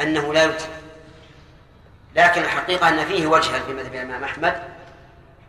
أنه 0.00 0.34
لا 0.34 0.44
يجزي 0.44 0.68
لكن 2.14 2.42
الحقيقة 2.42 2.88
أن 2.88 3.04
فيه 3.04 3.26
وجها 3.26 3.58
في 3.58 3.72
مذهب 3.72 3.94
الإمام 3.94 4.24
أحمد 4.24 4.62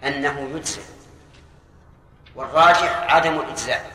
أنه 0.04 0.50
يجزئ. 0.56 0.82
والراجح 2.36 3.14
عدم 3.14 3.40
الإجزاء. 3.40 3.92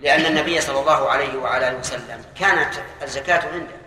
لأن 0.00 0.26
النبي 0.26 0.60
صلى 0.60 0.80
الله 0.80 1.10
عليه 1.10 1.36
وعلى 1.38 1.68
آله 1.68 1.78
وسلم 1.78 2.24
كانت 2.38 2.74
الزكاة 3.02 3.52
عنده. 3.52 3.83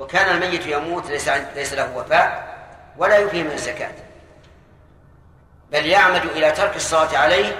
وكان 0.00 0.36
الميت 0.36 0.66
يموت 0.66 1.06
ليس 1.06 1.28
ليس 1.28 1.72
له 1.72 1.96
وفاء 1.96 2.58
ولا 2.96 3.18
يفيه 3.18 3.42
من 3.42 3.50
الزكاة. 3.50 3.92
بل 5.72 5.86
يعمد 5.86 6.24
إلى 6.24 6.52
ترك 6.52 6.76
الصلاة 6.76 7.18
عليه 7.18 7.56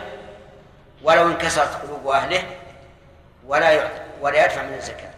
ولو 1.03 1.27
انكسرت 1.27 1.83
قلوب 1.83 2.09
أهله 2.09 2.43
ولا 3.47 3.89
ولا 4.21 4.45
يدفع 4.45 4.63
من 4.63 4.75
الزكاة. 4.75 5.11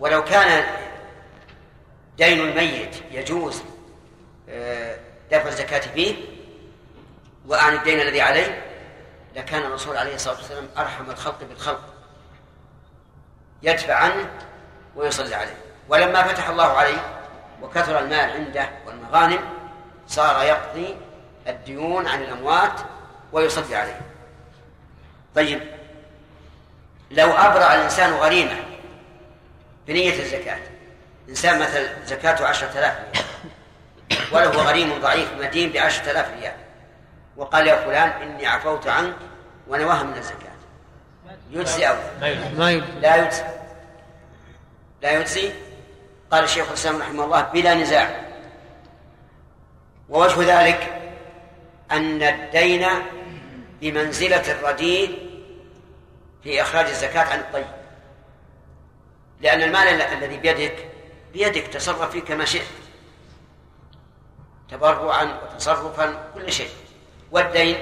ولو 0.00 0.24
كان 0.24 0.64
دين 2.16 2.40
الميت 2.40 2.96
يجوز 3.10 3.62
آه، 4.48 4.96
دفع 5.30 5.48
الزكاة 5.48 5.80
فيه 5.80 6.14
وأعن 7.46 7.74
الدين 7.74 8.00
الذي 8.00 8.20
عليه 8.20 8.62
لكان 9.36 9.62
الرسول 9.62 9.96
عليه 9.96 10.14
الصلاة 10.14 10.36
والسلام 10.36 10.68
أرحم 10.76 11.10
الخلق 11.10 11.44
بالخلق. 11.44 11.94
يدفع 13.62 13.94
عنه 13.94 14.30
ويصلي 14.96 15.34
عليه. 15.34 15.61
ولما 15.88 16.22
فتح 16.22 16.48
الله 16.48 16.72
عليه 16.78 16.98
وكثر 17.62 17.98
المال 17.98 18.30
عنده 18.30 18.68
والمغانم 18.86 19.40
صار 20.08 20.42
يقضي 20.42 20.96
الديون 21.48 22.06
عن 22.06 22.22
الأموات 22.22 22.80
ويصلي 23.32 23.76
عليه. 23.76 24.00
طيب 25.34 25.60
لو 27.10 27.30
أبرأ 27.30 27.74
الإنسان 27.74 28.12
غريمة 28.12 28.56
بنية 29.86 30.22
الزكاة 30.22 30.58
إنسان 31.28 31.60
مثل 31.60 31.88
زكاته 32.06 32.46
عشرة 32.46 32.78
آلاف 32.78 32.98
ريال 32.98 33.24
وله 34.32 34.50
غريم 34.50 35.00
ضعيف 35.00 35.32
مدين 35.40 35.72
بعشرة 35.72 36.10
آلاف 36.10 36.30
ريال 36.40 36.54
وقال 37.36 37.66
يا 37.66 37.76
فلان 37.76 38.08
إني 38.08 38.46
عفوت 38.46 38.86
عنك 38.86 39.14
ونواها 39.68 40.02
من 40.02 40.16
الزكاة. 40.16 40.52
يجزي 41.50 41.88
أو 41.88 41.94
لا 43.00 43.16
يجزي. 43.16 43.44
لا 45.02 45.12
يجزي؟ 45.12 45.52
قال 46.32 46.44
الشيخ 46.44 46.68
الإسلام 46.68 46.96
رحمه 46.96 47.24
الله 47.24 47.42
بلا 47.42 47.74
نزاع. 47.74 48.32
ووجه 50.08 50.62
ذلك 50.62 51.12
أن 51.90 52.22
الدين 52.22 52.86
بمنزلة 53.80 54.52
الرديء 54.52 55.30
في 56.42 56.62
إخراج 56.62 56.86
الزكاة 56.86 57.32
عن 57.32 57.38
الطيب. 57.38 57.66
لأن 59.40 59.62
المال 59.62 59.88
الذي 59.88 60.36
بيدك 60.36 60.88
بيدك 61.32 61.66
تصرف 61.66 62.10
فيه 62.10 62.20
كما 62.20 62.44
شئت. 62.44 62.66
تبرعا 64.70 65.38
وتصرفا 65.54 66.30
كل 66.34 66.52
شيء. 66.52 66.70
والدين؟ 67.30 67.76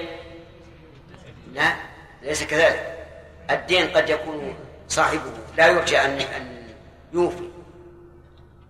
لا 1.53 1.75
ليس 2.23 2.45
كذلك. 2.45 3.07
الدين 3.51 3.91
قد 3.91 4.09
يكون 4.09 4.55
صاحبه. 4.89 5.33
لا 5.57 5.67
يرجى 5.67 5.99
أن 5.99 6.21
أن 6.21 6.75
يوفي. 7.13 7.50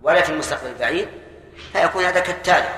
ولا 0.03 0.21
في 0.21 0.29
المستقبل 0.29 0.69
البعيد 0.69 1.07
فيكون 1.73 2.03
هذا 2.03 2.19
كالتالي. 2.19 2.69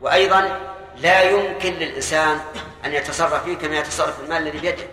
وأيضا 0.00 0.60
لا 0.96 1.22
يمكن 1.22 1.72
للإنسان 1.72 2.40
أن 2.84 2.92
يتصرف 2.92 3.44
فيه 3.44 3.56
كما 3.56 3.78
يتصرف 3.78 4.20
المال 4.20 4.42
الذي 4.42 4.58
بيده. 4.58 4.86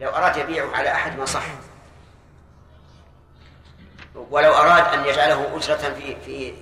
لو 0.00 0.10
أراد 0.10 0.36
يبيعه 0.36 0.76
على 0.76 0.92
أحد 0.92 1.18
ما 1.18 1.24
صح. 1.24 1.44
ولو 4.14 4.52
أراد 4.52 4.98
أن 4.98 5.04
يجعله 5.04 5.56
أجرة 5.56 5.94
في 5.94 6.16
في 6.24 6.54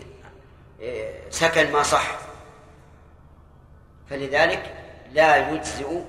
آه، 0.82 1.30
سكن 1.30 1.72
ما 1.72 1.82
صح. 1.82 2.18
فلذلك 4.10 4.74
لا 5.12 5.50
يجزئ 5.50 6.00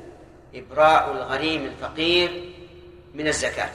إبراء 0.56 1.12
الغريم 1.12 1.66
الفقير 1.66 2.54
من 3.14 3.28
الزكاة. 3.28 3.70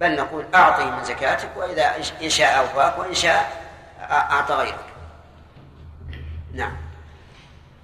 بل 0.00 0.16
نقول 0.16 0.44
أعطه 0.54 0.96
من 0.96 1.04
زكاتك 1.04 1.48
وإذا 1.56 1.84
إن 2.22 2.30
شاء 2.30 2.58
أوفاك 2.58 2.98
وإن 2.98 3.14
شاء 3.14 3.64
أعطى 4.10 4.54
غيرك. 4.54 4.84
نعم. 6.54 6.72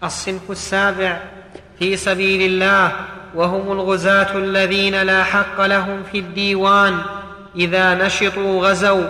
الصنف 0.05 0.51
السابع 0.51 1.21
في 1.79 1.97
سبيل 1.97 2.43
الله 2.43 2.93
وهم 3.35 3.73
الغزاة 3.73 4.37
الذين 4.37 5.03
لا 5.03 5.25
حق 5.25 5.61
لهم 5.61 6.03
في 6.13 6.19
الديوان 6.19 6.99
إذا 7.57 7.95
نشطوا 7.95 8.69
غزوا 8.69 9.07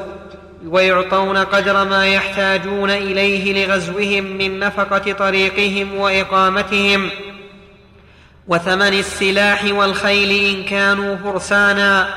ويعطون 0.67 1.37
قدر 1.37 1.85
ما 1.85 2.07
يحتاجون 2.07 2.91
إليه 2.91 3.67
لغزوهم 3.67 4.25
من 4.25 4.59
نفقة 4.59 5.13
طريقهم 5.13 5.97
وإقامتهم. 5.97 7.11
وثمن 8.49 8.93
السلاح 8.93 9.65
والخيل 9.65 10.57
إن 10.57 10.65
كانوا 10.65 11.17
فرسانا 11.17 12.09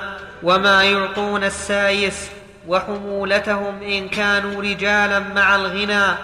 وما 0.44 0.84
يعطون 0.84 1.44
السايس 1.44 2.30
وحمولتهم 2.68 3.84
إن 3.84 4.10
كانوا 4.10 4.62
رجالا 4.62 5.20
مع 5.20 5.56
الغنى 5.56 6.16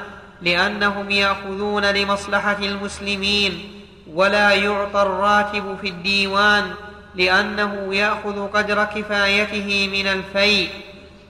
لأنهم 0.42 1.12
يأخذون 1.12 1.86
لمصلحة 1.86 2.58
المسلمين 2.60 3.72
ولا 4.14 4.52
يعطى 4.52 5.02
الراتب 5.02 5.78
في 5.82 5.88
الديوان 5.90 6.72
لأنه 7.16 7.96
يأخذ 7.96 8.48
قدر 8.48 8.84
كفايته 8.84 9.90
من 9.94 10.08
الفيء 10.08 10.70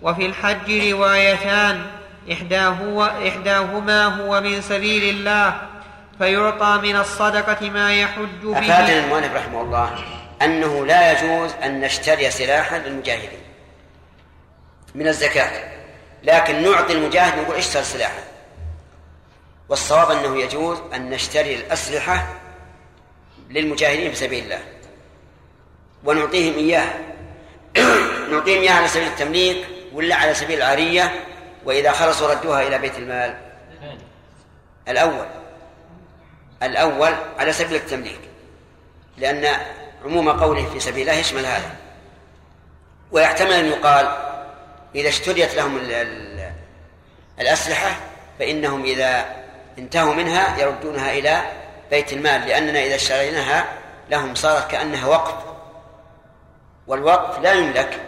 وفي 0.01 0.25
الحج 0.25 0.91
روايتان 0.91 1.81
إحداهما 3.27 4.05
هو 4.05 4.41
من 4.41 4.61
سبيل 4.61 5.15
الله 5.15 5.61
فيعطى 6.17 6.79
من 6.83 6.95
الصدقة 6.95 7.69
ما 7.69 7.93
يحج 7.93 8.43
به 8.43 8.59
أفادنا 8.59 9.05
المؤلف 9.05 9.35
رحمه 9.35 9.61
الله. 9.61 9.89
أنه 10.41 10.85
لا 10.85 11.11
يجوز 11.11 11.51
أن 11.63 11.81
نشتري 11.81 12.31
سلاحا 12.31 12.79
للمجاهدين 12.79 13.41
من 14.95 15.07
الزكاة. 15.07 15.69
لكن 16.23 16.63
نعطي 16.63 16.93
المجاهد 16.93 17.39
نقول 17.39 17.55
اشتر 17.55 17.83
سلاحا. 17.83 18.23
والصواب 19.69 20.11
أنه 20.11 20.41
يجوز 20.41 20.77
أن 20.93 21.09
نشتري 21.09 21.55
الأسلحة 21.55 22.35
للمجاهدين 23.49 24.09
في 24.11 24.17
سبيل 24.17 24.43
الله. 24.43 24.59
ونعطيهم 26.03 26.53
إياها. 26.53 26.99
نعطيهم 28.31 28.61
إياها 28.61 28.73
على 28.73 28.87
سبيل 28.87 29.07
التمليك 29.07 29.67
ولا 29.93 30.15
على 30.15 30.33
سبيل 30.33 30.57
العارية. 30.57 31.25
وإذا 31.65 31.91
خلصوا 31.91 32.33
ردوها 32.33 32.67
إلى 32.67 32.77
بيت 32.77 32.97
المال. 32.97 33.37
الأول. 34.87 35.27
الأول 36.63 37.13
على 37.39 37.53
سبيل 37.53 37.75
التمليك. 37.75 38.19
لأن 39.17 39.59
عموم 40.05 40.29
قوله 40.29 40.69
في 40.69 40.79
سبيل 40.79 41.01
الله 41.01 41.19
يشمل 41.19 41.45
هذا 41.45 41.75
ويحتمل 43.11 43.51
أن 43.51 43.65
يقال 43.65 44.07
إذا 44.95 45.09
اشتريت 45.09 45.55
لهم 45.55 45.79
الأسلحة 47.39 47.99
فإنهم 48.39 48.83
إذا 48.83 49.25
انتهوا 49.77 50.13
منها 50.13 50.57
يردونها 50.57 51.11
إلى 51.11 51.41
بيت 51.91 52.13
المال 52.13 52.41
لأننا 52.41 52.83
إذا 52.83 52.95
اشتريناها 52.95 53.65
لهم 54.09 54.35
صارت 54.35 54.71
كأنها 54.71 55.07
وقف. 55.07 55.35
والوقف 56.87 57.39
لا 57.39 57.53
يملك 57.53 58.01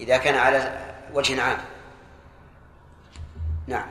إذا 0.00 0.16
كان 0.16 0.34
على 0.34 0.78
وجه 1.14 1.42
عام. 1.42 1.58
نعم. 3.66 3.86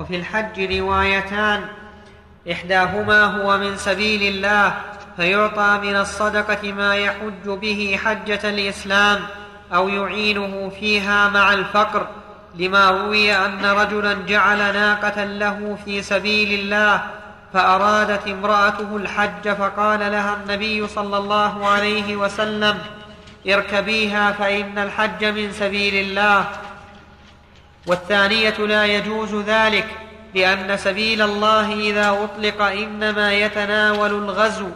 وفي 0.00 0.16
الحج 0.16 0.78
روايتان 0.78 1.68
إحداهما 2.52 3.24
هو 3.24 3.58
من 3.58 3.76
سبيل 3.76 4.34
الله 4.34 4.91
فيعطى 5.16 5.78
من 5.82 5.96
الصدقة 5.96 6.72
ما 6.72 6.96
يحج 6.96 7.46
به 7.46 7.98
حجة 8.04 8.40
الإسلام 8.44 9.20
أو 9.74 9.88
يعينه 9.88 10.72
فيها 10.80 11.28
مع 11.28 11.52
الفقر 11.52 12.06
لما 12.54 12.90
روي 12.90 13.32
أن 13.36 13.64
رجلا 13.64 14.12
جعل 14.12 14.58
ناقة 14.58 15.24
له 15.24 15.78
في 15.84 16.02
سبيل 16.02 16.60
الله 16.60 17.02
فأرادت 17.52 18.28
امرأته 18.28 18.96
الحج 18.96 19.48
فقال 19.48 20.00
لها 20.00 20.36
النبي 20.36 20.88
صلى 20.88 21.18
الله 21.18 21.66
عليه 21.66 22.16
وسلم 22.16 22.78
اركبيها 23.48 24.32
فإن 24.32 24.78
الحج 24.78 25.24
من 25.24 25.52
سبيل 25.52 25.94
الله. 25.94 26.44
والثانية 27.86 28.58
لا 28.58 28.86
يجوز 28.86 29.34
ذلك 29.34 29.86
لأن 30.34 30.76
سبيل 30.76 31.22
الله 31.22 31.72
إذا 31.72 32.10
أطلق 32.10 32.62
إنما 32.62 33.32
يتناول 33.32 34.10
الغزو 34.10 34.68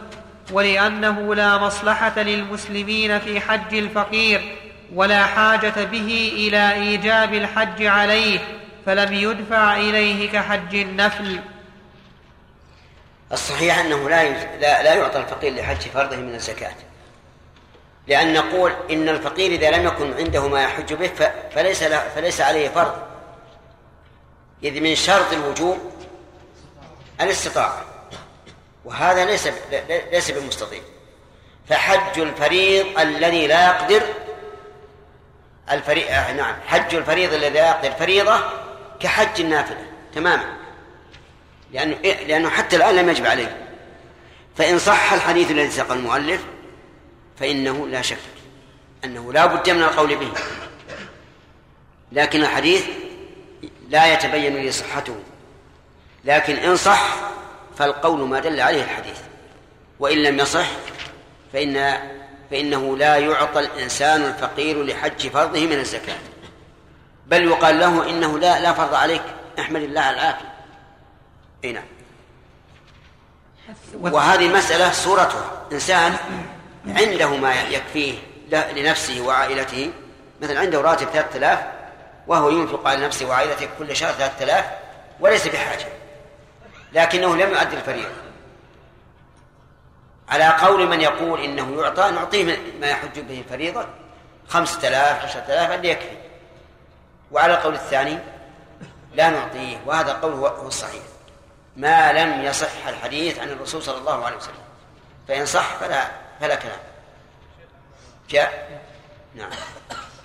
ولأنه 0.51 1.35
لا 1.35 1.57
مصلحة 1.57 2.19
للمسلمين 2.19 3.19
في 3.19 3.39
حج 3.39 3.73
الفقير 3.73 4.57
ولا 4.93 5.25
حاجة 5.25 5.83
به 5.83 6.31
إلى 6.35 6.73
إيجاب 6.73 7.33
الحج 7.33 7.85
عليه 7.85 8.39
فلم 8.85 9.13
يدفع 9.13 9.75
إليه 9.75 10.31
كحج 10.31 10.75
النفل. 10.75 11.39
الصحيح 13.31 13.79
أنه 13.79 14.09
لا 14.09 14.29
لا, 14.57 14.83
لا 14.83 14.93
يعطى 14.93 15.19
الفقير 15.19 15.55
لحج 15.55 15.81
فرضه 15.81 16.15
من 16.15 16.35
الزكاة. 16.35 16.75
لأن 18.07 18.33
نقول 18.33 18.73
إن 18.91 19.09
الفقير 19.09 19.51
إذا 19.51 19.71
لم 19.71 19.87
يكن 19.87 20.13
عنده 20.13 20.47
ما 20.47 20.63
يحج 20.63 20.93
به 20.93 21.11
فليس 21.51 21.83
فليس 21.83 22.41
عليه 22.41 22.69
فرض. 22.69 22.95
إذ 24.63 24.81
من 24.81 24.95
شرط 24.95 25.33
الوجوب 25.33 25.77
الاستطاعة. 27.21 27.86
وهذا 28.87 29.25
ليس 29.25 29.49
ليس 30.11 30.31
بمستطيع 30.31 30.81
فحج 31.69 32.19
الفريض 32.19 32.99
الذي 32.99 33.47
لا 33.47 33.65
يقدر 33.65 34.01
الفريض 35.71 36.07
آه 36.09 36.33
نعم. 36.33 36.55
حج 36.67 36.95
الفريض 36.95 37.33
الذي 37.33 37.49
لا 37.49 37.69
يقدر 37.69 37.91
فريضة 37.91 38.39
كحج 38.99 39.41
النافلة 39.41 39.85
تماما. 40.15 40.57
لأنه 41.71 41.95
لأنه 42.01 42.49
حتى 42.49 42.75
الآن 42.75 42.95
لم 42.95 43.09
يجب 43.09 43.25
عليه. 43.25 43.67
فإن 44.57 44.79
صح 44.79 45.13
الحديث 45.13 45.51
الذي 45.51 45.71
ساق 45.71 45.91
المؤلف 45.91 46.41
فإنه 47.39 47.87
لا 47.87 48.01
شك 48.01 48.17
أنه 49.05 49.33
لا 49.33 49.45
بد 49.45 49.69
من 49.69 49.83
القول 49.83 50.15
به. 50.15 50.31
لكن 52.11 52.41
الحديث 52.41 52.85
لا 53.89 54.13
يتبين 54.13 54.55
لي 54.55 54.71
صحته 54.71 55.15
لكن 56.25 56.55
إن 56.55 56.75
صح 56.75 57.17
فالقول 57.77 58.19
ما 58.19 58.39
دل 58.39 58.61
عليه 58.61 58.83
الحديث. 58.83 59.19
وإن 59.99 60.17
لم 60.23 60.39
يصح 60.39 60.67
فإن 61.53 61.93
فإنه 62.51 62.97
لا 62.97 63.17
يعطى 63.17 63.59
الإنسان 63.59 64.21
الفقير 64.21 64.83
لحج 64.83 65.27
فرضه 65.27 65.65
من 65.65 65.79
الزكاة. 65.79 66.17
بل 67.27 67.43
يقال 67.43 67.79
له 67.79 68.09
إنه 68.09 68.39
لا 68.39 68.59
لا 68.59 68.73
فرض 68.73 68.93
عليك 68.93 69.21
احمد 69.59 69.81
الله 69.81 70.01
على 70.01 70.15
العافية. 70.15 70.53
أي 71.63 71.71
نعم. 71.71 71.83
وهذه 74.01 74.47
مسألة 74.47 74.91
صورتها. 74.91 75.51
إنسان 75.71 76.15
عنده 76.87 77.29
ما 77.29 77.61
يكفيه 77.61 78.13
لنفسه 78.51 79.21
وعائلته. 79.21 79.91
مثلا 80.41 80.59
عنده 80.59 80.81
راتب 80.81 81.07
ثلاثة 81.07 81.37
آلاف 81.37 81.59
وهو 82.27 82.49
ينفق 82.49 82.87
على 82.87 83.05
نفسه 83.05 83.25
وعائلته 83.25 83.69
كل 83.79 83.95
شهر 83.95 84.13
ثلاثة 84.13 84.43
آلاف 84.43 84.65
وليس 85.19 85.47
بحاجة. 85.47 85.87
لكنه 86.93 87.35
لم 87.35 87.49
يؤدي 87.49 87.77
الفريضة 87.77 88.27
على 90.29 90.47
قول 90.47 90.87
من 90.87 91.01
يقول 91.01 91.41
إنه 91.41 91.81
يعطى 91.81 92.11
نعطيه 92.11 92.57
ما 92.79 92.87
يحج 92.87 93.19
به 93.19 93.39
الفريضة 93.39 93.85
خمسة 94.47 94.87
آلاف 94.87 95.23
عشرة 95.23 95.41
آلاف 95.41 95.71
اللي 95.71 95.89
يكفي. 95.89 96.17
وعلى 97.31 97.53
القول 97.53 97.73
الثاني 97.73 98.19
لا 99.13 99.29
نعطيه 99.29 99.77
وهذا 99.85 100.11
القول 100.11 100.31
هو 100.31 100.67
الصحيح. 100.67 101.03
ما 101.77 102.13
لم 102.13 102.41
يصح 102.41 102.87
الحديث 102.87 103.39
عن 103.39 103.49
الرسول 103.49 103.83
صلى 103.83 103.97
الله 103.97 104.25
عليه 104.25 104.37
وسلم. 104.37 104.63
فإن 105.27 105.45
صح 105.45 105.75
فلا 105.75 106.07
فلا 106.39 106.55
كلام. 106.55 106.79
جاء. 108.29 108.81
نعم. 109.35 109.49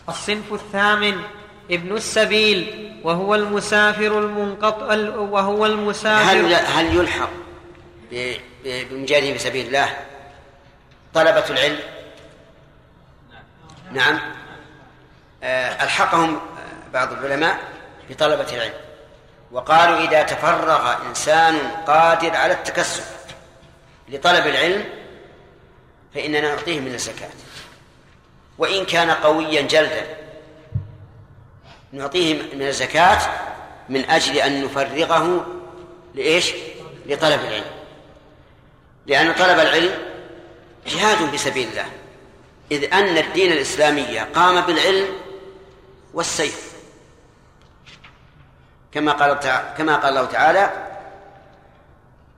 الصنف 0.08 0.52
الثامن. 0.52 1.22
ابن 1.70 1.96
السبيل 1.96 2.92
وهو 3.04 3.34
المسافر 3.34 4.18
المنقطع 4.18 4.94
وهو 5.18 5.66
المسافر 5.66 6.32
هل 6.32 6.54
هل 6.54 6.96
يلحق 6.96 7.30
بمجاهده 8.64 9.32
في 9.32 9.38
سبيل 9.38 9.66
الله 9.66 9.96
طلبة 11.14 11.44
العلم؟ 11.50 11.78
نعم. 13.92 14.20
آه، 15.42 15.84
ألحقهم 15.84 16.40
بعض 16.92 17.12
العلماء 17.12 17.58
بطلبة 18.10 18.52
العلم 18.52 18.74
وقالوا 19.52 20.08
إذا 20.08 20.22
تفرغ 20.22 21.06
إنسان 21.08 21.58
قادر 21.86 22.36
على 22.36 22.52
التكسب 22.52 23.02
لطلب 24.08 24.46
العلم 24.46 24.84
فإننا 26.14 26.40
نعطيه 26.40 26.80
من 26.80 26.94
الزكاة 26.94 27.28
وإن 28.58 28.84
كان 28.84 29.10
قويا 29.10 29.62
جلدا. 29.62 30.21
نعطيه 31.92 32.42
من 32.54 32.62
الزكاة 32.62 33.18
من 33.88 34.10
أجل 34.10 34.36
أن 34.36 34.64
نفرغه 34.64 35.46
لإيش؟ 36.14 36.52
لطلب 37.06 37.40
العلم. 37.40 37.64
لأن 39.06 39.32
طلب 39.32 39.58
العلم 39.58 39.94
جهاد 40.86 41.30
في 41.30 41.38
سبيل 41.38 41.68
الله. 41.68 41.86
إذ 42.70 42.94
أن 42.94 43.18
الدين 43.18 43.52
الإسلامي 43.52 44.18
قام 44.18 44.60
بالعلم 44.60 45.06
والسيف. 46.14 46.72
كما 48.92 49.12
قال 49.12 49.34
كما 49.78 49.96
قال 49.96 50.08
الله 50.08 50.24
تعالى 50.24 50.70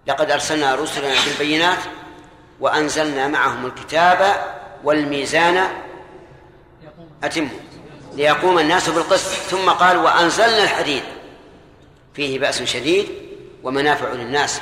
لقد 0.06 0.30
أرسلنا 0.30 0.74
رسلنا 0.74 1.14
بالبينات 1.26 1.78
وأنزلنا 2.60 3.28
معهم 3.28 3.66
الكتاب 3.66 4.36
والميزان 4.84 5.68
أتموا. 7.24 7.73
ليقوم 8.16 8.58
الناس 8.58 8.90
بالقسط. 8.90 9.30
ثم 9.30 9.70
قال 9.70 9.96
وأنزلنا 9.96 10.62
الحديد. 10.62 11.02
فيه 12.14 12.38
بأس 12.38 12.62
شديد 12.62 13.08
ومنافع 13.62 14.12
للناس. 14.12 14.60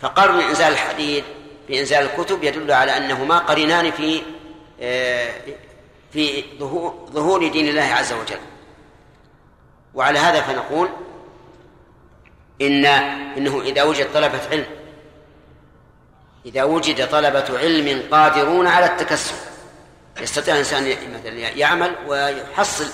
فقرن 0.00 0.40
إنزال 0.40 0.72
الحديد 0.72 1.24
بإنزال 1.68 2.04
الكتب 2.04 2.44
يدل 2.44 2.72
على 2.72 2.96
أنهما 2.96 3.38
قرينان 3.38 3.90
في 3.90 4.22
آه، 4.80 5.32
في 6.12 6.44
ظهور 7.12 7.48
دين 7.48 7.68
الله 7.68 7.82
عز 7.82 8.12
وجل. 8.12 8.40
وعلى 9.94 10.18
هذا 10.18 10.40
فنقول 10.40 10.88
إن 12.60 12.86
إنه 13.36 13.62
إذا 13.62 13.82
وجد 13.82 14.12
طلبة 14.14 14.40
علم 14.50 14.66
إذا 16.46 16.64
وجد 16.64 17.08
طلبة 17.08 17.58
علم 17.58 18.02
قادرون 18.10 18.66
على 18.66 18.86
التكسب. 18.86 19.34
يستطيع 20.20 20.54
الإنسان 20.54 20.96
مثلا 21.14 21.32
يعمل 21.32 21.94
ويحصل 22.06 22.86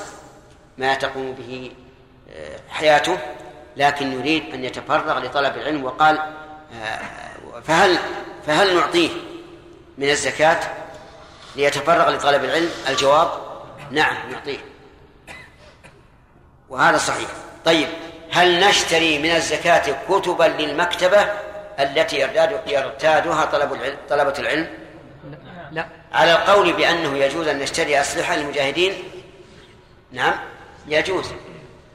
ما 0.78 0.94
تقوم 0.94 1.32
به 1.32 1.72
آه، 2.30 2.58
حياته 2.68 3.18
لكن 3.76 4.12
يريد 4.12 4.54
أن 4.54 4.64
يتفرغ 4.64 5.18
لطلب 5.18 5.56
العلم 5.56 5.84
وقال 5.84 6.18
آه، 6.82 7.60
فهل 7.64 7.98
فهل 8.46 8.76
نعطيه 8.76 9.10
من 9.98 10.10
الزكاة 10.10 10.60
ليتفرغ 11.56 12.10
لطلب 12.10 12.44
العلم؟ 12.44 12.70
الجواب 12.88 13.28
نعم 13.90 14.16
نعطيه. 14.30 14.58
وهذا 16.68 16.98
صحيح. 16.98 17.28
طيب 17.64 17.88
هل 18.32 18.68
نشتري 18.68 19.18
من 19.18 19.30
الزكاة 19.30 19.96
كتبا 20.08 20.44
للمكتبة 20.44 21.22
التي 21.78 22.20
يرتادها 22.66 23.44
طلب 23.44 23.72
العلم 23.72 23.96
طلبة 24.08 24.34
العلم؟ 24.38 24.68
لا. 25.72 25.86
على 26.14 26.32
القول 26.32 26.72
بأنه 26.72 27.18
يجوز 27.18 27.48
أن 27.48 27.58
نشتري 27.58 28.00
أسلحة 28.00 28.36
للمجاهدين؟ 28.36 28.92
نعم 30.12 30.34
يجوز 30.88 31.32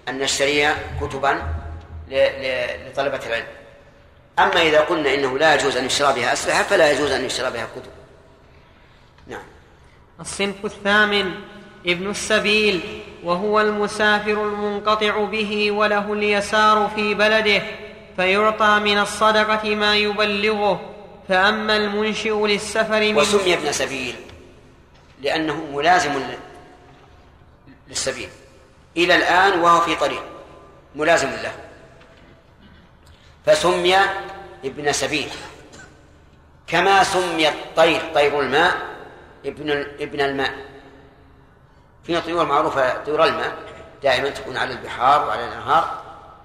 أن 0.10 0.20
نشتري 0.20 0.76
كتبا 1.02 1.44
لطلبة 2.88 3.20
العلم. 3.28 3.48
أما 4.40 4.62
إذا 4.62 4.80
قلنا 4.80 5.14
إنه 5.14 5.38
لا 5.38 5.56
يجوز 5.56 5.78
أن 5.78 5.86
يشترى 5.86 6.14
بها 6.14 6.34
أسلحة 6.34 6.64
فلا 6.64 6.92
يجوز 6.92 7.12
أن 7.12 7.26
يشترى 7.26 7.52
بها 7.52 7.68
كتب. 7.76 7.92
نعم. 9.28 9.44
الصنف 10.20 10.66
الثامن 10.66 11.32
ابن 11.86 12.10
السبيل 12.10 13.04
وهو 13.24 13.62
المسافر 13.62 14.32
المنقطع 14.32 15.24
به 15.24 15.72
وله 15.72 16.14
اليسار 16.14 16.92
في 16.96 17.14
بلده 17.14 17.62
فيعطى 18.16 18.80
من 18.80 18.98
الصدقة 18.98 19.76
ما 19.76 19.96
يبلغه. 19.96 20.96
فأما 21.30 21.78
المنشئ 21.78 22.48
للسفر 22.48 23.00
من 23.00 23.18
وسمي 23.18 23.54
ابن 23.54 23.72
سبيل 23.72 24.16
لأنه 25.22 25.54
ملازم 25.56 26.24
للسبيل. 27.88 28.30
إلى 28.98 29.16
الآن 29.16 29.60
وهو 29.60 29.82
في 29.82 29.96
طريق 29.96 30.24
ملازم 30.96 31.30
له. 31.30 31.52
فسمي 33.46 33.98
ابن 34.66 34.92
سبيل. 34.92 35.30
كما 36.68 37.04
سمي 37.04 37.50
الطير 37.50 38.02
طير 38.16 38.40
الماء 38.40 38.78
ابن 39.46 39.72
ابن 40.00 40.22
الماء. 40.22 40.54
في 42.04 42.22
طيور 42.22 42.46
معروفة 42.46 43.04
طيور 43.04 43.24
الماء 43.24 43.58
دائما 44.04 44.30
تكون 44.30 44.58
على 44.58 44.72
البحار 44.72 45.28
وعلى 45.28 45.48
الأنهار 45.48 46.02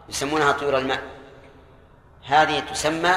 يسمونها 0.08 0.52
طيور 0.52 0.78
الماء. 0.78 1.02
هذه 2.24 2.60
تسمى 2.60 3.14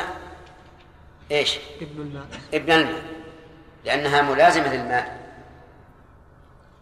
إيش؟ 1.32 1.58
ابن 1.82 2.02
الماء. 2.02 2.26
ابن 2.54 2.72
الماء. 2.72 3.04
لأنها 3.86 4.22
ملازمة 4.22 4.74
للماء. 4.74 5.18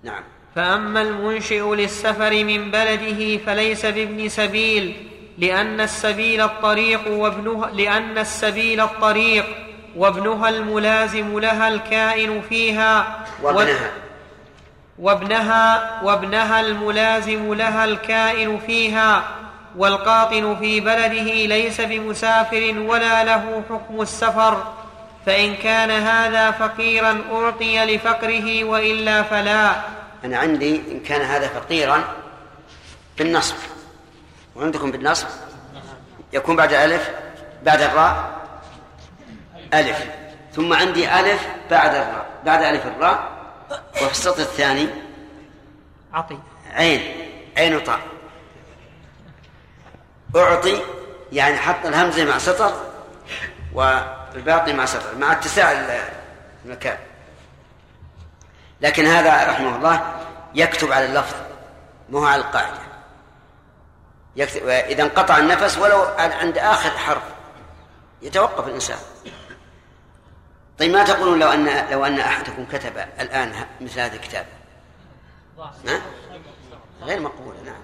نعم. 0.03 0.23
فأما 0.55 1.01
المنشئ 1.01 1.75
للسفر 1.75 2.43
من 2.43 2.71
بلده 2.71 3.37
فليس 3.37 3.85
بابن 3.85 4.29
سبيل 4.29 5.07
لأن 5.37 5.81
السبيل 5.81 6.41
الطريق 6.41 7.11
وابنها 7.11 7.69
لأن 7.69 8.17
السبيل 8.17 8.81
الطريق 8.81 9.45
وابنها 9.95 10.49
الملازم 10.49 11.39
لها 11.39 11.67
الكائن 11.67 12.41
فيها. 12.41 13.25
وابنها. 13.41 13.91
وابنها 14.99 16.01
وابنها 16.03 16.61
الملازم 16.61 17.53
لها 17.53 17.85
الكائن 17.85 18.59
فيها. 18.59 19.23
والقاطن 19.77 20.55
في 20.59 20.79
بلده 20.79 21.45
ليس 21.45 21.81
بمسافر 21.81 22.79
ولا 22.79 23.23
له 23.23 23.63
حكم 23.69 24.01
السفر 24.01 24.73
فإن 25.25 25.55
كان 25.55 25.91
هذا 25.91 26.51
فقيرا 26.51 27.21
أعطي 27.31 27.95
لفقره 27.95 28.63
وإلا 28.63 29.23
فلا. 29.23 29.75
أنا 30.25 30.37
عندي 30.37 30.81
إن 30.91 30.99
كان 30.99 31.21
هذا 31.21 31.47
فقيرا 31.47 32.03
بالنصب. 33.17 33.55
وعندكم 34.55 34.91
بالنصب؟ 34.91 35.27
يكون 36.33 36.55
بعد 36.55 36.73
ألف 36.73 37.09
بعد 37.63 37.81
الراء؟ 37.81 38.35
ألف. 39.73 40.05
ثم 40.53 40.73
عندي 40.73 41.19
ألف 41.19 41.47
بعد 41.71 41.95
الراء 41.95 42.25
بعد 42.45 42.63
ألف 42.63 42.85
الراء. 42.85 43.29
وفي 44.01 44.11
السطر 44.11 44.41
الثاني؟ 44.41 44.87
عطي. 46.13 46.37
عين. 46.73 47.01
عين 47.57 47.79
طاء 47.79 47.99
أعطي 50.35 50.81
يعني 51.31 51.57
حط 51.57 51.85
الهمزة 51.85 52.25
مع 52.25 52.37
سطر 52.37 52.73
والباقي 53.73 54.73
مع 54.73 54.85
سطر 54.85 55.15
مع 55.15 55.31
اتساع 55.31 55.71
المكان. 56.65 56.97
لكن 58.81 59.05
هذا 59.05 59.51
رحمه 59.51 59.75
الله 59.75 60.21
يكتب 60.55 60.91
على 60.91 61.05
اللفظ 61.05 61.35
مو 62.09 62.25
على 62.25 62.41
القاعدة. 62.41 62.79
يكتب 64.35 64.67
إذا 64.67 65.03
انقطع 65.03 65.37
النفس 65.37 65.77
ولو 65.77 66.01
عند 66.17 66.57
آخر 66.57 66.89
حرف 66.89 67.23
يتوقف 68.21 68.67
الإنسان. 68.67 68.97
طيب 70.79 70.91
ما 70.91 71.03
تقولون 71.03 71.39
لو 71.39 71.47
أن 71.47 71.91
لو 71.91 72.05
أن 72.05 72.19
أحدكم 72.19 72.65
كتب 72.65 72.97
الآن 73.19 73.53
مثل 73.81 73.99
هذا 73.99 74.15
الكتاب؟ 74.15 74.45
غير 77.01 77.19
مقبولة 77.19 77.61
نعم. 77.65 77.83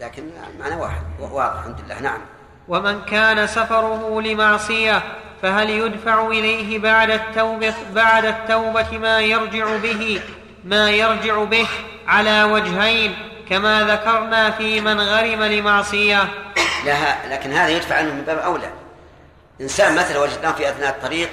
لكن 0.00 0.30
المعنى 0.54 0.76
واحد 0.76 1.02
واضح 1.20 1.58
الحمد 1.58 1.80
لله 1.80 2.00
نعم. 2.00 2.20
ومن 2.68 3.04
كان 3.04 3.46
سفره 3.46 4.20
لمعصية 4.20 5.02
فهل 5.42 5.70
يدفع 5.70 6.26
إليه 6.26 6.78
بعد 6.78 7.10
التوبة 7.10 7.74
بعد 7.94 8.24
التوبة 8.24 8.98
ما 8.98 9.20
يرجع 9.20 9.76
به 9.76 10.20
ما 10.64 10.90
يرجع 10.90 11.44
به 11.44 11.66
على 12.06 12.44
وجهين 12.44 13.14
كما 13.48 13.84
ذكرنا 13.84 14.50
في 14.50 14.80
من 14.80 15.00
غرم 15.00 15.42
لمعصية؟ 15.42 16.28
لا 16.84 17.28
لكن 17.30 17.52
هذا 17.52 17.68
يدفع 17.68 17.94
عنه 17.94 18.14
من 18.14 18.22
باب 18.22 18.38
أولى. 18.38 18.70
إنسان 19.60 19.94
مثلا 19.94 20.18
وجدناه 20.18 20.52
في 20.52 20.68
أثناء 20.68 20.90
الطريق 20.90 21.30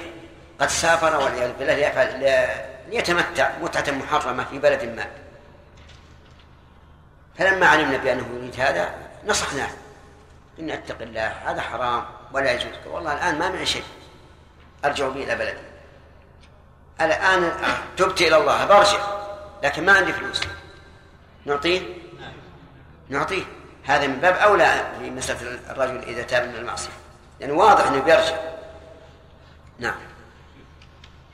قد 0.60 0.68
سافر 0.68 1.20
والعياذ 1.20 1.52
بالله 1.58 2.48
ليتمتع 2.90 3.50
متعة 3.62 3.94
محرمة 3.94 4.44
في 4.44 4.58
بلد 4.58 4.84
ما. 4.84 5.23
فلما 7.38 7.66
علمنا 7.66 7.96
بأنه 7.96 8.26
يريد 8.36 8.60
هذا 8.60 8.94
نصحناه. 9.26 9.70
إن 10.58 10.70
أتق 10.70 11.02
الله 11.02 11.26
هذا 11.26 11.60
حرام 11.60 12.04
ولا 12.32 12.52
يجوز. 12.52 12.72
والله 12.86 13.12
الآن 13.12 13.38
ما 13.38 13.48
معي 13.48 13.66
شيء. 13.66 13.84
أرجع 14.84 15.08
به 15.08 15.24
إلى 15.24 15.34
بلدي. 15.34 15.60
الآن 17.00 17.52
تبت 17.96 18.20
إلى 18.20 18.36
الله 18.36 18.64
برجع. 18.64 18.98
لكن 19.62 19.86
ما 19.86 19.92
عندي 19.92 20.12
فلوس. 20.12 20.40
نعطيه؟ 21.44 21.82
نعطيه. 23.08 23.44
هذا 23.84 24.06
من 24.06 24.20
باب 24.20 24.34
أولى 24.34 24.92
في 24.98 25.10
مسألة 25.10 25.70
الرجل 25.70 25.98
إذا 25.98 26.22
تاب 26.22 26.48
من 26.48 26.54
المعصية. 26.54 26.92
لأنه 27.40 27.52
يعني 27.52 27.52
واضح 27.52 27.86
أنه 27.86 28.00
بيرجع. 28.00 28.36
نعم. 29.78 29.94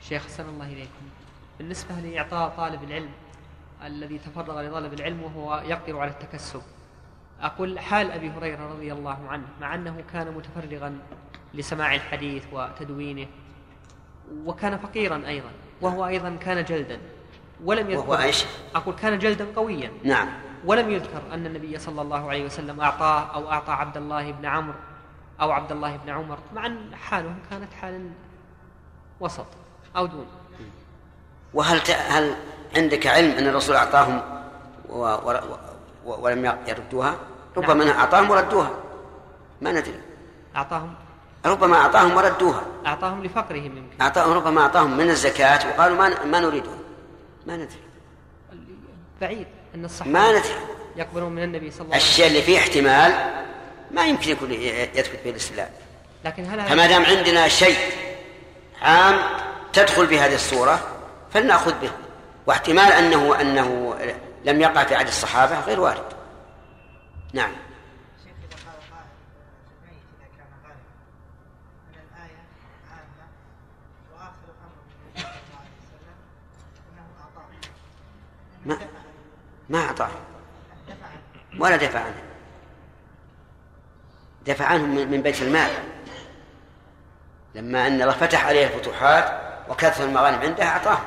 شيخ 0.09 0.23
أحسن 0.23 0.49
الله 0.49 0.65
إليكم. 0.65 1.09
بالنسبة 1.57 1.95
لإعطاء 1.95 2.49
طالب 2.49 2.83
العلم 2.83 3.11
الذي 3.83 4.17
تفرغ 4.17 4.61
لطلب 4.61 4.93
العلم 4.93 5.23
وهو 5.23 5.63
يقدر 5.65 5.99
على 5.99 6.11
التكسب. 6.11 6.61
أقول 7.41 7.79
حال 7.79 8.11
أبي 8.11 8.29
هريرة 8.29 8.67
رضي 8.67 8.93
الله 8.93 9.27
عنه 9.27 9.47
مع 9.61 9.75
أنه 9.75 10.03
كان 10.13 10.31
متفرغا 10.33 10.99
لسماع 11.53 11.95
الحديث 11.95 12.45
وتدوينه 12.51 13.27
وكان 14.45 14.77
فقيرا 14.77 15.27
أيضا 15.27 15.49
وهو 15.81 16.07
أيضا 16.07 16.35
كان 16.35 16.63
جلدا 16.63 16.99
ولم 17.63 17.89
يذكر 17.89 18.09
وهو 18.09 18.21
إيش؟ 18.21 18.45
أقول 18.75 18.95
كان 18.95 19.19
جلدا 19.19 19.47
قويا. 19.55 19.91
نعم. 20.03 20.27
ولم 20.65 20.89
يذكر 20.89 21.21
أن 21.33 21.45
النبي 21.45 21.79
صلى 21.79 22.01
الله 22.01 22.29
عليه 22.29 22.45
وسلم 22.45 22.81
أعطاه 22.81 23.35
أو 23.35 23.51
أعطى 23.51 23.71
عبد 23.71 23.97
الله 23.97 24.31
بن 24.31 24.45
عمرو 24.45 24.79
أو 25.41 25.51
عبد 25.51 25.71
الله 25.71 25.97
بن 25.97 26.09
عمر 26.09 26.39
مع 26.55 26.65
أن 26.65 26.95
حالهم 26.95 27.39
كانت 27.49 27.73
حال 27.73 28.11
وسط 29.19 29.47
أو 29.97 30.05
دون. 30.05 30.25
وهل 31.53 31.83
ت... 31.83 31.91
هل 31.91 32.35
عندك 32.75 33.07
علم 33.07 33.31
أن 33.31 33.47
الرسول 33.47 33.75
أعطاهم 33.75 34.21
و... 34.89 35.03
و... 35.03 35.39
و... 36.05 36.15
ولم 36.21 36.57
يردوها؟ 36.67 37.15
ربما 37.57 37.83
نعم. 37.83 37.97
أعطاهم 37.97 38.29
وردوها. 38.29 38.71
ما 39.61 39.71
ندري. 39.71 40.01
أعطاهم. 40.55 40.93
ربما 41.45 41.75
أعطاهم 41.75 42.15
وردوها. 42.15 42.63
أعطاهم 42.85 43.23
لفقرهم 43.23 43.77
يمكن. 43.77 44.01
أعطاهم 44.01 44.31
ربما 44.31 44.61
أعطاهم 44.61 44.97
من 44.97 45.09
الزكاة 45.09 45.67
وقالوا 45.69 45.97
ما 45.97 46.25
ما 46.25 46.39
نريدها 46.39 46.77
ما 47.45 47.55
ندري. 47.55 47.79
بعيد 49.21 49.47
أن 49.75 49.85
الصحابة 49.85 50.11
ما 50.11 50.31
ندري. 50.31 50.55
يقبلون 50.95 51.31
من 51.31 51.43
النبي 51.43 51.71
صلى 51.71 51.81
الله 51.81 51.93
عليه 51.93 52.03
وسلم. 52.03 52.11
الشيء 52.11 52.27
اللي 52.27 52.41
فيه 52.41 52.57
احتمال 52.57 53.41
ما 53.91 54.05
يمكن 54.05 54.31
يكون 54.31 54.51
يثبت 54.51 55.19
به 55.23 55.29
الاستدلال 55.29 55.69
لكن 56.25 56.45
هل 56.45 56.61
فما 56.61 56.87
دام 56.87 57.05
عندنا 57.05 57.47
شيء 57.47 57.77
عام 58.81 59.19
تدخل 59.73 60.05
بهذه 60.05 60.35
الصورة 60.35 60.79
فلنأخذ 61.33 61.79
به. 61.79 61.91
واحتمال 62.47 62.91
أنه 62.91 63.41
أنه 63.41 63.95
لم 64.45 64.61
يقع 64.61 64.83
في 64.83 64.95
عهد 64.95 65.07
الصحابة 65.07 65.59
غير 65.59 65.79
وارد. 65.79 66.13
نعم. 67.33 67.51
ما 78.65 78.77
ما 79.69 79.79
أعطاه. 79.79 80.09
ولا 81.59 81.75
دفع 81.75 81.99
عنه. 81.99 82.23
دفع 84.45 84.65
عنه 84.65 84.85
من 84.85 85.21
بيت 85.21 85.41
المال. 85.41 85.71
لما 87.55 87.87
أن 87.87 88.01
الله 88.01 88.13
فتح 88.13 88.45
عليه 88.45 88.67
الفتوحات 88.67 89.41
وكثر 89.69 90.03
المغانم 90.03 90.41
عنده 90.41 90.63
أعطاه. 90.63 90.99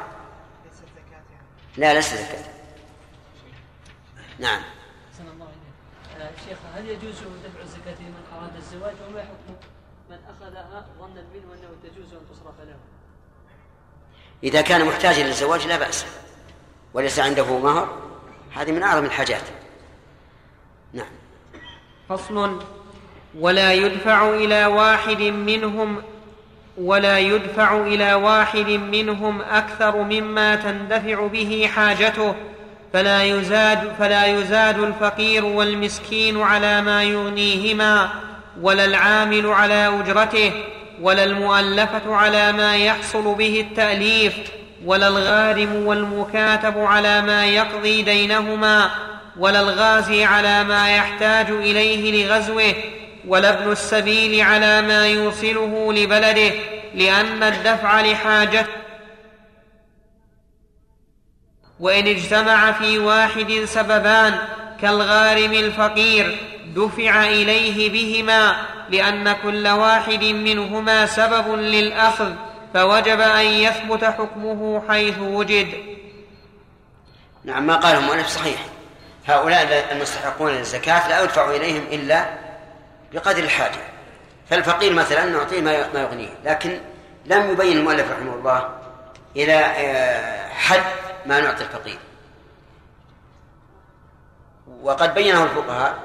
لا 1.77 1.95
ليس 1.95 2.15
زكاة 2.15 2.45
نعم. 4.39 4.63
الله 5.21 5.47
إليك. 5.47 6.23
آه، 6.23 6.31
شيخ 6.49 6.59
هل 6.75 6.89
يجوز 6.89 7.15
دفع 7.15 7.63
الزكاة 7.63 7.95
لمن 8.01 8.23
أراد 8.39 8.57
الزواج؟ 8.57 8.95
وما 9.09 9.21
حكم 9.23 9.55
من 10.11 10.19
أخذها 10.29 10.87
ظنا 10.99 11.23
منه 11.35 11.55
أنه 11.55 11.69
تجوز 11.83 12.13
أن 12.13 12.27
تصرف 12.31 12.61
له؟ 12.61 12.77
إذا 14.43 14.61
كان 14.61 14.85
محتاجا 14.85 15.27
للزواج 15.27 15.67
لا 15.67 15.79
بأس. 15.79 16.07
وليس 16.95 17.19
عنده 17.19 17.59
مهر. 17.59 17.99
هذه 18.55 18.73
من 18.73 18.83
أعظم 18.83 19.05
الحاجات. 19.05 19.43
نعم. 20.93 21.11
فصل. 22.09 22.65
ولا 23.39 23.73
يدفع 23.73 24.29
إلى 24.29 24.67
واحد 24.67 25.21
منهم 25.23 26.03
ولا 26.79 27.19
يدفع 27.19 27.81
إلى 27.81 28.15
واحد 28.15 28.69
منهم 28.69 29.41
أكثر 29.41 29.97
مما 29.97 30.57
تندفع 30.57 31.27
به 31.27 31.71
حاجته 31.75 32.35
فلا 32.93 33.23
يزاد 33.23 33.93
فلا 33.99 34.27
يزاد 34.27 34.79
الفقير 34.79 35.45
والمسكين 35.45 36.43
على 36.43 36.81
ما 36.81 37.03
يغنيهما 37.05 38.09
ولا 38.63 38.85
العامل 38.85 39.47
على 39.47 40.01
أجرته 40.01 40.53
ولا 41.01 41.25
المؤلفة 41.25 42.15
على 42.15 42.53
ما 42.53 42.77
يحصل 42.77 43.35
به 43.35 43.61
التأليف 43.71 44.35
ولا 44.85 45.09
الغارم 45.09 45.87
والمكاتب 45.87 46.79
على 46.79 47.23
ما 47.23 47.47
يقضي 47.47 48.03
دينهما 48.03 48.91
ولا 49.39 49.61
الغازي 49.61 50.25
على 50.25 50.65
ما 50.65 50.97
يحتاج 50.97 51.51
إليه 51.51 52.27
لغزوه. 52.27 52.75
ولا 53.29 53.59
ابن 53.59 53.73
السبيل 53.73 54.41
على 54.41 54.83
ما 54.83 55.07
يوصله 55.07 55.93
لبلده 55.93 56.53
لأن 56.95 57.43
الدفع 57.43 58.01
لحاجته 58.01 58.67
وإن 61.81 62.07
اجتمع 62.07 62.73
في 62.73 62.99
واحد 62.99 63.65
سببان 63.65 64.39
كالغارم 64.81 65.53
الفقير 65.53 66.39
دفع 66.77 67.25
إليه 67.25 67.91
بهما 67.91 68.57
لأن 68.91 69.33
كل 69.33 69.69
واحد 69.69 70.25
منهما 70.25 71.07
سبب 71.07 71.55
للأخذ 71.55 72.33
فوجب 72.75 73.21
أن 73.21 73.47
يثبت 73.47 74.05
حكمه 74.05 74.83
حيث 74.89 75.19
وجد. 75.19 75.69
نعم 77.45 77.67
ما 77.67 77.77
قاله 77.77 77.99
المؤلف 77.99 78.29
صحيح. 78.29 78.67
هؤلاء 79.27 79.89
المستحقون 79.93 80.53
للزكاة 80.53 81.09
لا 81.09 81.23
يدفع 81.23 81.51
إليهم 81.51 81.83
إلا 81.93 82.44
بقدر 83.15 83.45
الحاجة. 83.45 83.81
فالفقير 84.51 84.93
مثلا 84.93 85.25
نعطيه 85.25 85.61
ما 85.61 86.01
يغنيه. 86.01 86.29
لكن 86.45 86.81
لم 87.27 87.51
يبين 87.51 87.77
المؤلف 87.77 88.11
رحمه 88.11 88.35
الله 88.35 88.69
إلى 89.37 89.55
آه، 89.55 90.49
حد 90.49 90.83
ما 91.27 91.41
نعطي 91.41 91.65
الفقير. 91.65 91.99
وقد 94.83 95.15
بينه 95.15 95.45
الفقهاء 95.45 95.99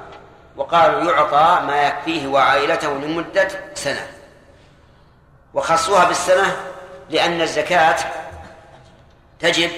وقالوا 0.56 1.12
يعطى 1.12 1.66
ما 1.66 1.82
يكفيه 1.82 2.26
وعائلته 2.26 2.92
لمدة 2.92 3.48
سنة. 3.74 4.06
وخصوها 5.54 6.04
بالسنة 6.04 6.56
لأن 7.10 7.40
الزكاة 7.40 7.96
تجب 9.40 9.70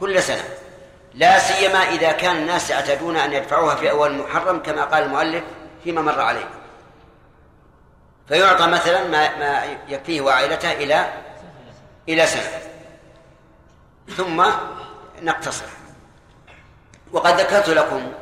كل 0.00 0.22
سنة. 0.22 0.44
لا 1.14 1.38
سيما 1.38 1.78
إذا 1.78 2.12
كان 2.12 2.36
الناس 2.36 2.70
يعتادون 2.70 3.16
أن 3.16 3.32
يدفعوها 3.32 3.74
في 3.74 3.90
أول 3.90 4.18
محرم 4.18 4.58
كما 4.58 4.84
قال 4.84 5.02
المؤلف 5.02 5.44
فيما 5.84 6.02
مر 6.02 6.20
عليه. 6.20 6.48
فيعطى 8.28 8.66
مثلا 8.66 9.08
ما 9.08 9.38
ما 9.38 9.64
يكفيه 9.88 10.20
وعائلته 10.20 10.72
إلى 10.72 11.12
إلى 12.08 12.26
سنة. 12.26 12.60
ثم 14.16 14.44
نقتصر. 15.22 15.66
وقد 17.12 17.40
ذكرت 17.40 17.68
لكم 17.68 18.12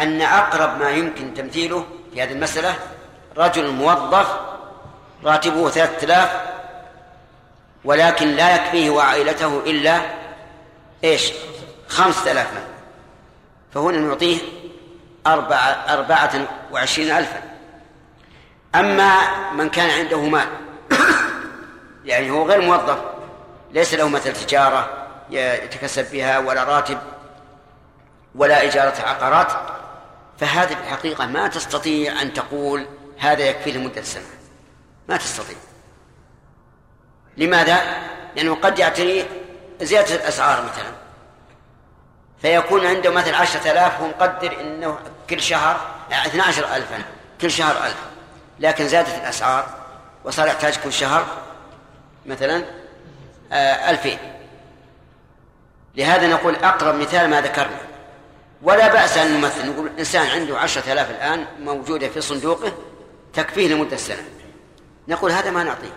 أن 0.00 0.22
أقرب 0.22 0.78
ما 0.78 0.90
يمكن 0.90 1.34
تمثيله 1.34 1.86
في 2.12 2.22
هذه 2.22 2.32
المسألة 2.32 2.74
رجل 3.36 3.70
موظف 3.70 4.40
راتبه 5.24 5.70
ثلاثة 5.70 6.04
آلاف 6.04 6.30
ولكن 7.84 8.28
لا 8.28 8.54
يكفيه 8.54 8.90
وعائلته 8.90 9.60
إلا 9.60 10.00
إيش؟ 11.04 11.32
خمسة 11.88 12.32
آلاف. 12.32 12.48
فهنا 13.74 13.98
نعطيه 13.98 14.38
أربعة, 15.26 15.84
أربعة 15.88 16.48
وعشرين 16.72 17.10
ألفا. 17.10 17.42
أما 18.74 19.18
من 19.52 19.68
كان 19.68 19.90
عنده 19.90 20.20
مال 20.20 20.48
يعني 22.04 22.30
هو 22.30 22.48
غير 22.48 22.60
موظف 22.60 22.98
ليس 23.72 23.94
له 23.94 24.08
مثل 24.08 24.32
تجارة 24.32 25.08
يتكسب 25.30 26.10
بها 26.10 26.38
ولا 26.38 26.64
راتب 26.64 26.98
ولا 28.34 28.64
إجارة 28.64 29.02
عقارات 29.02 29.52
فهذه 30.38 30.74
في 30.74 30.80
الحقيقة 30.80 31.26
ما 31.26 31.48
تستطيع 31.48 32.22
أن 32.22 32.32
تقول 32.32 32.86
هذا 33.18 33.44
يكفي 33.44 33.72
لمدة 33.72 34.02
سنة. 34.02 34.24
ما 35.08 35.16
تستطيع. 35.16 35.56
لماذا؟ 37.36 37.80
لأنه 38.36 38.54
قد 38.54 38.78
يعتري 38.78 39.26
زيادة 39.82 40.14
الأسعار 40.14 40.62
مثلا. 40.62 41.01
فيكون 42.42 42.86
عنده 42.86 43.10
مثل 43.10 43.34
عشرة 43.34 43.70
آلاف 43.70 44.00
هو 44.00 44.06
مقدر 44.06 44.60
أنه 44.60 44.98
كل 45.30 45.42
شهر 45.42 45.80
يعني 46.10 46.26
اثنا 46.26 46.42
عشر 46.42 46.76
ألفا 46.76 47.04
كل 47.40 47.50
شهر 47.50 47.86
ألف. 47.86 47.96
لكن 48.60 48.88
زادت 48.88 49.08
الأسعار 49.08 49.66
وصار 50.24 50.46
يحتاج 50.46 50.76
كل 50.76 50.92
شهر 50.92 51.26
مثلا 52.26 52.64
آه، 53.52 53.90
ألفين. 53.90 54.18
لهذا 55.94 56.28
نقول 56.28 56.54
أقرب 56.54 56.94
مثال 56.94 57.30
ما 57.30 57.40
ذكرنا. 57.40 57.80
ولا 58.62 58.88
بأس 58.92 59.18
أن 59.18 59.40
نمثل 59.40 59.70
نقول 59.70 59.90
إنسان 59.98 60.26
عنده 60.26 60.58
عشرة 60.58 60.92
آلاف 60.92 61.10
الآن 61.10 61.46
موجودة 61.60 62.08
في 62.08 62.20
صندوقه 62.20 62.72
تكفيه 63.32 63.68
لمدة 63.68 63.96
سنة. 63.96 64.24
نقول 65.08 65.32
هذا 65.32 65.50
ما 65.50 65.64
نعطيه. 65.64 65.96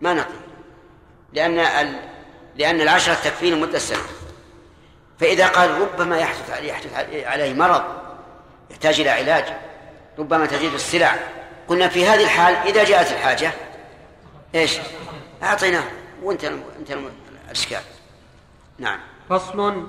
ما 0.00 0.12
نعطيه. 0.14 0.48
لأن. 1.32 1.94
لأن 2.56 2.80
العشرة 2.80 3.14
تكفيه 3.14 3.54
لمدة 3.54 3.78
سنة. 3.78 4.17
فإذا 5.20 5.48
قال 5.48 5.70
ربما 5.80 6.18
يحدث 6.18 6.50
عليه 6.50 6.68
يحدث 6.68 6.94
عليه 7.26 7.54
مرض 7.54 7.82
يحتاج 8.70 9.00
إلى 9.00 9.10
علاج 9.10 9.44
ربما 10.18 10.46
تزيد 10.46 10.74
السلع. 10.74 11.14
قلنا 11.68 11.88
في 11.88 12.06
هذه 12.06 12.24
الحال 12.24 12.54
إذا 12.54 12.84
جاءت 12.84 13.12
الحاجة 13.12 13.52
إيش؟ 14.54 14.78
أعطيناه. 15.42 15.84
وأنت 16.22 16.44
أنت 16.44 16.98
الإشكال. 17.46 17.80
نعم. 18.78 18.98
فصل. 19.30 19.86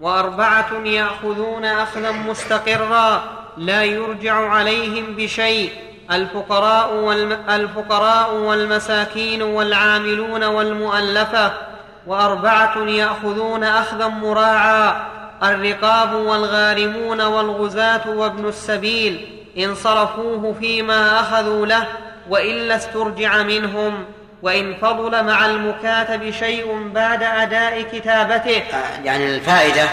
وأربعة 0.00 0.72
يأخذون 0.84 1.64
أخذا 1.64 2.10
مستقرا 2.10 3.24
لا 3.56 3.84
يرجع 3.84 4.34
عليهم 4.34 5.16
بشيء. 5.16 5.72
الفقراء, 6.10 6.94
والم... 6.94 7.32
الفقراء 7.50 8.34
والمساكين 8.34 9.42
والعاملون 9.42 10.44
والمؤلفة. 10.44 11.69
وأربعة 12.06 12.78
يأخذون 12.78 13.64
أخذا 13.64 14.08
مراعا 14.08 15.06
الرقاب 15.42 16.14
والغارمون 16.14 17.20
والغزاة 17.20 18.10
وابن 18.10 18.48
السبيل 18.48 19.42
إن 19.58 19.74
صرفوه 19.74 20.54
فيما 20.60 21.20
أخذوا 21.20 21.66
له 21.66 21.86
والا 22.28 22.76
استرجع 22.76 23.42
منهم 23.42 24.04
وإن 24.42 24.74
فضل 24.74 25.24
مع 25.24 25.46
المكاتب 25.46 26.30
شيء 26.30 26.90
بعد 26.94 27.22
أداء 27.22 27.82
كتابته. 27.82 28.62
يعني 29.04 29.36
الفائدة 29.36 29.88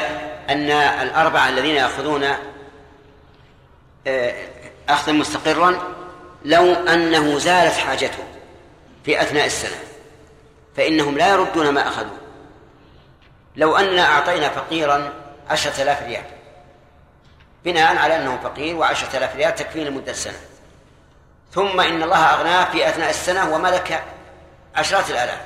أن 0.49 0.71
الأربعة 0.71 1.49
الذين 1.49 1.75
يأخذون 1.75 2.23
آه، 4.07 4.33
أخذا 4.89 5.13
مستقرا 5.13 5.77
لو 6.45 6.73
أنه 6.73 7.37
زالت 7.37 7.73
حاجته 7.73 8.23
في 9.05 9.21
أثناء 9.21 9.45
السنة. 9.45 9.86
فإنهم 10.77 11.17
لا 11.17 11.29
يردون 11.29 11.69
ما 11.69 11.87
أخذوا. 11.87 12.17
لو 13.55 13.77
اننا 13.77 14.01
أعطينا 14.01 14.49
فقيرا 14.49 15.13
عشرة 15.49 15.83
آلاف 15.83 16.03
ريال. 16.03 16.23
بناء 17.65 17.97
على 17.97 18.15
أنه 18.15 18.37
فقير 18.43 18.75
وعشرة 18.75 19.17
آلاف 19.17 19.35
ريال 19.35 19.55
تكفيه 19.55 19.83
لمدة 19.83 20.13
سنة. 20.13 20.39
ثم 21.51 21.79
إن 21.79 22.03
الله 22.03 22.17
أغناه 22.17 22.71
في 22.71 22.89
أثناء 22.89 23.09
السنة 23.09 23.55
وملك 23.55 24.03
عشرات 24.75 25.09
الآلاف. 25.09 25.41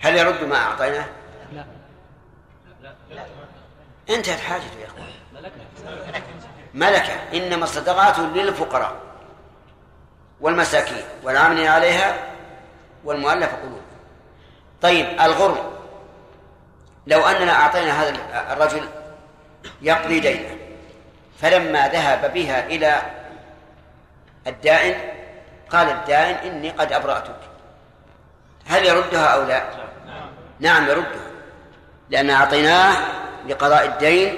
هل 0.00 0.16
يرد 0.16 0.44
ما 0.44 0.56
أعطيناه؟ 0.56 1.06
لا. 1.52 1.64
انتهت 4.10 4.40
حاجته 4.40 4.78
يا 4.80 4.86
أخوان. 4.86 5.06
ملكة. 6.74 7.14
إنما 7.34 7.64
الصدقات 7.64 8.18
للفقراء 8.18 8.96
والمساكين. 10.40 11.04
والعاملين 11.22 11.66
عليها 11.66 12.33
والمؤلف 13.04 13.54
قلوب. 13.54 13.80
طيب 14.82 15.06
الغرم 15.20 15.56
لو 17.06 17.20
أننا 17.20 17.52
أعطينا 17.52 18.02
هذا 18.02 18.14
الرجل 18.52 18.88
يقضي 19.82 20.20
دينه 20.20 20.56
فلما 21.38 21.88
ذهب 21.88 22.32
بها 22.32 22.66
إلى 22.66 23.02
الدائن 24.46 24.94
قال 25.70 25.90
الدائن 25.90 26.34
إني 26.34 26.70
قد 26.70 26.92
أبرأتك. 26.92 27.36
هل 28.66 28.86
يردها 28.86 29.26
أو 29.26 29.42
لا؟ 29.42 29.62
نعم 30.60 30.88
يردها 30.88 31.24
لأن 32.10 32.30
أعطيناه 32.30 32.96
لقضاء 33.48 33.86
الدين 33.86 34.36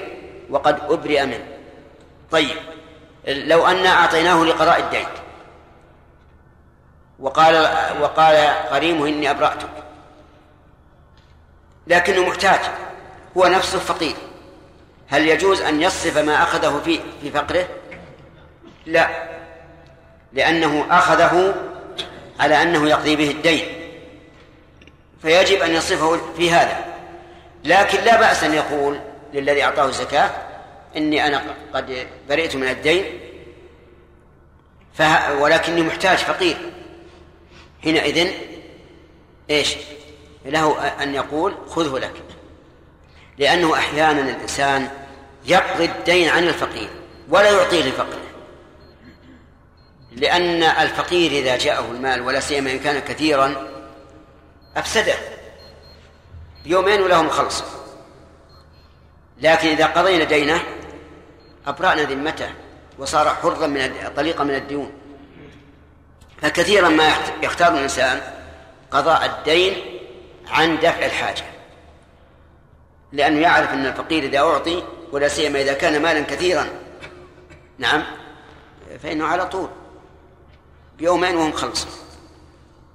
وقد 0.49 0.79
أبرئ 0.89 1.25
منه. 1.25 1.47
طيب 2.31 2.55
لو 3.27 3.67
أن 3.67 3.85
أعطيناه 3.85 4.43
لقضاء 4.43 4.79
الدين 4.79 5.07
وقال 7.19 7.55
وقال 8.01 8.35
قريمه 8.71 9.07
إني 9.07 9.31
أبرأتك 9.31 9.69
لكنه 11.87 12.29
محتاج 12.29 12.59
هو 13.37 13.47
نفسه 13.47 13.79
فقير 13.79 14.15
هل 15.07 15.27
يجوز 15.27 15.61
أن 15.61 15.81
يصرف 15.81 16.17
ما 16.17 16.43
أخذه 16.43 16.81
في 16.85 16.99
في 17.21 17.31
فقره؟ 17.31 17.67
لا 18.85 19.09
لأنه 20.33 20.85
أخذه 20.89 21.55
على 22.39 22.61
أنه 22.61 22.89
يقضي 22.89 23.15
به 23.15 23.31
الدين 23.31 23.65
فيجب 25.21 25.61
أن 25.61 25.71
يصرفه 25.71 26.33
في 26.37 26.51
هذا 26.51 26.85
لكن 27.63 28.03
لا 28.03 28.19
بأس 28.19 28.43
أن 28.43 28.53
يقول 28.53 28.99
للذي 29.33 29.63
أعطاه 29.63 29.85
الزكاة 29.85 30.29
إني 30.97 31.27
أنا 31.27 31.41
قد 31.73 32.07
برئت 32.29 32.55
من 32.55 32.67
الدين. 32.67 33.05
ولكني 35.39 35.81
محتاج 35.81 36.17
فقير 36.17 36.57
حينئذ 37.87 38.31
إيش؟ 39.49 39.75
له 40.45 40.87
أن 41.03 41.15
يقول 41.15 41.55
خذه 41.69 41.99
لك. 41.99 42.13
لأنه 43.37 43.73
أحيانا 43.73 44.21
الإنسان 44.21 44.89
يقضي 45.45 45.85
الدين 45.85 46.29
عن 46.29 46.43
الفقير 46.43 46.89
ولا 47.29 47.51
يعطيه 47.51 47.83
لفقره. 47.83 48.27
لأن 50.11 50.63
الفقير 50.63 51.31
إذا 51.31 51.57
جاءه 51.57 51.91
المال 51.91 52.21
ولا 52.21 52.39
سيما 52.39 52.71
إن 52.71 52.79
كان 52.79 52.99
كثيرا 52.99 53.67
أفسده. 54.77 55.15
يومين 56.65 57.01
ولهم 57.01 57.29
خلص 57.29 57.63
لكن 59.41 59.67
إذا 59.67 59.85
قضينا 59.85 60.23
دينه 60.23 60.63
أبرأنا 61.67 62.01
ذمته 62.01 62.49
وصار 62.99 63.29
حرا 63.29 63.67
من 63.67 64.11
طليقا 64.15 64.43
من 64.43 64.55
الديون. 64.55 64.91
فكثيرا 66.41 66.89
ما 66.89 67.13
يختار 67.43 67.73
الإنسان 67.73 68.21
قضاء 68.91 69.25
الدين 69.25 69.73
عن 70.47 70.77
دفع 70.77 71.05
الحاجة. 71.05 71.43
لأنه 73.11 73.39
يعرف 73.39 73.73
أن 73.73 73.85
الفقير 73.85 74.23
إذا 74.23 74.39
أعطي 74.39 74.83
ولا 75.11 75.27
سيما 75.27 75.61
إذا 75.61 75.73
كان 75.73 76.01
مالا 76.01 76.21
كثيرا. 76.21 76.67
نعم؟ 77.77 78.03
فإنه 79.03 79.25
على 79.25 79.45
طول. 79.45 79.69
بيومين 80.97 81.35
وهم 81.35 81.51
خلص 81.51 81.87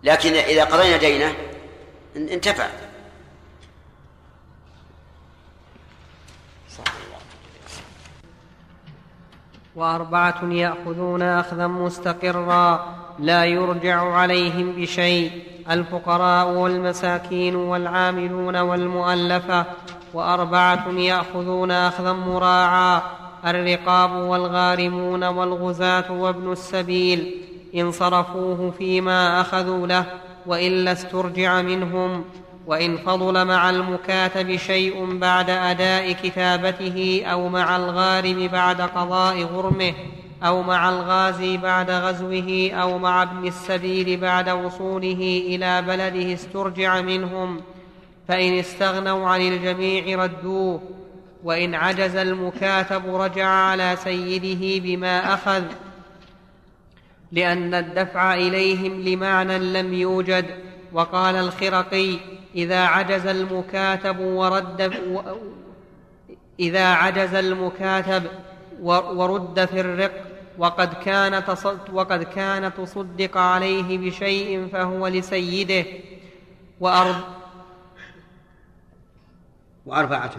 لكن 0.02 0.34
إذا 0.34 0.64
قضينا 0.64 0.96
دينه 0.96 1.34
انتفع. 2.16 2.68
وأربعة 9.74 10.44
يأخذون 10.44 11.22
أخذا 11.22 11.66
مستقرا. 11.66 13.01
لا 13.18 13.44
يرجع 13.44 14.12
عليهم 14.12 14.72
بشيء. 14.72 15.30
الفقراء 15.70 16.48
والمساكين 16.48 17.56
والعاملون 17.56 18.56
والمؤلفة 18.56 19.64
وأربعة 20.14 20.88
يأخذون 20.88 21.70
أخذا 21.70 22.12
مراعا 22.12 23.02
الرقاب 23.46 24.12
والغارمون 24.12 25.24
والغزاة 25.24 26.12
وابن 26.12 26.52
السبيل. 26.52 27.34
إن 27.74 27.92
صرفوه 27.92 28.72
فيما 28.78 29.40
أخذوا 29.40 29.86
له 29.86 30.06
وإلا 30.46 30.92
استرجع 30.92 31.62
منهم. 31.62 32.24
وإن 32.66 32.96
فضل 32.96 33.44
مع 33.44 33.70
المكاتب 33.70 34.56
شيء 34.56 35.18
بعد 35.18 35.50
أداء 35.50 36.12
كتابته 36.12 37.22
أو 37.26 37.48
مع 37.48 37.76
الغارم 37.76 38.48
بعد 38.52 38.80
قضاء 38.80 39.42
غرمه. 39.42 39.92
أو 40.42 40.62
مع 40.62 40.88
الغازي 40.88 41.56
بعد 41.56 41.90
غزوه 41.90 42.70
أو 42.72 42.98
مع 42.98 43.22
ابن 43.22 43.46
السبيل 43.46 44.20
بعد 44.20 44.48
وصوله 44.48 45.42
إلى 45.46 45.82
بلده 45.82 46.34
استرجع 46.34 47.00
منهم 47.00 47.60
فإن 48.28 48.58
استغنوا 48.58 49.28
عن 49.28 49.40
الجميع 49.40 50.24
ردوه 50.24 50.82
وإن 51.44 51.74
عجز 51.74 52.16
المكاتب 52.16 53.14
رجع 53.14 53.46
على 53.46 53.96
سيده 54.04 54.82
بما 54.84 55.34
أخذ. 55.34 55.62
لأن 57.32 57.74
الدفع 57.74 58.34
إليهم 58.34 59.00
لمعنى 59.00 59.58
لم 59.58 59.94
يوجد 59.94 60.46
وقال 60.92 61.36
الخرقي 61.36 62.16
إذا 62.54 62.80
عجز 62.80 63.26
المكاتب 63.26 64.20
ورد 64.20 64.92
إذا 66.60 66.84
عجز 66.84 67.34
المكاتب 67.34 68.22
ورد 68.82 69.64
في 69.64 69.80
الرق 69.80 70.31
وقد 70.58 70.94
كان 70.94 71.42
وقد 71.92 72.22
كان 72.22 72.74
تصدق 72.74 73.36
عليه 73.36 73.98
بشيء 73.98 74.68
فهو 74.72 75.06
لسيده. 75.06 75.84
وأرب 76.80 77.16
وأربعة. 79.86 80.32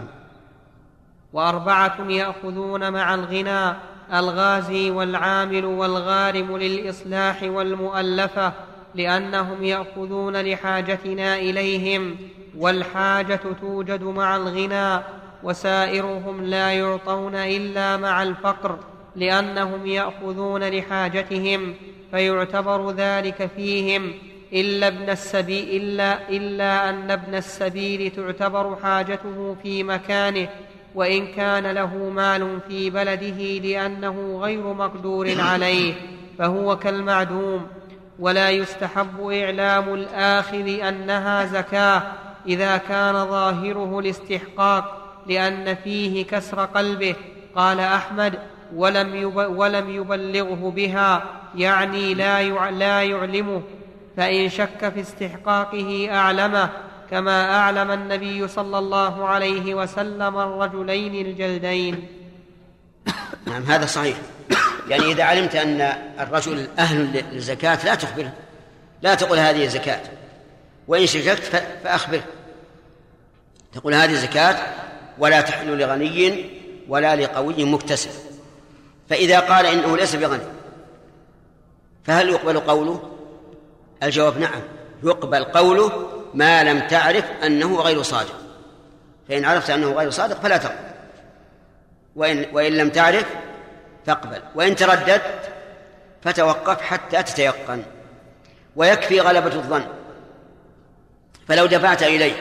وأربعة 1.32 2.00
يأخذون 2.08 2.92
مع 2.92 3.14
الغنى 3.14 3.76
الغازي 4.12 4.90
والعامل 4.90 5.64
والغارم 5.64 6.56
للإصلاح 6.56 7.42
والمؤلفة 7.42 8.52
لأنهم 8.94 9.64
يأخذون 9.64 10.36
لحاجتنا 10.36 11.36
إليهم 11.36 12.16
والحاجة 12.58 13.40
توجد 13.60 14.02
مع 14.02 14.36
الغنى 14.36 15.02
وسائرهم 15.42 16.44
لا 16.44 16.72
يعطون 16.72 17.34
إلا 17.34 17.96
مع 17.96 18.22
الفقر. 18.22 18.78
لأنهم 19.16 19.86
يأخذون 19.86 20.64
لحاجتهم 20.64 21.74
فيعتبر 22.10 22.90
ذلك 22.90 23.50
فيهم. 23.56 24.12
إلا 24.52 24.88
ابن 24.88 25.10
السبيل 25.10 25.82
إلا, 25.82 26.28
إلا 26.28 26.90
أن 26.90 27.10
ابن 27.10 27.34
السبيل 27.34 28.10
تعتبر 28.10 28.76
حاجته 28.82 29.56
في 29.62 29.82
مكانه 29.82 30.48
وإن 30.94 31.26
كان 31.26 31.66
له 31.66 31.96
مال 31.96 32.58
في 32.68 32.90
بلده 32.90 33.58
لأنه 33.68 34.40
غير 34.42 34.72
مقدور 34.72 35.40
عليه 35.40 35.94
فهو 36.38 36.76
كالمعدوم. 36.76 37.66
ولا 38.18 38.50
يستحب 38.50 39.26
إعلام 39.26 39.94
الآخذ 39.94 40.68
أنها 40.68 41.44
زكاة 41.44 42.02
إذا 42.46 42.76
كان 42.76 43.12
ظاهره 43.12 43.98
الاستحقاق 43.98 45.14
لأن 45.26 45.74
فيه 45.74 46.24
كسر 46.24 46.64
قلبه. 46.64 47.14
قال 47.56 47.80
أحمد 47.80 48.38
ولم, 48.74 49.36
ولم 49.36 49.90
يبلغه 49.90 50.70
بها 50.76 51.24
يعني 51.54 52.14
لا, 52.14 52.42
لا 52.70 53.02
يعلمه. 53.02 53.62
فإن 54.16 54.48
شك 54.48 54.92
في 54.94 55.00
استحقاقه 55.00 56.08
أعلمه 56.10 56.70
كما 57.10 57.56
أعلم 57.56 57.90
النبي 57.90 58.48
صلى 58.48 58.78
الله 58.78 59.26
عليه 59.26 59.74
وسلم 59.74 60.38
الرجلين 60.38 61.26
الجلدين. 61.26 62.08
نعم 63.46 63.62
هذا 63.62 63.86
صحيح. 63.86 64.16
يعني 64.88 65.12
إذا 65.12 65.24
علمت 65.24 65.54
أن 65.54 65.80
الرجل 66.20 66.68
أهل 66.78 67.24
للزكاة 67.32 67.84
لا 67.84 67.94
تخبره. 67.94 68.32
لا 69.02 69.14
تقول 69.14 69.38
هذه 69.38 69.66
زكاة 69.66 70.00
وإن 70.88 71.06
شككت 71.06 71.62
فأخبره. 71.84 72.24
تقول 73.72 73.94
هذه 73.94 74.14
زكاة 74.14 74.56
ولا 75.18 75.40
تحل 75.40 75.78
لغني 75.78 76.50
ولا 76.88 77.16
لقوي 77.16 77.64
مكتسب. 77.64 78.33
فإذا 79.08 79.40
قال 79.40 79.66
إنه 79.66 79.96
ليس 79.96 80.16
بغني 80.16 80.44
فهل 82.04 82.28
يقبل 82.28 82.60
قوله؟ 82.60 83.10
الجواب 84.02 84.38
نعم 84.38 84.62
يقبل 85.02 85.44
قوله 85.44 86.08
ما 86.34 86.64
لم 86.64 86.80
تعرف 86.80 87.24
أنه 87.44 87.80
غير 87.80 88.02
صادق. 88.02 88.40
فإن 89.28 89.44
عرفت 89.44 89.70
أنه 89.70 89.92
غير 89.92 90.10
صادق 90.10 90.40
فلا 90.40 90.56
تقبل. 90.56 90.94
وإن, 92.16 92.46
وإن 92.52 92.72
لم 92.72 92.90
تعرف 92.90 93.26
فاقبل. 94.06 94.42
وإن 94.54 94.76
ترددت 94.76 95.52
فتوقف 96.22 96.80
حتى 96.80 97.22
تتيقن. 97.22 97.82
ويكفي 98.76 99.20
غلبة 99.20 99.54
الظن. 99.54 99.84
فلو 101.48 101.66
دفعت 101.66 102.02
إليه 102.02 102.32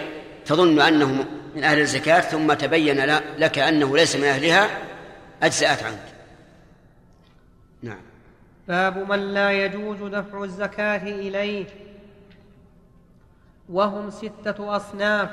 تظن 0.45 0.81
أنه 0.81 1.25
من 1.55 1.63
أهل 1.63 1.79
الزكاة 1.79 2.21
ثم 2.21 2.53
تبين 2.53 3.05
لك 3.37 3.59
أنه 3.59 3.97
ليس 3.97 4.15
من 4.15 4.23
أهلها 4.23 4.69
أجزأت 5.43 5.83
عنك. 5.83 6.12
نعم. 7.83 8.01
باب 8.67 9.11
من 9.11 9.33
لا 9.33 9.51
يجوز 9.51 10.03
دفع 10.03 10.43
الزكاة 10.43 11.03
إليه. 11.03 11.65
وهم 13.69 14.09
ستة 14.09 14.75
أصناف. 14.75 15.29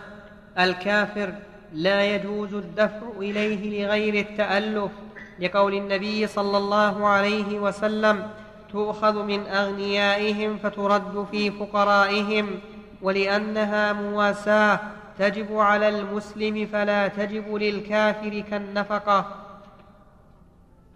الكافر 0.59 1.35
لا 1.73 2.15
يجوز 2.15 2.55
الدفع 2.55 3.07
إليه 3.19 3.87
لغير 3.87 4.15
التألف 4.15 4.93
لقول 5.41 5.75
النبي 5.75 6.27
صلى 6.27 6.57
الله 6.59 7.07
عليه 7.07 7.59
وسلم 7.59 8.31
تؤخذ 8.73 9.23
من 9.23 9.47
أغنيائهم 9.47 10.59
فترد 10.59 11.27
في 11.31 11.51
فقرائهم 11.51 12.61
ولأنها 13.03 13.93
مواساة 13.93 14.81
تجب 15.19 15.57
على 15.57 15.89
المسلم 15.89 16.67
فلا 16.73 17.09
تجب 17.09 17.55
للكافر 17.55 18.41
كالنفقة. 18.51 19.40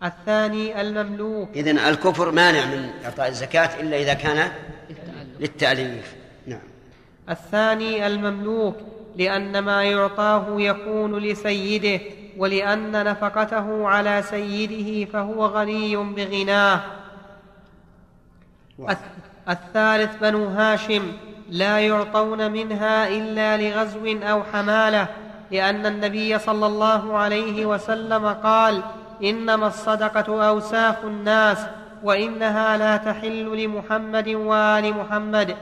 الثاني 0.03 0.81
المملوك. 0.81 1.49
إذن 1.57 1.79
الكفر 1.79 2.31
مانع 2.31 2.65
من 2.65 2.91
إعطاء 3.05 3.29
الزكاة 3.29 3.81
إلا 3.81 3.97
إذا 3.97 4.15
كان 4.15 4.51
للتأليف 5.41 6.15
نعم. 6.47 6.61
الثاني 7.31 8.07
المملوك 8.07 8.77
لأن 9.16 9.59
ما 9.59 9.85
يعطاه 9.85 10.47
يكون 10.61 11.19
لسيده 11.19 12.01
ولأن 12.37 13.05
نفقته 13.05 13.89
على 13.89 14.23
سيده 14.23 15.11
فهو 15.12 15.47
غني 15.47 15.97
بغناه. 15.97 16.81
الثالث 19.49 20.16
بنو 20.21 20.45
هاشم 20.45 21.12
لا 21.51 21.79
يعطون 21.79 22.53
منها 22.53 23.09
إلا 23.09 23.57
لغزو 23.57 24.19
أو 24.23 24.43
حمالة 24.43 25.09
لأن 25.51 25.87
النبي 25.87 26.39
صلى 26.39 26.66
الله 26.66 27.16
عليه 27.16 27.66
وسلم 27.66 28.27
قال 28.27 28.83
إنما 29.23 29.66
الصدقة 29.66 30.49
أوساخ 30.49 30.97
الناس 31.05 31.59
وإنها 32.03 32.77
لا 32.77 32.97
تحل 32.97 33.65
لمحمد 33.65 34.28
وآل 34.28 34.95
محمد 34.95 35.57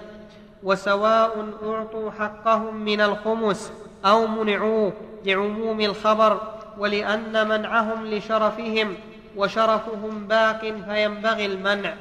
وسواء 0.62 1.52
أعطوا 1.64 2.10
حقهم 2.10 2.76
من 2.76 3.00
الخمس 3.00 3.72
أو 4.04 4.26
منعوه 4.26 4.92
لعموم 5.24 5.80
الخبر 5.80 6.40
ولأن 6.78 7.48
منعهم 7.48 8.06
لشرفهم 8.06 8.94
وشرفهم 9.36 10.26
باق 10.26 10.60
فينبغي 10.60 11.46
المنع. 11.46 11.94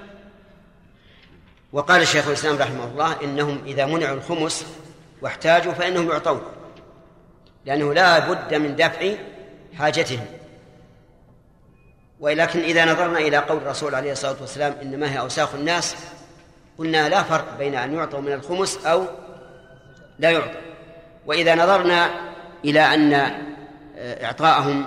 وقال 1.74 2.02
الشيخ 2.02 2.28
الإسلام 2.28 2.58
رحمه 2.58 2.84
الله 2.84 3.16
إنهم 3.24 3.62
إذا 3.66 3.86
منعوا 3.86 4.18
الخمس 4.18 4.66
واحتاجوا 5.22 5.74
فإنهم 5.74 6.10
يعطون 6.10 6.42
لأنه 7.66 7.94
لا 7.94 8.20
بد 8.20 8.54
من 8.54 8.76
دفع 8.76 9.14
حاجتهم. 9.78 10.26
ولكن 12.22 12.60
إذا 12.60 12.86
نظرنا 12.86 13.20
إلى 13.20 13.38
قول 13.38 13.58
الرسول 13.58 13.96
عليه 13.96 14.12
الصلاة 14.12 14.36
والسلام 14.42 14.76
إنما 14.82 15.14
هي 15.14 15.20
أوساخ 15.20 15.56
الناس 15.56 15.96
قلنا 16.78 17.10
لا 17.10 17.24
فرق 17.24 17.58
بين 17.58 17.76
أن 17.76 17.94
يعطوا 17.94 18.20
من 18.22 18.32
الخمس 18.34 18.86
أو 18.86 19.06
لا 20.20 20.30
يعطوا. 20.30 20.62
وإذا 21.26 21.56
نظرنا 21.56 22.10
إلى 22.66 22.80
أن 22.80 23.32
إعطاءهم 23.98 24.86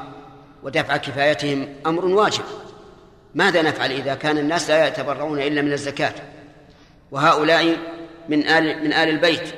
ودفع 0.62 0.96
كفايتهم 0.96 1.68
أمر 1.86 2.04
واجب. 2.04 2.44
ماذا 3.34 3.62
نفعل 3.62 3.90
إذا 3.90 4.14
كان 4.14 4.38
الناس 4.38 4.70
لا 4.70 4.88
يتبرعون 4.88 5.40
إلا 5.40 5.62
من 5.62 5.72
الزكاة؟ 5.72 6.14
وهؤلاء 7.10 7.76
من 8.28 8.48
آل 8.48 8.84
من 8.84 8.92
آل 8.92 9.08
البيت 9.08 9.54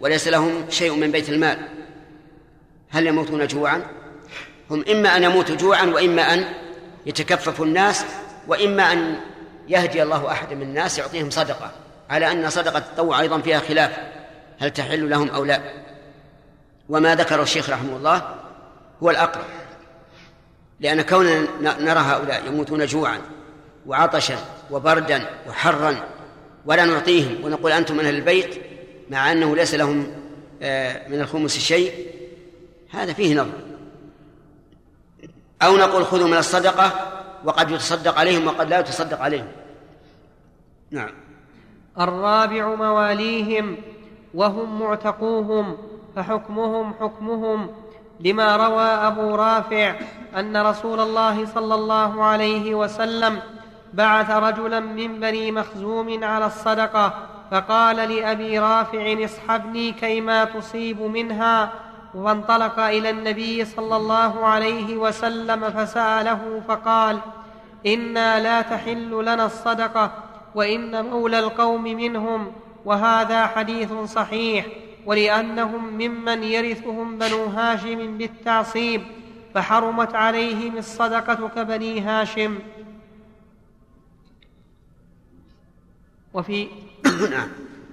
وليس 0.00 0.28
لهم 0.28 0.70
شيء 0.70 0.94
من 0.94 1.10
بيت 1.10 1.28
المال. 1.28 1.58
هل 2.90 3.06
يموتون 3.06 3.46
جوعا؟ 3.46 3.82
هم 4.70 4.84
إما 4.90 5.16
أن 5.16 5.22
يموتوا 5.22 5.56
جوعا 5.56 5.84
وإما 5.84 6.34
أن 6.34 6.44
يتكففوا 7.06 7.64
الناس 7.64 8.04
وإما 8.48 8.92
أن 8.92 9.20
يهدي 9.68 10.02
الله 10.02 10.32
أحد 10.32 10.52
من 10.52 10.62
الناس 10.62 10.98
يعطيهم 10.98 11.30
صدقة 11.30 11.70
على 12.10 12.32
أن 12.32 12.50
صدقة 12.50 12.78
التطوع 12.78 13.20
أيضا 13.20 13.40
فيها 13.40 13.58
خلاف 13.58 13.98
هل 14.58 14.70
تحل 14.70 15.10
لهم 15.10 15.30
أو 15.30 15.44
لا. 15.44 15.60
وما 16.88 17.14
ذكر 17.14 17.42
الشيخ 17.42 17.70
رحمه 17.70 17.96
الله 17.96 18.34
هو 19.02 19.10
الأقرب 19.10 19.44
لأن 20.80 21.02
كوننا 21.02 21.46
نرى 21.60 22.00
هؤلاء 22.00 22.46
يموتون 22.46 22.86
جوعا 22.86 23.18
وعطشا 23.86 24.38
وبردا 24.70 25.26
وحرا 25.48 25.96
ولا 26.66 26.84
نعطيهم 26.84 27.44
ونقول 27.44 27.72
أنتم 27.72 27.96
من 27.96 28.06
أهل 28.06 28.14
البيت 28.14 28.62
مع 29.10 29.32
أنه 29.32 29.56
ليس 29.56 29.74
لهم 29.74 30.06
آه، 30.62 31.08
من 31.08 31.20
الخمس 31.20 31.58
شيء 31.58 31.92
هذا 32.90 33.12
فيه 33.12 33.34
نظر. 33.34 33.52
أو 35.62 35.76
نقول 35.76 36.04
خذوا 36.04 36.28
من 36.28 36.36
الصدقة 36.36 36.90
وقد 37.44 37.70
يتصدق 37.70 38.18
عليهم 38.18 38.46
وقد 38.46 38.68
لا 38.68 38.78
يتصدق 38.78 39.20
عليهم. 39.20 39.46
نعم. 40.90 41.10
الرابع 42.00 42.74
مواليهم 42.74 43.76
وهم 44.34 44.80
معتقوهم 44.80 45.76
فحكمهم 46.16 46.94
حكمهم 47.00 47.70
لما 48.20 48.56
روى 48.56 48.82
أبو 48.82 49.34
رافع 49.34 49.94
أن 50.36 50.56
رسول 50.56 51.00
الله 51.00 51.46
صلى 51.46 51.74
الله 51.74 52.24
عليه 52.24 52.74
وسلم 52.74 53.40
بعث 53.94 54.30
رجلا 54.30 54.80
من 54.80 55.20
بني 55.20 55.52
مخزوم 55.52 56.24
على 56.24 56.46
الصدقة 56.46 57.14
فقال 57.50 57.96
لأبي 57.96 58.58
رافع 58.58 59.24
اصحبني 59.24 59.92
كيما 59.92 60.44
تصيب 60.44 61.02
منها 61.02 61.72
وانطلق 62.14 62.78
إلى 62.78 63.10
النبي 63.10 63.64
صلى 63.64 63.96
الله 63.96 64.46
عليه 64.46 64.96
وسلم 64.96 65.70
فسأله 65.70 66.62
فقال 66.68 67.18
إنا 67.86 68.40
لا 68.42 68.62
تحل 68.62 69.10
لنا 69.10 69.46
الصدقة 69.46 70.12
وإن 70.54 71.04
مولى 71.04 71.38
القوم 71.38 71.82
منهم 71.82 72.52
وهذا 72.84 73.46
حديث 73.46 73.92
صحيح 73.92 74.66
ولأنهم 75.06 75.84
ممن 75.84 76.42
يرثهم 76.42 77.18
بنو 77.18 77.44
هاشم 77.44 78.18
بالتعصيب 78.18 79.02
فحرمت 79.54 80.14
عليهم 80.14 80.76
الصدقة 80.76 81.48
كبني 81.48 82.00
هاشم 82.00 82.58
وفي 86.34 86.68
نعم. 87.30 87.48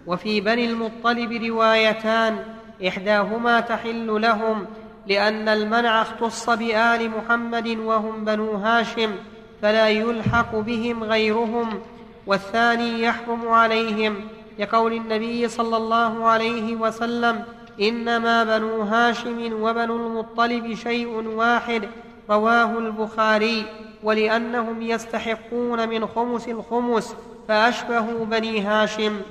وفي 0.08 0.42
بني 0.42 0.66
المطلب 0.66 1.32
روايتان 1.32 2.55
إحداهما 2.88 3.60
تحل 3.60 4.22
لهم 4.22 4.66
لأن 5.08 5.50
المنع 5.50 6.02
اختص 6.02 6.50
بآل 6.50 7.10
محمد 7.10 7.68
وهم 7.68 8.26
بنو 8.26 8.52
هاشم 8.52 9.16
فلا 9.62 9.90
يلحق 9.90 10.56
بهم 10.56 11.04
غيرهم 11.04 11.80
والثاني 12.28 13.02
يحرم 13.02 13.48
عليهم. 13.50 14.16
لقول 14.60 14.94
النبي 14.94 15.48
صلى 15.48 15.78
الله 15.78 16.26
عليه 16.26 16.76
وسلم 16.76 17.44
إنما 17.82 18.44
بنو 18.44 18.82
هاشم 18.82 19.62
وبنو 19.62 19.96
المطلب 19.96 20.74
شيء 20.74 21.28
واحد 21.28 21.90
رواه 22.30 22.78
البخاري 22.78 23.66
ولأنهم 24.04 24.82
يستحقون 24.82 25.90
من 25.90 26.08
خمس 26.08 26.48
الخمس 26.48 27.16
فأشبهوا 27.48 28.26
بني 28.26 28.62
هاشم. 28.62 29.22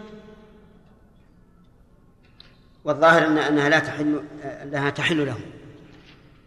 والظاهر 2.85 3.27
ان 3.27 3.39
أنها 3.39 3.69
لا 3.69 3.79
تحل 3.79 4.21
أنها 4.63 4.91
تحل 4.91 5.27
لهم. 5.27 5.41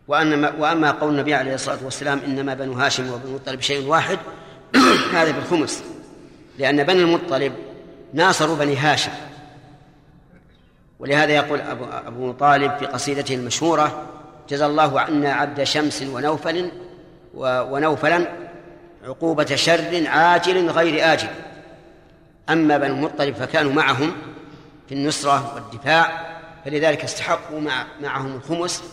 وأن 0.07 0.45
وأما 0.59 0.91
قول 0.91 1.14
النبي 1.14 1.34
عليه 1.34 1.53
الصلاة 1.53 1.77
والسلام 1.84 2.19
إنما 2.27 2.53
بنو 2.53 2.73
هاشم 2.73 3.14
وبنو 3.14 3.27
المطلب 3.27 3.61
شيء 3.61 3.88
واحد 3.88 4.19
هذا 5.14 5.31
بالخمس. 5.31 5.84
لأن 6.59 6.84
بني 6.84 7.01
المطلب 7.01 7.53
ناصروا 8.14 8.55
بني 8.55 8.77
هاشم. 8.77 9.11
ولهذا 10.99 11.31
يقول 11.31 11.61
أبو, 11.61 11.85
أبو 11.85 12.31
طالب 12.31 12.77
في 12.77 12.85
قصيدته 12.85 13.35
المشهورة 13.35 14.05
جزى 14.49 14.65
الله 14.65 15.01
عنا 15.01 15.34
عبد 15.34 15.64
شمس 15.64 16.01
ونوفل 16.01 16.72
ونوفلا 17.34 18.27
عقوبة 19.03 19.55
شر 19.55 20.07
عاجل 20.07 20.69
غير 20.69 21.14
آجل. 21.14 21.30
أما 22.49 22.77
بنو 22.77 22.95
المطلب 22.95 23.35
فكانوا 23.35 23.73
معهم 23.73 24.11
في 24.88 24.95
النصرة 24.95 25.55
والدفاع 25.55 26.27
فلذلك 26.68 27.03
استحقوا 27.03 27.60
مع 27.60 27.88
معهم 28.02 28.35
الخمس 28.35 28.84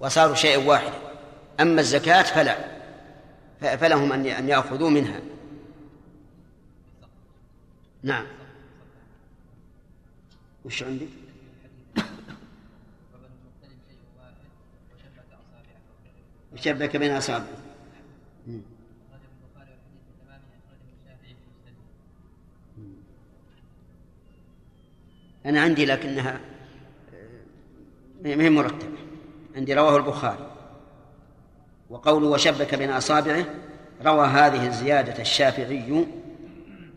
وصاروا 0.00 0.34
شيئا 0.34 0.56
واحدا. 0.56 0.98
أما 1.60 1.80
الزكاة 1.80 2.22
فلا 2.22 2.56
فلهم 3.60 4.12
أن 4.12 4.26
أن 4.26 4.48
يأخذوا 4.48 4.90
منها. 4.90 5.20
نعم. 8.02 8.26
وش 10.64 10.82
عندي؟ 10.82 11.08
وشبك 16.52 16.96
بين 16.96 17.12
أصابعه. 17.12 17.46
أنا 25.46 25.60
عندي 25.60 25.84
لكنها 25.84 26.55
ما 28.24 28.44
هي 28.44 28.50
مرتبة. 28.50 28.98
عندي 29.56 29.74
رواه 29.74 29.96
البخاري. 29.96 30.50
وقوله 31.90 32.26
وشبك 32.26 32.74
بين 32.74 32.90
أصابعه 32.90 33.44
روى 34.04 34.26
هذه 34.26 34.66
الزيادة 34.66 35.22
الشافعي 35.22 36.06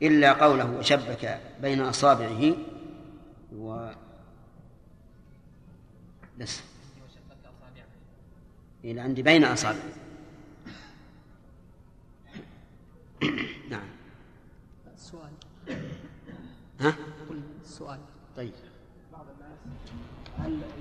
إلا 0.01 0.33
قوله 0.33 0.71
وشبك 0.71 1.39
بين 1.61 1.81
أصابعه 1.81 2.55
و 3.55 3.89
بس. 6.39 6.61
إلى 8.83 9.01
عندي 9.01 9.21
بين 9.21 9.43
أصابعه. 9.43 9.93
نعم. 13.69 13.89
السؤال 14.93 15.31
ها؟ 16.79 16.95
السؤال 17.61 17.99
طيب. 18.37 18.53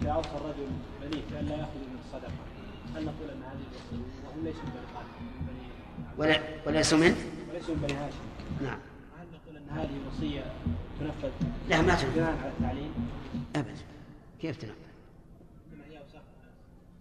هل 0.09 0.13
اذا 0.13 0.17
اوصى 0.17 0.29
الرجل 0.29 0.71
بنيه 1.03 1.23
بان 1.31 1.47
لا 1.47 1.57
ياخذ 1.57 1.77
من 1.77 1.99
الصدقة. 2.05 2.33
هل 2.97 3.05
نقول 3.05 3.31
أن 3.31 3.43
هذه 3.43 4.01
وهم 4.25 4.45
ليسوا 4.45 4.63
من 4.63 5.47
بني 5.47 5.69
ولا 6.19 6.41
وليسوا 6.67 6.99
من؟ 6.99 7.17
وليسوا 7.51 7.75
من 7.75 7.81
بني 7.81 7.93
هاشم. 7.93 8.17
نعم. 8.63 8.79
هل 9.19 9.27
نقول 9.33 9.57
أن 9.57 9.79
هذه 9.79 10.01
وصية 10.09 10.45
تنفذ 11.01 11.31
لا 11.69 11.81
ما 11.81 11.95
تنفع 11.95 12.15
بناء 12.15 12.39
على 12.43 12.53
التعليم؟ 12.59 12.93
أبدا. 13.57 13.75
كيف 14.41 14.65
الناس. 14.65 14.77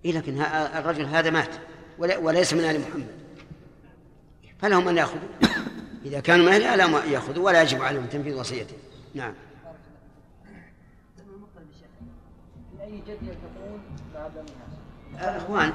إيه 0.05 0.11
لكن 0.11 0.41
الرجل 0.41 1.05
هذا 1.05 1.29
مات. 1.29 1.55
وليس 1.97 2.53
من 2.53 2.59
آل 2.59 2.81
محمد. 2.81 3.07
فلهم 4.59 4.87
أن 4.87 4.97
يأخذوا. 4.97 5.29
إذا 6.05 6.19
كانوا 6.19 6.45
من 6.45 6.51
أهل 6.51 6.77
لا 6.77 7.05
يأخذوا 7.05 7.45
ولا 7.45 7.61
يجب 7.61 7.81
عليهم 7.81 8.05
تنفيذ 8.05 8.39
وصيته. 8.39 8.75
نعم 9.15 9.33
بنو 11.17 11.35
المطلب 11.35 11.67
الشيخ 11.69 11.89
في 12.87 12.93
أي 12.93 12.99
جد 12.99 13.23
يلتقون 13.23 13.81
مع 14.13 14.27
بني 14.27 14.51
هاشم؟ 14.51 15.43
أخوان. 15.43 15.73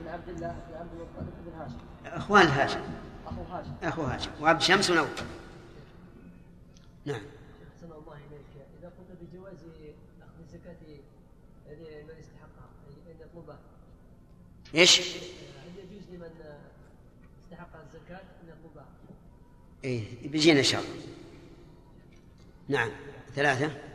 بن 0.00 0.08
عبد 0.08 0.28
الله 0.28 0.56
بن 0.68 0.74
عبد 0.74 0.90
المطلب 0.92 1.32
بن 1.46 1.52
هاشم 1.52 1.78
أخوان 2.06 2.46
هاشم 2.46 2.80
أخو 3.26 3.42
هاشم. 3.42 3.74
أخو 3.82 4.02
هاشم. 4.02 4.30
وعبد 4.40 4.60
شمس 4.60 4.90
ونوف 4.90 5.08
نعم. 7.04 7.20
أحسن 7.76 7.92
الله 7.92 8.16
إليك. 8.16 8.66
إذا 8.80 8.88
قلت 8.88 9.18
بجواز 9.22 9.58
أخذ 10.22 10.40
الزكاة 10.40 10.76
من 11.68 12.18
يستحقها 12.18 12.68
أي 12.88 13.12
أن 13.12 13.20
يطلبها 13.20 13.58
إيش؟ 14.74 15.00
هل 15.00 15.78
يجوز 15.78 16.10
لمن 16.10 16.30
استحق 17.44 17.76
الزكاة 17.76 18.20
أن 18.42 18.48
يطلبها؟ 18.48 18.86
إيه 19.84 20.28
بيجينا 20.28 20.58
إن 20.58 20.64
شاء 20.64 20.80
الله. 20.80 21.06
نعم. 22.68 22.90
ثلاثة. 23.34 23.93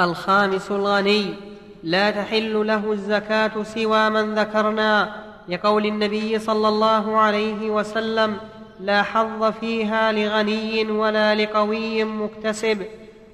الخامس 0.00 0.70
الغني. 0.70 1.34
لا 1.82 2.10
تحل 2.10 2.66
له 2.66 2.92
الزكاة 2.92 3.62
سوى 3.62 4.10
من 4.10 4.34
ذكرنا 4.34 5.14
لقول 5.48 5.86
النبي 5.86 6.38
صلى 6.38 6.68
الله 6.68 7.18
عليه 7.18 7.70
وسلم 7.70 8.36
لا 8.80 9.02
حظ 9.02 9.44
فيها 9.44 10.12
لغني 10.12 10.90
ولا 10.90 11.34
لقوي 11.34 12.04
مكتسب. 12.04 12.82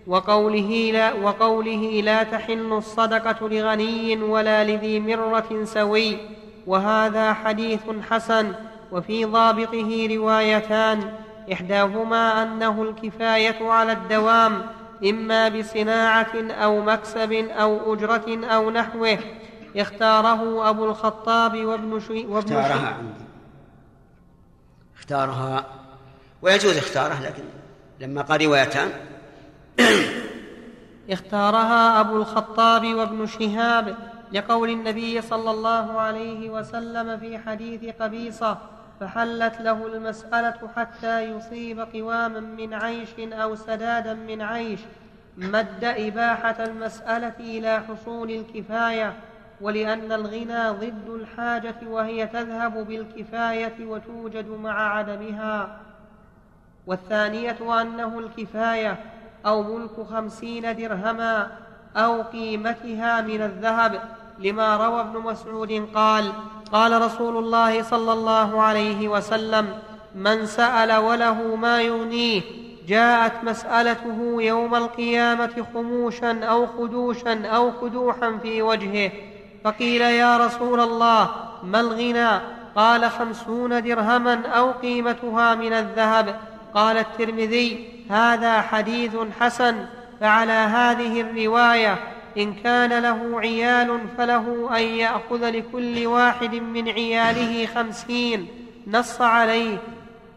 وقوله 0.07 0.91
لا, 0.93 1.13
وقوله 1.13 2.01
لا 2.05 2.23
تحل 2.23 2.73
الصدقة 2.73 3.49
لغني 3.49 4.17
ولا 4.23 4.65
لذي 4.65 5.01
مرة 5.01 5.65
سوي. 5.65 6.17
وهذا 6.67 7.33
حديث 7.33 7.81
حسن. 8.11 8.53
وفي 8.93 9.25
ضابطه 9.25 10.09
روايتان 10.17 11.13
إحداهما 11.53 12.43
أنه 12.43 12.83
الكفاية 12.83 13.71
على 13.71 13.93
الدوام 13.93 14.63
إما 15.05 15.49
بصناعة 15.49 16.51
أو 16.51 16.81
مكسب 16.81 17.33
أو 17.33 17.95
أجرة 17.95 18.47
أو 18.47 18.71
نحوه 18.71 19.19
اختاره 19.77 20.71
أبو 20.71 20.85
الخطاب 20.85 21.65
وابن 21.65 22.01
شي 22.01 22.27
وابن 22.27 22.57
اختارها 22.57 22.89
عندي. 22.89 23.25
اختارها. 24.99 25.67
ويجوز 26.43 26.77
اختاره 26.77 27.21
لكن 27.23 27.43
لما 28.01 28.23
قال 28.23 28.47
روايتان 28.47 28.91
اختارها 31.11 32.01
أبو 32.01 32.17
الخطاب 32.17 32.95
وابن 32.95 33.27
شهاب 33.27 33.97
لقول 34.33 34.71
النبي 34.71 35.23
صلى 35.23 35.51
الله 35.51 36.01
عليه 36.01 36.51
وسلم 36.51 37.19
في 37.19 37.39
حديث 37.39 37.95
قبيصة 38.01 38.59
فحلت 39.01 39.61
له 39.61 39.87
المسألة 39.87 40.71
حتى 40.77 41.23
يصيب 41.23 41.81
قواما 41.81 42.41
من 42.41 42.75
عيش 42.75 43.09
أو 43.19 43.55
سدادا 43.55 44.15
من 44.15 44.43
عيش 44.43 44.81
مد 45.37 45.85
إباحة 45.85 46.65
المسألة 46.65 47.35
إلى 47.41 47.83
حصول 47.89 48.31
الكفاية 48.31 49.15
ولأن 49.61 50.13
الغنى 50.13 50.71
ضد 50.71 51.09
الحاجة 51.09 51.77
وهي 51.87 52.27
تذهب 52.27 52.87
بالكفاية 52.87 53.87
وتوجد 53.87 54.49
مع 54.49 54.97
عدمها. 54.97 55.81
والثانية 56.87 57.81
أنه 57.81 58.19
الكفاية 58.19 58.99
أو 59.47 59.63
ملك 59.63 60.07
خمسين 60.11 60.77
درهما 60.77 61.51
أو 61.97 62.23
قيمتها 62.23 63.21
من 63.21 63.43
الذهب. 63.43 64.01
لما 64.39 64.77
روى 64.77 65.01
ابن 65.01 65.19
مسعود 65.21 65.89
قال 65.95 66.33
قال 66.73 67.03
رسول 67.03 67.37
الله 67.37 67.83
صلى 67.83 68.13
الله 68.13 68.63
عليه 68.63 69.09
وسلم 69.09 69.79
من 70.15 70.47
سأل 70.47 70.93
وله 70.97 71.57
ما 71.57 71.83
يغنيه 71.83 72.43
جاءت 72.89 73.45
مسألته 73.45 74.37
يوم 74.39 74.75
القيامة 74.75 75.67
خموشا 75.75 76.45
أو 76.45 76.67
خدوشا 76.67 77.47
أو 77.47 77.73
خدوحا 77.73 78.39
في 78.43 78.63
وجهه 78.63 79.13
فقيل 79.65 80.01
يا 80.01 80.37
رسول 80.37 80.81
الله 80.81 81.31
ما 81.63 81.81
الغنى؟ 81.81 82.41
قال 82.77 83.11
خمسون 83.11 83.83
درهما 83.83 84.47
أو 84.47 84.71
قيمتها 84.71 85.55
من 85.55 85.73
الذهب. 85.73 86.41
قال 86.75 86.97
الترمذي 86.97 87.89
هذا 88.11 88.61
حديث 88.61 89.17
حسن 89.41 89.87
فعلى 90.21 90.53
هذه 90.53 91.21
الرواية 91.21 91.99
إن 92.39 92.55
كان 92.55 93.03
له 93.03 93.41
عيال 93.41 94.01
فله 94.19 94.77
أن 94.77 94.83
يأخذ 94.83 95.51
لكل 95.51 96.07
واحد 96.07 96.55
من 96.55 96.89
عياله 96.89 97.67
خمسين 97.67 98.49
نص 98.87 99.21
عليه. 99.21 99.79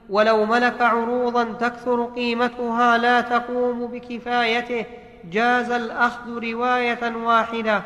ولو 0.10 0.46
ملك 0.46 0.82
عروضا 0.82 1.44
تكثر 1.44 2.06
قيمتها 2.06 2.98
لا 2.98 3.22
تقوم 3.22 3.88
بكفايته. 3.88 4.86
جاز 5.32 5.72
الأخذ 5.72 6.52
رواية 6.52 7.16
واحدة. 7.16 7.82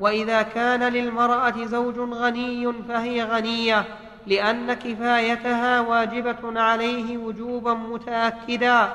وإذا 0.00 0.42
كان 0.42 0.92
للمرأة 0.92 1.64
زوج 1.64 1.98
غني 1.98 2.72
فهي 2.88 3.22
غنية 3.22 3.84
لأن 4.26 4.72
كفايتها 4.72 5.80
واجبة 5.80 6.60
عليه 6.60 7.18
وجوبا 7.18 7.74
متاكدا. 7.74 8.88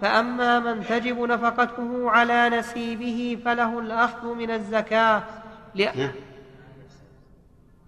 فأما 0.00 0.60
من 0.60 0.84
تجب 0.84 1.20
نفقته 1.20 2.10
على 2.10 2.48
نسيبه 2.48 3.38
فله 3.44 3.78
الأخذ 3.78 4.34
من 4.34 4.50
الزكاة. 4.50 5.22
لأ... 5.74 6.10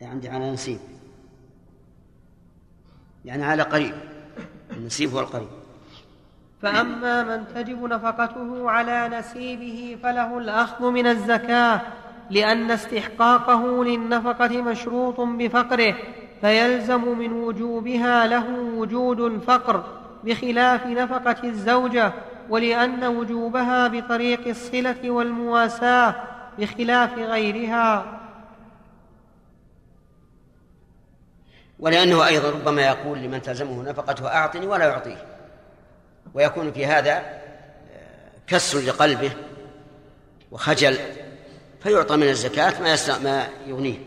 عندي 0.03 0.29
على 0.29 0.51
نسيب. 0.51 0.79
يعني 3.25 3.45
على 3.45 3.63
قريب. 3.63 3.95
النسيب 4.71 5.11
هو 5.11 5.21
القريب. 5.21 5.49
فأما 6.63 7.23
من 7.23 7.45
تجب 7.55 7.85
نفقته 7.85 8.71
على 8.71 9.09
نسيبه 9.19 9.99
فله 10.03 10.39
الأخذ 10.39 10.91
من 10.91 11.07
الزكاة 11.07 11.81
لأن 12.31 12.71
استحقاقه 12.71 13.85
للنفقة 13.85 14.63
مشروط 14.63 15.21
بفقره 15.21 15.95
فيلزم 16.41 17.19
من 17.19 17.33
وجوبها 17.33 18.27
له 18.27 18.51
وجود 18.75 19.21
الفقر. 19.21 20.00
بخلاف 20.25 20.87
نفقة 20.87 21.49
الزوجة 21.49 22.13
ولأن 22.49 23.05
وجوبها 23.05 23.89
بطريق 23.89 24.49
الصلة 24.49 25.11
والمواساة 25.11 26.15
بخلاف 26.59 27.19
غيرها. 27.19 28.21
ولأنه 31.79 32.27
أيضا 32.27 32.51
ربما 32.51 32.83
يقول 32.83 33.19
لمن 33.19 33.43
تلزمه 33.43 33.83
نفقته 33.83 34.29
أعطني 34.29 34.67
ولا 34.67 34.85
يعطيه. 34.85 35.27
ويكون 36.35 36.73
في 36.73 36.87
هذا 36.87 37.13
آه، 37.13 38.31
كسر 38.47 38.79
لقلبه 38.79 39.33
وخجل 40.51 40.99
فيعطى 41.83 42.17
من 42.17 42.29
الزكاة 42.29 42.83
ما 42.83 43.19
ما 43.19 43.49
يغنيه. 43.67 43.99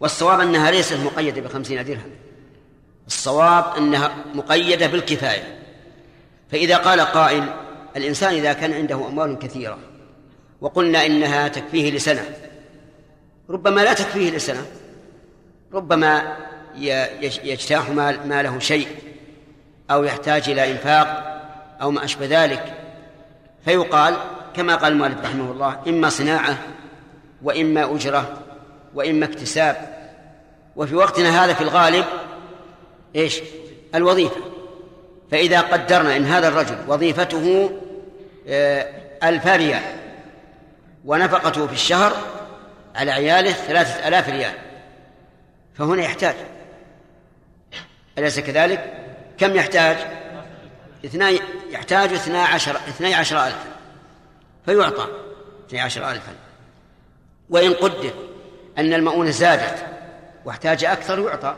والصواب 0.00 0.40
أنها 0.40 0.70
ليست 0.70 0.96
مقيدة 0.96 1.40
بخمسين 1.40 1.84
درهم. 1.84 2.10
الصواب 3.10 3.76
أنها 3.76 4.14
مقيدة 4.34 4.86
بالكفاية. 4.86 5.58
فإذا 6.50 6.76
قال 6.76 7.00
قائل 7.00 7.44
الإنسان 7.96 8.34
إذا 8.34 8.52
كان 8.52 8.72
عنده 8.72 8.94
أموال 8.94 9.38
كثيرة 9.38 9.78
وقلنا 10.60 11.06
إنها 11.06 11.48
تكفيه 11.48 11.90
لسنة 11.90 12.24
ربما 13.50 13.80
لا 13.80 13.92
تكفيه 13.92 14.30
لسنة 14.30 14.66
ربما 15.72 16.36
يجتاح 17.44 17.90
ماله 18.24 18.58
شيء 18.58 18.88
أو 19.90 20.04
يحتاج 20.04 20.50
إلى 20.50 20.72
إنفاق 20.72 21.40
أو 21.82 21.90
ما 21.90 22.04
أشبه 22.04 22.26
ذلك. 22.44 22.74
فيقال 23.64 24.16
كما 24.56 24.76
قال 24.76 24.92
المؤلف 24.92 25.24
رحمه 25.24 25.52
الله 25.52 25.78
إما 25.88 26.08
صناعة 26.08 26.58
وإما 27.42 27.94
أجرة 27.94 28.38
وإما 28.94 29.24
اكتساب. 29.24 30.00
وفي 30.76 30.94
وقتنا 30.94 31.44
هذا 31.44 31.54
في 31.54 31.60
الغالب 31.60 32.04
إيش؟ 33.16 33.40
الوظيفة. 33.94 34.40
فإذا 35.30 35.60
قدرنا 35.60 36.16
إن 36.16 36.24
هذا 36.24 36.48
الرجل 36.48 36.78
وظيفته 36.88 37.70
آه، 38.48 38.88
ألف 39.22 39.46
ريال 39.46 39.82
ونفقته 41.04 41.66
في 41.66 41.72
الشهر 41.72 42.12
على 42.94 43.10
عياله 43.10 43.52
ثلاثة 43.52 44.08
آلاف 44.08 44.28
ريال. 44.28 44.54
فهنا 45.74 46.02
يحتاج. 46.02 46.34
أليس 48.18 48.40
كذلك؟ 48.40 48.94
كم 49.38 49.56
يحتاج؟ 49.56 49.96
اثنان 51.04 51.38
يحتاج 51.70 52.12
اثنى 52.12 52.38
عشر 52.38 52.76
اثني 52.76 53.14
عشر 53.14 53.46
ألفا. 53.46 53.70
فيعطى 54.66 55.06
اثني 55.68 55.80
عشر 55.80 56.10
ألفا. 56.10 56.32
وإن 57.50 57.74
قدر 57.74 58.12
أن 58.78 58.92
المؤونة 58.92 59.30
زادت 59.30 59.86
واحتاج 60.44 60.84
أكثر 60.84 61.18
يعطى. 61.18 61.56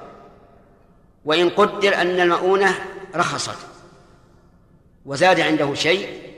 وإن 1.25 1.51
قدر 1.51 1.95
أن 1.95 2.21
المؤونة 2.21 2.75
رخصت 3.15 3.67
وزاد 5.07 5.41
عنده 5.41 5.75
شيء 5.75 6.33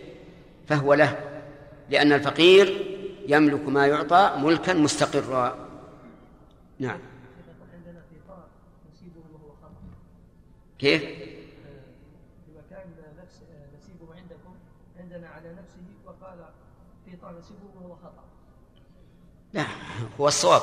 فهو 0.68 0.94
له 0.94 1.18
لأن 1.90 2.12
الفقير 2.12 2.96
يملك 3.28 3.68
ما 3.68 3.86
يعطى 3.86 4.34
ملكا 4.38 4.72
مستقرا 4.72 5.68
نعم 6.78 6.98
كيف؟ 10.78 11.02
نفس 13.22 13.40
نسيبه 13.78 14.14
عندكم 14.14 14.54
عندنا 15.00 15.28
على 15.28 15.52
نفسه 15.52 15.82
وقال 16.06 17.38
نسيبه 17.38 17.60
وهو 17.74 17.94
خطأ 17.94 18.24
لا 19.52 19.64
هو 20.20 20.28
الصواب 20.28 20.62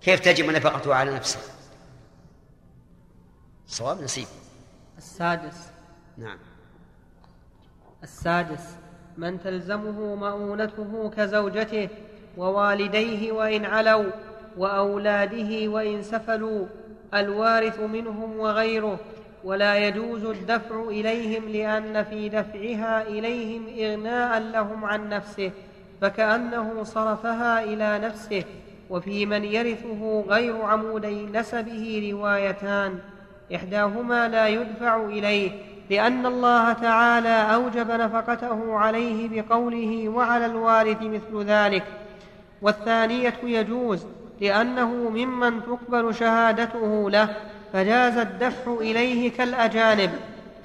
كيف 0.00 0.20
تجب 0.20 0.50
نفقته 0.50 0.94
على 0.94 1.14
نفسه؟ 1.14 1.38
الصواب 3.68 4.02
نسيب 4.02 4.26
السادس. 4.98 5.70
نعم. 6.18 6.38
السادس. 8.02 8.76
من 9.18 9.40
تلزمه 9.40 10.14
مؤونته 10.14 11.10
كزوجته 11.16 11.88
ووالديه 12.36 13.32
وإن 13.32 13.64
علوا 13.64 14.10
وأولاده 14.56 15.68
وإن 15.68 16.02
سفلوا 16.02 16.66
الوارث 17.14 17.80
منهم 17.80 18.38
وغيره 18.38 18.98
ولا 19.44 19.88
يجوز 19.88 20.24
الدفع 20.24 20.84
إليهم 20.88 21.48
لأن 21.48 22.04
في 22.04 22.28
دفعها 22.28 23.02
إليهم 23.02 23.66
إغناء 23.78 24.38
لهم 24.40 24.84
عن 24.84 25.08
نفسه 25.08 25.50
فكأنه 26.00 26.84
صرفها 26.84 27.64
إلى 27.64 27.98
نفسه 27.98 28.44
وفي 28.90 29.26
من 29.26 29.44
يرثه 29.44 30.20
غير 30.28 30.62
عمودي 30.62 31.26
نسبه 31.26 32.10
روايتان. 32.12 32.98
إحداهما 33.54 34.28
لا 34.28 34.48
يدفع 34.48 35.04
إليه 35.04 35.50
لأن 35.90 36.26
الله 36.26 36.72
تعالى 36.72 37.54
أوجب 37.54 37.90
نفقته 37.90 38.76
عليه 38.76 39.42
بقوله 39.42 40.08
وعلى 40.08 40.46
الوارث 40.46 41.02
مثل 41.02 41.44
ذلك. 41.44 41.84
والثانية 42.62 43.34
يجوز 43.42 44.06
لأنه 44.40 44.86
ممن 44.92 45.60
تقبل 45.62 46.14
شهادته 46.14 47.10
له 47.10 47.36
فجاز 47.72 48.18
الدفع 48.18 48.72
إليه 48.72 49.30
كالأجانب 49.30 50.10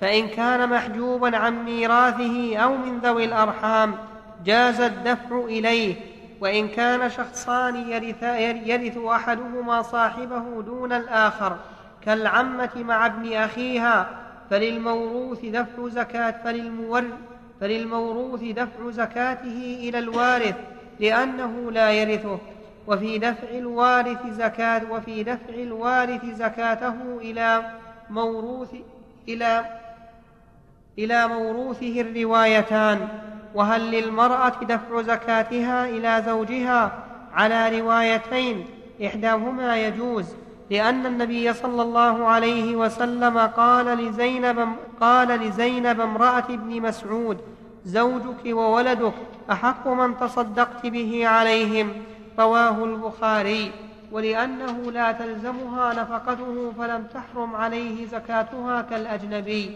فإن 0.01 0.27
كان 0.27 0.69
محجوبا 0.69 1.37
عن 1.37 1.65
ميراثه 1.65 2.57
أو 2.57 2.77
من 2.77 2.99
ذوي 2.99 3.25
الأرحام 3.25 3.95
جاز 4.45 4.81
الدفع 4.81 5.39
إليه. 5.39 5.95
وإن 6.41 6.67
كان 6.67 7.09
شخصان 7.09 7.75
يرث, 7.75 8.23
يرث 8.67 8.97
أحدهما 8.97 9.81
صاحبه 9.81 10.61
دون 10.61 10.93
الآخر 10.93 11.57
كالعمة 12.07 12.69
مع 12.75 13.05
ابن 13.05 13.33
أخيها 13.33 14.09
فللموروث 14.49 15.45
دفع 15.45 15.87
زكاة 15.87 16.35
فللمور 16.43 17.03
فللموروث 17.61 18.43
دفع 18.43 18.89
زكاته 18.91 19.77
إلى 19.81 19.99
الوارث 19.99 20.55
لأنه 20.99 21.71
لا 21.71 21.91
يرثه. 21.91 22.39
وفي 22.87 23.17
دفع 23.17 23.49
الوارث 23.49 24.27
زكاة 24.27 24.81
وفي 24.91 25.23
دفع 25.23 25.53
الوارث 25.53 26.25
زكاته 26.25 26.95
إلى 27.17 27.71
موروث 28.09 28.73
إلى 29.27 29.65
إلى 30.99 31.27
موروثه 31.27 32.01
الروايتان. 32.01 33.07
وهل 33.55 33.91
للمرأة 33.91 34.63
دفع 34.63 35.01
زكاتها 35.01 35.89
إلى 35.89 36.23
زوجها؟ 36.25 37.03
على 37.33 37.79
روايتين 37.79 38.65
إحداهما 39.05 39.77
يجوز. 39.77 40.46
لأن 40.69 41.05
النبي 41.05 41.53
صلى 41.53 41.81
الله 41.81 42.25
عليه 42.25 42.75
وسلم 42.75 43.37
قال 43.37 43.85
لزينب 43.85 44.67
قال 45.01 45.27
لزينب 45.27 46.01
امرأة 46.01 46.45
ابن 46.49 46.81
مسعود 46.81 47.37
زوجك 47.85 48.45
وولدك 48.45 49.13
أحق 49.51 49.87
من 49.87 50.17
تصدقت 50.17 50.85
به 50.85 51.27
عليهم. 51.27 51.93
رواه 52.39 52.83
البخاري. 52.83 53.71
ولأنه 54.11 54.91
لا 54.91 55.11
تلزمها 55.11 55.93
نفقته 55.93 56.71
فلم 56.77 57.07
تحرم 57.13 57.55
عليه 57.55 58.05
زكاتها 58.05 58.81
كالأجنبي. 58.81 59.71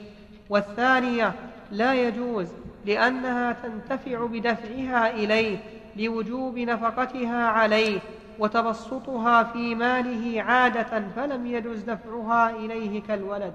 والثانية 0.49 1.33
لا 1.71 1.93
يجوز 1.93 2.47
لأنها 2.85 3.55
تنتفع 3.63 4.25
بدفعها 4.25 5.09
إليه 5.09 5.57
لوجوب 5.95 6.59
نفقتها 6.59 7.47
عليه. 7.47 7.99
وتبسطها 8.41 9.43
في 9.43 9.75
ماله 9.75 10.41
عادة 10.41 11.03
فلم 11.15 11.45
يجوز 11.45 11.79
دفعها 11.79 12.49
إليه 12.49 13.01
كالولد. 13.01 13.53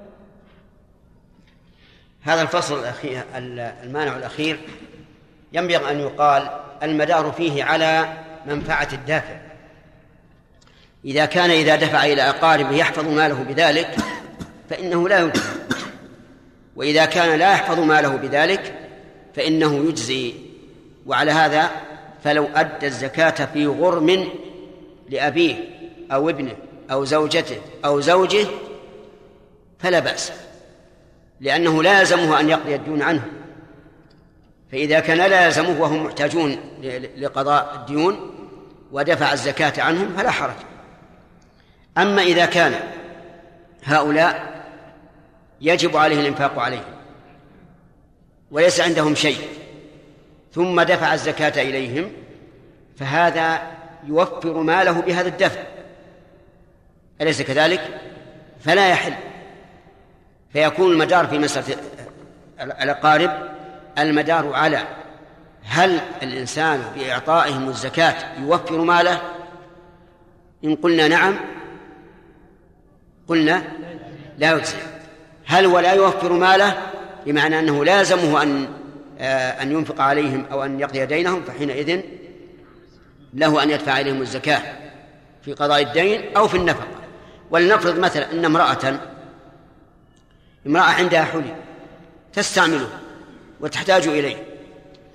هذا 2.22 2.42
الفصل 2.42 2.78
الأخير 2.78 3.22
المانع 3.84 4.16
الأخير 4.16 4.60
ينبغي 5.52 5.90
أن 5.90 6.00
يقال 6.00 6.48
المدار 6.82 7.32
فيه 7.32 7.64
على 7.64 8.08
منفعة 8.46 8.88
الدافع. 8.92 9.36
إذا 11.04 11.24
كان 11.24 11.50
إذا 11.50 11.76
دفع 11.76 12.04
إلى 12.04 12.22
أقاربه 12.22 12.76
يحفظ 12.76 13.08
ماله 13.08 13.42
بذلك 13.42 13.96
فإنه 14.70 15.08
لا 15.08 15.20
يجزي. 15.20 15.50
وإذا 16.76 17.04
كان 17.04 17.38
لا 17.38 17.52
يحفظ 17.52 17.78
ماله 17.78 18.16
بذلك 18.16 18.74
فإنه 19.34 19.88
يجزي. 19.88 20.34
وعلى 21.06 21.30
هذا 21.30 21.70
فلو 22.24 22.48
أدى 22.54 22.86
الزكاة 22.86 23.44
في 23.44 23.66
غرم 23.66 24.28
لأبيه 25.08 25.54
أو 26.12 26.30
ابنه 26.30 26.56
أو 26.90 27.04
زوجته 27.04 27.60
أو 27.84 28.00
زوجه 28.00 28.46
فلا 29.78 29.98
بأس 29.98 30.32
لأنه 31.40 31.82
لا 31.82 32.00
يلزمه 32.00 32.40
أن 32.40 32.48
يقضي 32.48 32.74
الديون 32.74 33.02
عنه. 33.02 33.22
فإذا 34.72 35.00
كان 35.00 35.18
لا 35.18 35.46
يلزمه 35.46 35.80
وهم 35.80 36.04
محتاجون 36.04 36.56
لقضاء 37.16 37.74
الديون 37.74 38.34
ودفع 38.92 39.32
الزكاة 39.32 39.82
عنهم 39.82 40.16
فلا 40.16 40.30
حرج. 40.30 40.56
أما 41.98 42.22
إذا 42.22 42.46
كان 42.46 42.74
هؤلاء 43.84 44.56
يجب 45.60 45.96
عليه 45.96 46.20
الإنفاق 46.20 46.58
عليهم 46.58 46.96
وليس 48.50 48.80
عندهم 48.80 49.14
شيء 49.14 49.38
ثم 50.52 50.80
دفع 50.80 51.14
الزكاة 51.14 51.62
إليهم 51.62 52.12
فهذا 52.96 53.75
يوفر 54.06 54.62
ماله 54.62 55.00
بهذا 55.00 55.28
الدفع. 55.28 55.60
أليس 57.20 57.42
كذلك؟ 57.42 58.00
فلا 58.60 58.88
يحل. 58.88 59.14
فيكون 60.52 60.92
المدار 60.92 61.26
في 61.26 61.38
مسألة 61.38 61.76
الأقارب 62.60 63.30
المدار 63.98 64.52
على 64.52 64.82
هل 65.64 66.00
الإنسان 66.22 66.82
بإعطائهم 66.96 67.68
الزكاة 67.68 68.40
يوفر 68.40 68.80
ماله؟ 68.80 69.20
إن 70.64 70.76
قلنا 70.76 71.08
نعم 71.08 71.36
قلنا 73.28 73.62
لا 74.38 74.52
يجزي. 74.52 74.76
هل 75.46 75.66
ولا 75.66 75.92
يوفر 75.92 76.32
ماله؟ 76.32 76.76
بمعنى 77.26 77.58
أنه 77.58 77.84
لازمه 77.84 78.42
أن 78.42 78.68
آه، 79.18 79.62
أن 79.62 79.72
ينفق 79.72 80.00
عليهم 80.00 80.46
أو 80.52 80.64
أن 80.64 80.80
يقضي 80.80 81.06
دينهم 81.06 81.42
فحينئذ 81.42 82.00
له 83.36 83.62
أن 83.62 83.70
يدفع 83.70 83.92
عليهم 83.92 84.22
الزكاة 84.22 84.62
في 85.42 85.52
قضاء 85.52 85.82
الدين 85.82 86.36
أو 86.36 86.48
في 86.48 86.56
النفقة. 86.56 86.86
ولنفرض 87.50 87.98
مثلا 87.98 88.32
أن 88.32 88.44
امرأة 88.44 89.00
امرأة 90.66 90.82
عندها 90.82 91.24
حلي 91.24 91.54
تستعمله 92.32 92.88
وتحتاج 93.60 94.08
إليه 94.08 94.36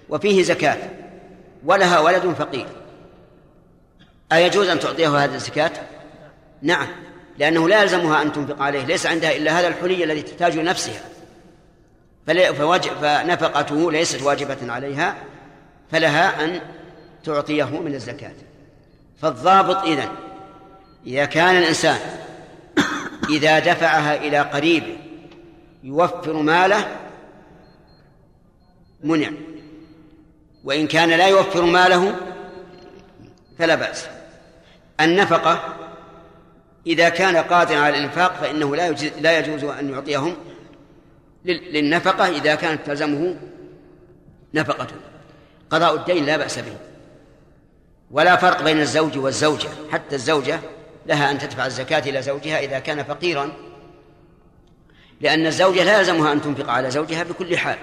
وفيه 0.09 0.43
زكاة 0.43 0.77
ولها 1.65 1.99
ولد 1.99 2.33
فقير. 2.39 2.67
أيجوز 4.31 4.67
أن 4.67 4.79
تعطيه 4.79 5.23
هذه 5.23 5.35
الزكاة؟ 5.35 5.71
نعم 6.61 6.87
لأنه 7.37 7.69
لا 7.69 7.81
يلزمها 7.81 8.21
أن 8.21 8.33
تنفق 8.33 8.61
عليه 8.61 8.85
ليس 8.85 9.05
عندها 9.05 9.35
إلا 9.35 9.59
هذا 9.59 9.67
الحلي 9.67 10.03
الذي 10.03 10.21
تحتاج 10.21 10.59
نفسها. 10.59 11.01
فواجب 12.27 12.91
فنفقته 13.01 13.91
ليست 13.91 14.21
واجبة 14.21 14.73
عليها 14.73 15.15
فلها 15.91 16.45
أن 16.45 16.61
تعطيه 17.23 17.79
من 17.79 17.95
الزكاة. 17.95 18.33
فالضابط 19.21 19.77
إذن 19.77 20.09
إذا 21.05 21.25
كان 21.25 21.57
الإنسان 21.57 21.99
إذا 23.29 23.59
دفعها 23.59 24.15
إلى 24.15 24.39
قريبه 24.39 24.97
يوفر 25.83 26.33
ماله 26.33 26.85
منع. 29.03 29.31
وإن 30.63 30.87
كان 30.87 31.09
لا 31.09 31.27
يوفر 31.27 31.61
ماله 31.61 32.15
فلا 33.57 33.75
بأس. 33.75 34.07
النفقة 35.01 35.75
إذا 36.87 37.09
كان 37.09 37.37
قادرا 37.37 37.77
على 37.77 37.97
الإنفاق 37.97 38.33
فإنه 38.33 38.75
لا 38.75 38.91
لا 39.21 39.39
يجوز 39.39 39.63
أن 39.63 39.89
يعطيهم 39.89 40.35
للنفقة 41.45 42.27
إذا 42.27 42.55
كانت 42.55 42.85
تلزمه 42.85 43.35
نفقة. 44.53 44.87
قضاء 45.69 45.95
الدين 45.95 46.25
لا 46.25 46.37
بأس 46.37 46.59
به. 46.59 46.90
ولا 48.11 48.35
فرق 48.35 48.63
بين 48.63 48.79
الزوج 48.79 49.17
والزوجة 49.17 49.69
حتى 49.91 50.15
الزوجة 50.15 50.59
لها 51.05 51.31
أن 51.31 51.39
تدفع 51.39 51.65
الزكاة 51.65 51.99
إلى 51.99 52.21
زوجها 52.21 52.59
إذا 52.59 52.79
كان 52.79 53.03
فقيرا 53.03 53.51
لأن 55.21 55.45
الزوجة 55.45 55.83
لا 55.83 55.99
يلزمها 55.99 56.33
أن 56.33 56.41
تنفق 56.41 56.69
على 56.69 56.91
زوجها 56.91 57.23
بكل 57.23 57.57
حال 57.57 57.77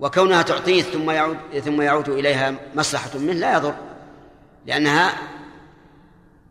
وكونها 0.00 0.42
تعطيه 0.42 0.82
ثم 0.82 1.10
يعود 1.10 1.36
ثم 1.64 1.82
يعود 1.82 2.08
إليها 2.08 2.54
مصلحة 2.74 3.18
منه 3.18 3.32
لا 3.32 3.54
يضر 3.56 3.74
لأنها 4.66 5.12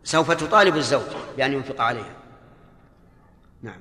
سوف 0.04 0.30
تطالب 0.30 0.76
الزوج 0.76 1.02
بأن 1.36 1.52
ينفق 1.52 1.80
عليها 1.80 2.16
نعم 3.62 3.80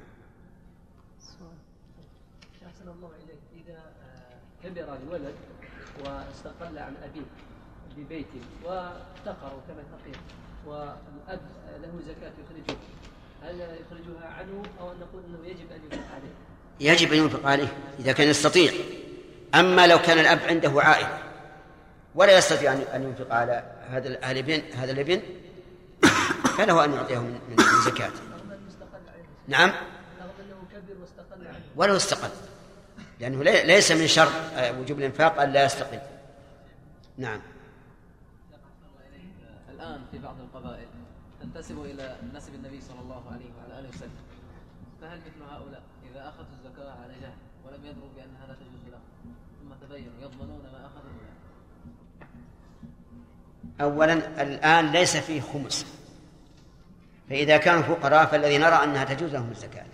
أحسن 2.67 2.89
الله 2.89 3.11
إليك 3.23 3.67
إذا 3.67 3.81
كبر 4.63 4.97
الولد 5.03 5.35
واستقل 5.99 6.77
عن 6.77 6.95
أبيه 7.03 7.42
ببيته 7.97 8.41
وافتقر 8.63 9.51
وكان 9.55 9.83
فقير 9.91 10.17
والأب 10.65 11.41
له 11.81 11.99
زكاة 12.07 12.31
يخرجها 12.43 12.77
هل 13.43 13.59
يخرجها 13.59 14.27
عنه 14.27 14.63
أو 14.79 14.91
أن 14.91 14.99
نقول 14.99 15.23
أنه 15.23 15.47
يجب 15.47 15.71
أن 15.71 15.81
ينفق 15.83 16.13
عليه؟ 16.15 16.33
يجب 16.79 17.13
أن 17.13 17.17
ينفق 17.17 17.47
عليه 17.47 17.67
إذا 17.99 18.11
كان 18.11 18.27
يستطيع. 18.27 18.71
أما 19.55 19.87
لو 19.87 20.01
كان 20.01 20.19
الأب 20.19 20.39
عنده 20.39 20.81
عائلة 20.81 21.17
ولا 22.15 22.37
يستطيع 22.37 22.73
أن 22.73 23.03
ينفق 23.03 23.33
على 23.33 23.63
هذا 23.89 24.07
الابن 24.07 24.61
هذا 24.73 24.91
الابن 24.91 25.21
فله 26.57 26.85
أن 26.85 26.93
يعطيه 26.93 27.19
من 27.19 27.55
زكاة. 27.85 28.11
نعم. 29.47 29.71
ولو 31.75 31.95
استقل. 31.95 32.29
لأنه 33.19 33.43
ليس 33.43 33.91
من 33.91 34.07
شرط 34.07 34.31
وجوب 34.57 34.99
الإنفاق 34.99 35.41
أن 35.41 35.51
لا 35.51 35.65
يستقل. 35.65 35.99
نعم. 37.17 37.41
الآن 39.93 40.05
في 40.11 40.19
بعض 40.19 40.35
القبائل 40.39 40.87
تنتسب 41.41 41.81
إلى 41.81 42.15
نسب 42.33 42.55
النبي 42.55 42.81
صلى 42.81 42.99
الله 42.99 43.23
عليه 43.31 43.49
وعلى 43.57 43.79
آله 43.79 43.89
وسلم. 43.89 44.23
فهل 45.01 45.19
مثل 45.19 45.43
هؤلاء 45.51 45.81
إذا 46.11 46.29
أخذوا 46.29 46.45
الزكاة 46.51 46.91
على 46.91 47.13
جهل 47.21 47.37
ولم 47.65 47.85
يدروا 47.85 48.09
بأنها 48.15 48.47
لا 48.47 48.53
تجوز 48.53 48.91
لهم 48.91 49.01
ثم 49.59 49.87
تبينوا 49.87 50.13
يضمنون 50.21 50.61
ما 50.61 50.85
أخذوا 50.85 51.11
أولا 53.81 54.41
الآن 54.41 54.91
ليس 54.91 55.17
فيه 55.17 55.41
خمس. 55.41 55.85
فإذا 57.29 57.57
كانوا 57.57 57.81
فقراء 57.81 58.25
فالذي 58.25 58.57
نرى 58.57 58.83
أنها 58.83 59.03
تجوز 59.03 59.33
لهم 59.33 59.51
الزكاة. 59.51 59.85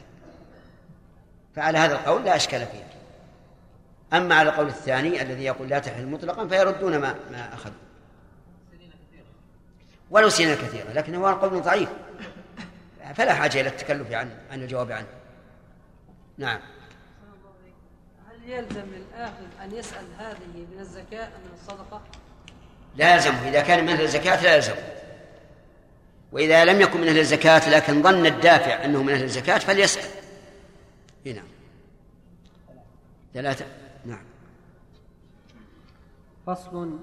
فعلى 1.55 1.77
هذا 1.77 1.93
القول 1.93 2.25
لا 2.25 2.35
أشكال 2.35 2.65
فيه 2.65 2.87
أما 4.13 4.35
على 4.35 4.49
القول 4.49 4.67
الثاني 4.67 5.21
الذي 5.21 5.43
يقول 5.43 5.69
لا 5.69 5.79
تحل 5.79 6.05
مطلقا 6.05 6.47
فيردون 6.47 6.97
ما 6.97 7.15
ما 7.31 7.53
أخذوا. 7.53 7.88
ولو 10.11 10.29
سنين 10.29 10.55
كثيرة 10.55 10.91
لكن 10.93 11.15
هو 11.15 11.27
قول 11.27 11.61
ضعيف. 11.61 11.89
فلا 13.15 13.33
حاجة 13.33 13.61
إلى 13.61 13.69
التكلف 13.69 14.11
عن 14.11 14.29
عن 14.51 14.61
الجواب 14.63 14.91
عنه. 14.91 15.07
نعم. 16.37 16.59
هل 18.29 18.49
يلزم 18.49 18.85
الآخذ 18.93 19.45
أن 19.63 19.75
يسأل 19.75 20.05
هذه 20.17 20.65
من 20.71 20.79
الزكاة 20.79 21.25
أم 21.25 21.41
من 21.45 21.51
الصدقة؟ 21.53 22.01
لا 22.95 23.15
يلزمه 23.15 23.49
إذا 23.49 23.61
كان 23.61 23.83
من 23.83 23.89
أهل 23.89 24.01
الزكاة 24.01 24.43
لا 24.43 24.55
يلزمه 24.55 24.83
وإذا 26.31 26.65
لم 26.65 26.81
يكن 26.81 27.01
من 27.01 27.07
أهل 27.07 27.19
الزكاة 27.19 27.69
لكن 27.69 28.03
ظن 28.03 28.25
الدافع 28.25 28.85
أنه 28.85 29.03
من 29.03 29.13
أهل 29.13 29.23
الزكاة 29.23 29.57
فليسأل. 29.57 30.09
نعم. 31.25 31.47
ثلاثة. 33.33 33.65
نعم. 34.05 34.23
فصل 36.47 36.99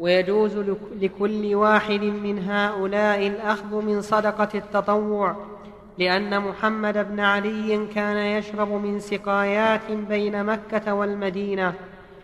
ويجوز 0.00 0.56
لكل 1.00 1.54
واحد 1.54 2.00
من 2.00 2.48
هؤلاء 2.48 3.26
الأخذ 3.26 3.74
من 3.74 4.02
صدقة 4.02 4.48
التطوع 4.54 5.36
لأن 5.98 6.40
محمد 6.40 7.08
بن 7.08 7.20
علي 7.20 7.86
كان 7.94 8.16
يشرب 8.16 8.68
من 8.68 9.00
سقايات 9.00 9.90
بين 9.90 10.44
مكة 10.44 10.94
والمدينة 10.94 11.74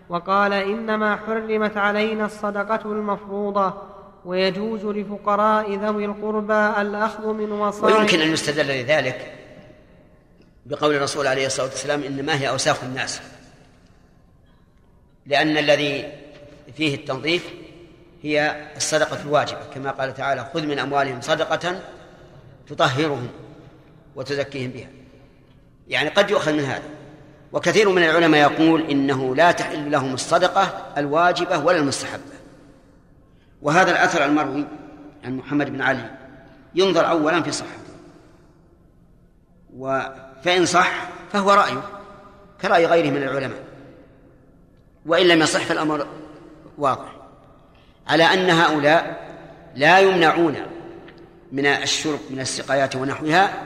وقال 0.09 0.53
إنما 0.53 1.17
حرمت 1.17 1.77
علينا 1.77 2.27
الصدقة 2.27 2.93
المفروضة 2.93 3.75
ويجوز 4.25 4.85
لفقراء 4.85 5.75
ذوي 5.75 6.05
القربى 6.05 6.81
الأخذ 6.81 7.33
من 7.33 7.53
وصايا 7.53 7.97
ويمكن 7.97 8.21
أن 8.21 8.33
يستدل 8.33 8.83
لذلك 8.83 9.33
بقول 10.67 10.95
الرسول 10.95 11.27
عليه 11.27 11.47
الصلاة 11.47 11.67
والسلام 11.69 12.03
إنما 12.03 12.41
هي 12.41 12.49
أوساخ 12.49 12.85
الناس 12.85 13.21
لأن 15.27 15.59
الذي 15.59 16.13
فيه 16.77 16.95
التنظيف 16.95 17.66
هي 18.23 18.67
الصدقة 18.77 19.23
الواجبة 19.23 19.61
كما 19.75 19.91
قال 19.91 20.15
تعالى 20.15 20.51
خذ 20.55 20.67
من 20.67 20.79
أموالهم 20.79 21.21
صدقة 21.21 21.81
تطهرهم 22.69 23.29
وتزكيهم 24.17 24.71
بها. 24.71 24.89
يعني 25.89 26.09
قد 26.09 26.31
يؤخذ 26.31 26.53
من 26.53 26.65
هذا. 26.65 26.89
وكثير 27.53 27.89
من 27.89 28.03
العلماء 28.03 28.53
يقول 28.53 28.83
إنه 28.83 29.35
لا 29.35 29.53
تحل 29.53 29.91
لهم 29.91 30.15
الصدقة 30.15 30.93
الواجبة 30.97 31.59
ولا 31.59 31.79
المستحبة. 31.79 32.23
وهذا 33.63 33.91
الأثر 33.91 34.25
المروي 34.25 34.67
عن 35.25 35.37
محمد 35.37 35.71
بن 35.71 35.83
علي 35.83 36.11
ينظر 36.75 37.09
أولا 37.09 37.43
في 37.43 37.53
صحته 37.53 37.77
فإن 40.43 40.67
صح 40.67 41.09
فهو 41.33 41.53
رأيه 41.53 41.83
كرأي 42.63 42.87
غيره 42.87 43.11
من 43.11 43.23
العلماء. 43.23 43.65
وإن 45.07 45.27
لم 45.27 45.41
يصح 45.41 45.65
فالأمر 45.65 46.07
واضح. 46.79 47.16
على 48.09 48.25
أن 48.25 48.51
هؤلاء 48.51 49.27
لا 49.75 50.01
يمنعون 50.01 50.57
من 51.53 51.67
الشرب 51.67 52.21
من 52.31 52.41
السقايات 52.41 52.97
ونحوها 52.97 53.63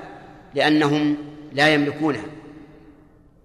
لأنهم 0.54 1.16
لا 1.52 1.74
يملكونها. 1.74 2.24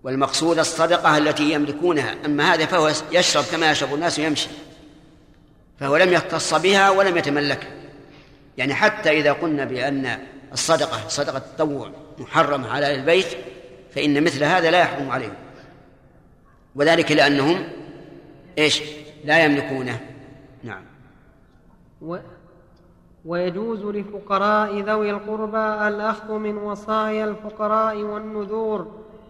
والمقصود 0.04 0.60
الصدقة 0.60 1.18
التي 1.18 1.54
يملكونها 1.54 2.16
أما 2.26 2.54
هذا 2.54 2.66
فهو 2.66 2.92
يشرب 3.12 3.44
كما 3.52 3.72
يشرب 3.72 3.94
الناس 3.94 4.20
ويمشي. 4.20 4.50
فهو 5.80 5.98
لم 5.98 6.14
يختص 6.14 6.54
بها 6.54 6.90
ولم 6.90 7.18
يتملكها 7.18 7.70
يعني 8.58 8.74
حتى 8.74 9.10
إذا 9.10 9.32
قلنا 9.32 9.66
بأن 9.66 10.20
الصدقة 10.54 11.08
صدقة 11.08 11.38
التطوع 11.38 11.92
محرمة 12.18 12.70
على 12.70 12.96
البيت 12.96 13.28
فإن 13.96 14.24
مثل 14.24 14.44
هذا 14.44 14.72
لا 14.72 14.80
يحرم 14.80 15.12
عليهم. 15.12 15.36
وذلك 16.76 17.12
لأنهم 17.12 17.68
إيش؟ 18.58 18.82
لا 19.26 19.44
يملكونه. 19.46 20.00
نعم. 20.66 20.84
و 22.02 22.18
ويجوز 23.26 23.86
لفقراء 23.86 24.80
ذوي 24.80 25.10
القربى 25.10 25.88
الأخذ 25.88 26.34
من 26.34 26.58
وصايا 26.58 27.26
الفقراء 27.26 28.04
والنذور 28.04 28.88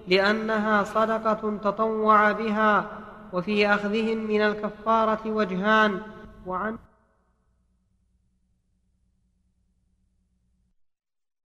لأنها 0.07 0.83
صدقة 0.83 1.57
تطوع 1.63 2.31
بها 2.31 2.85
وفي 3.33 3.67
أخذهم 3.67 4.17
من 4.17 4.41
الكفارة 4.41 5.19
وجهان 5.25 6.01
وعن 6.45 6.77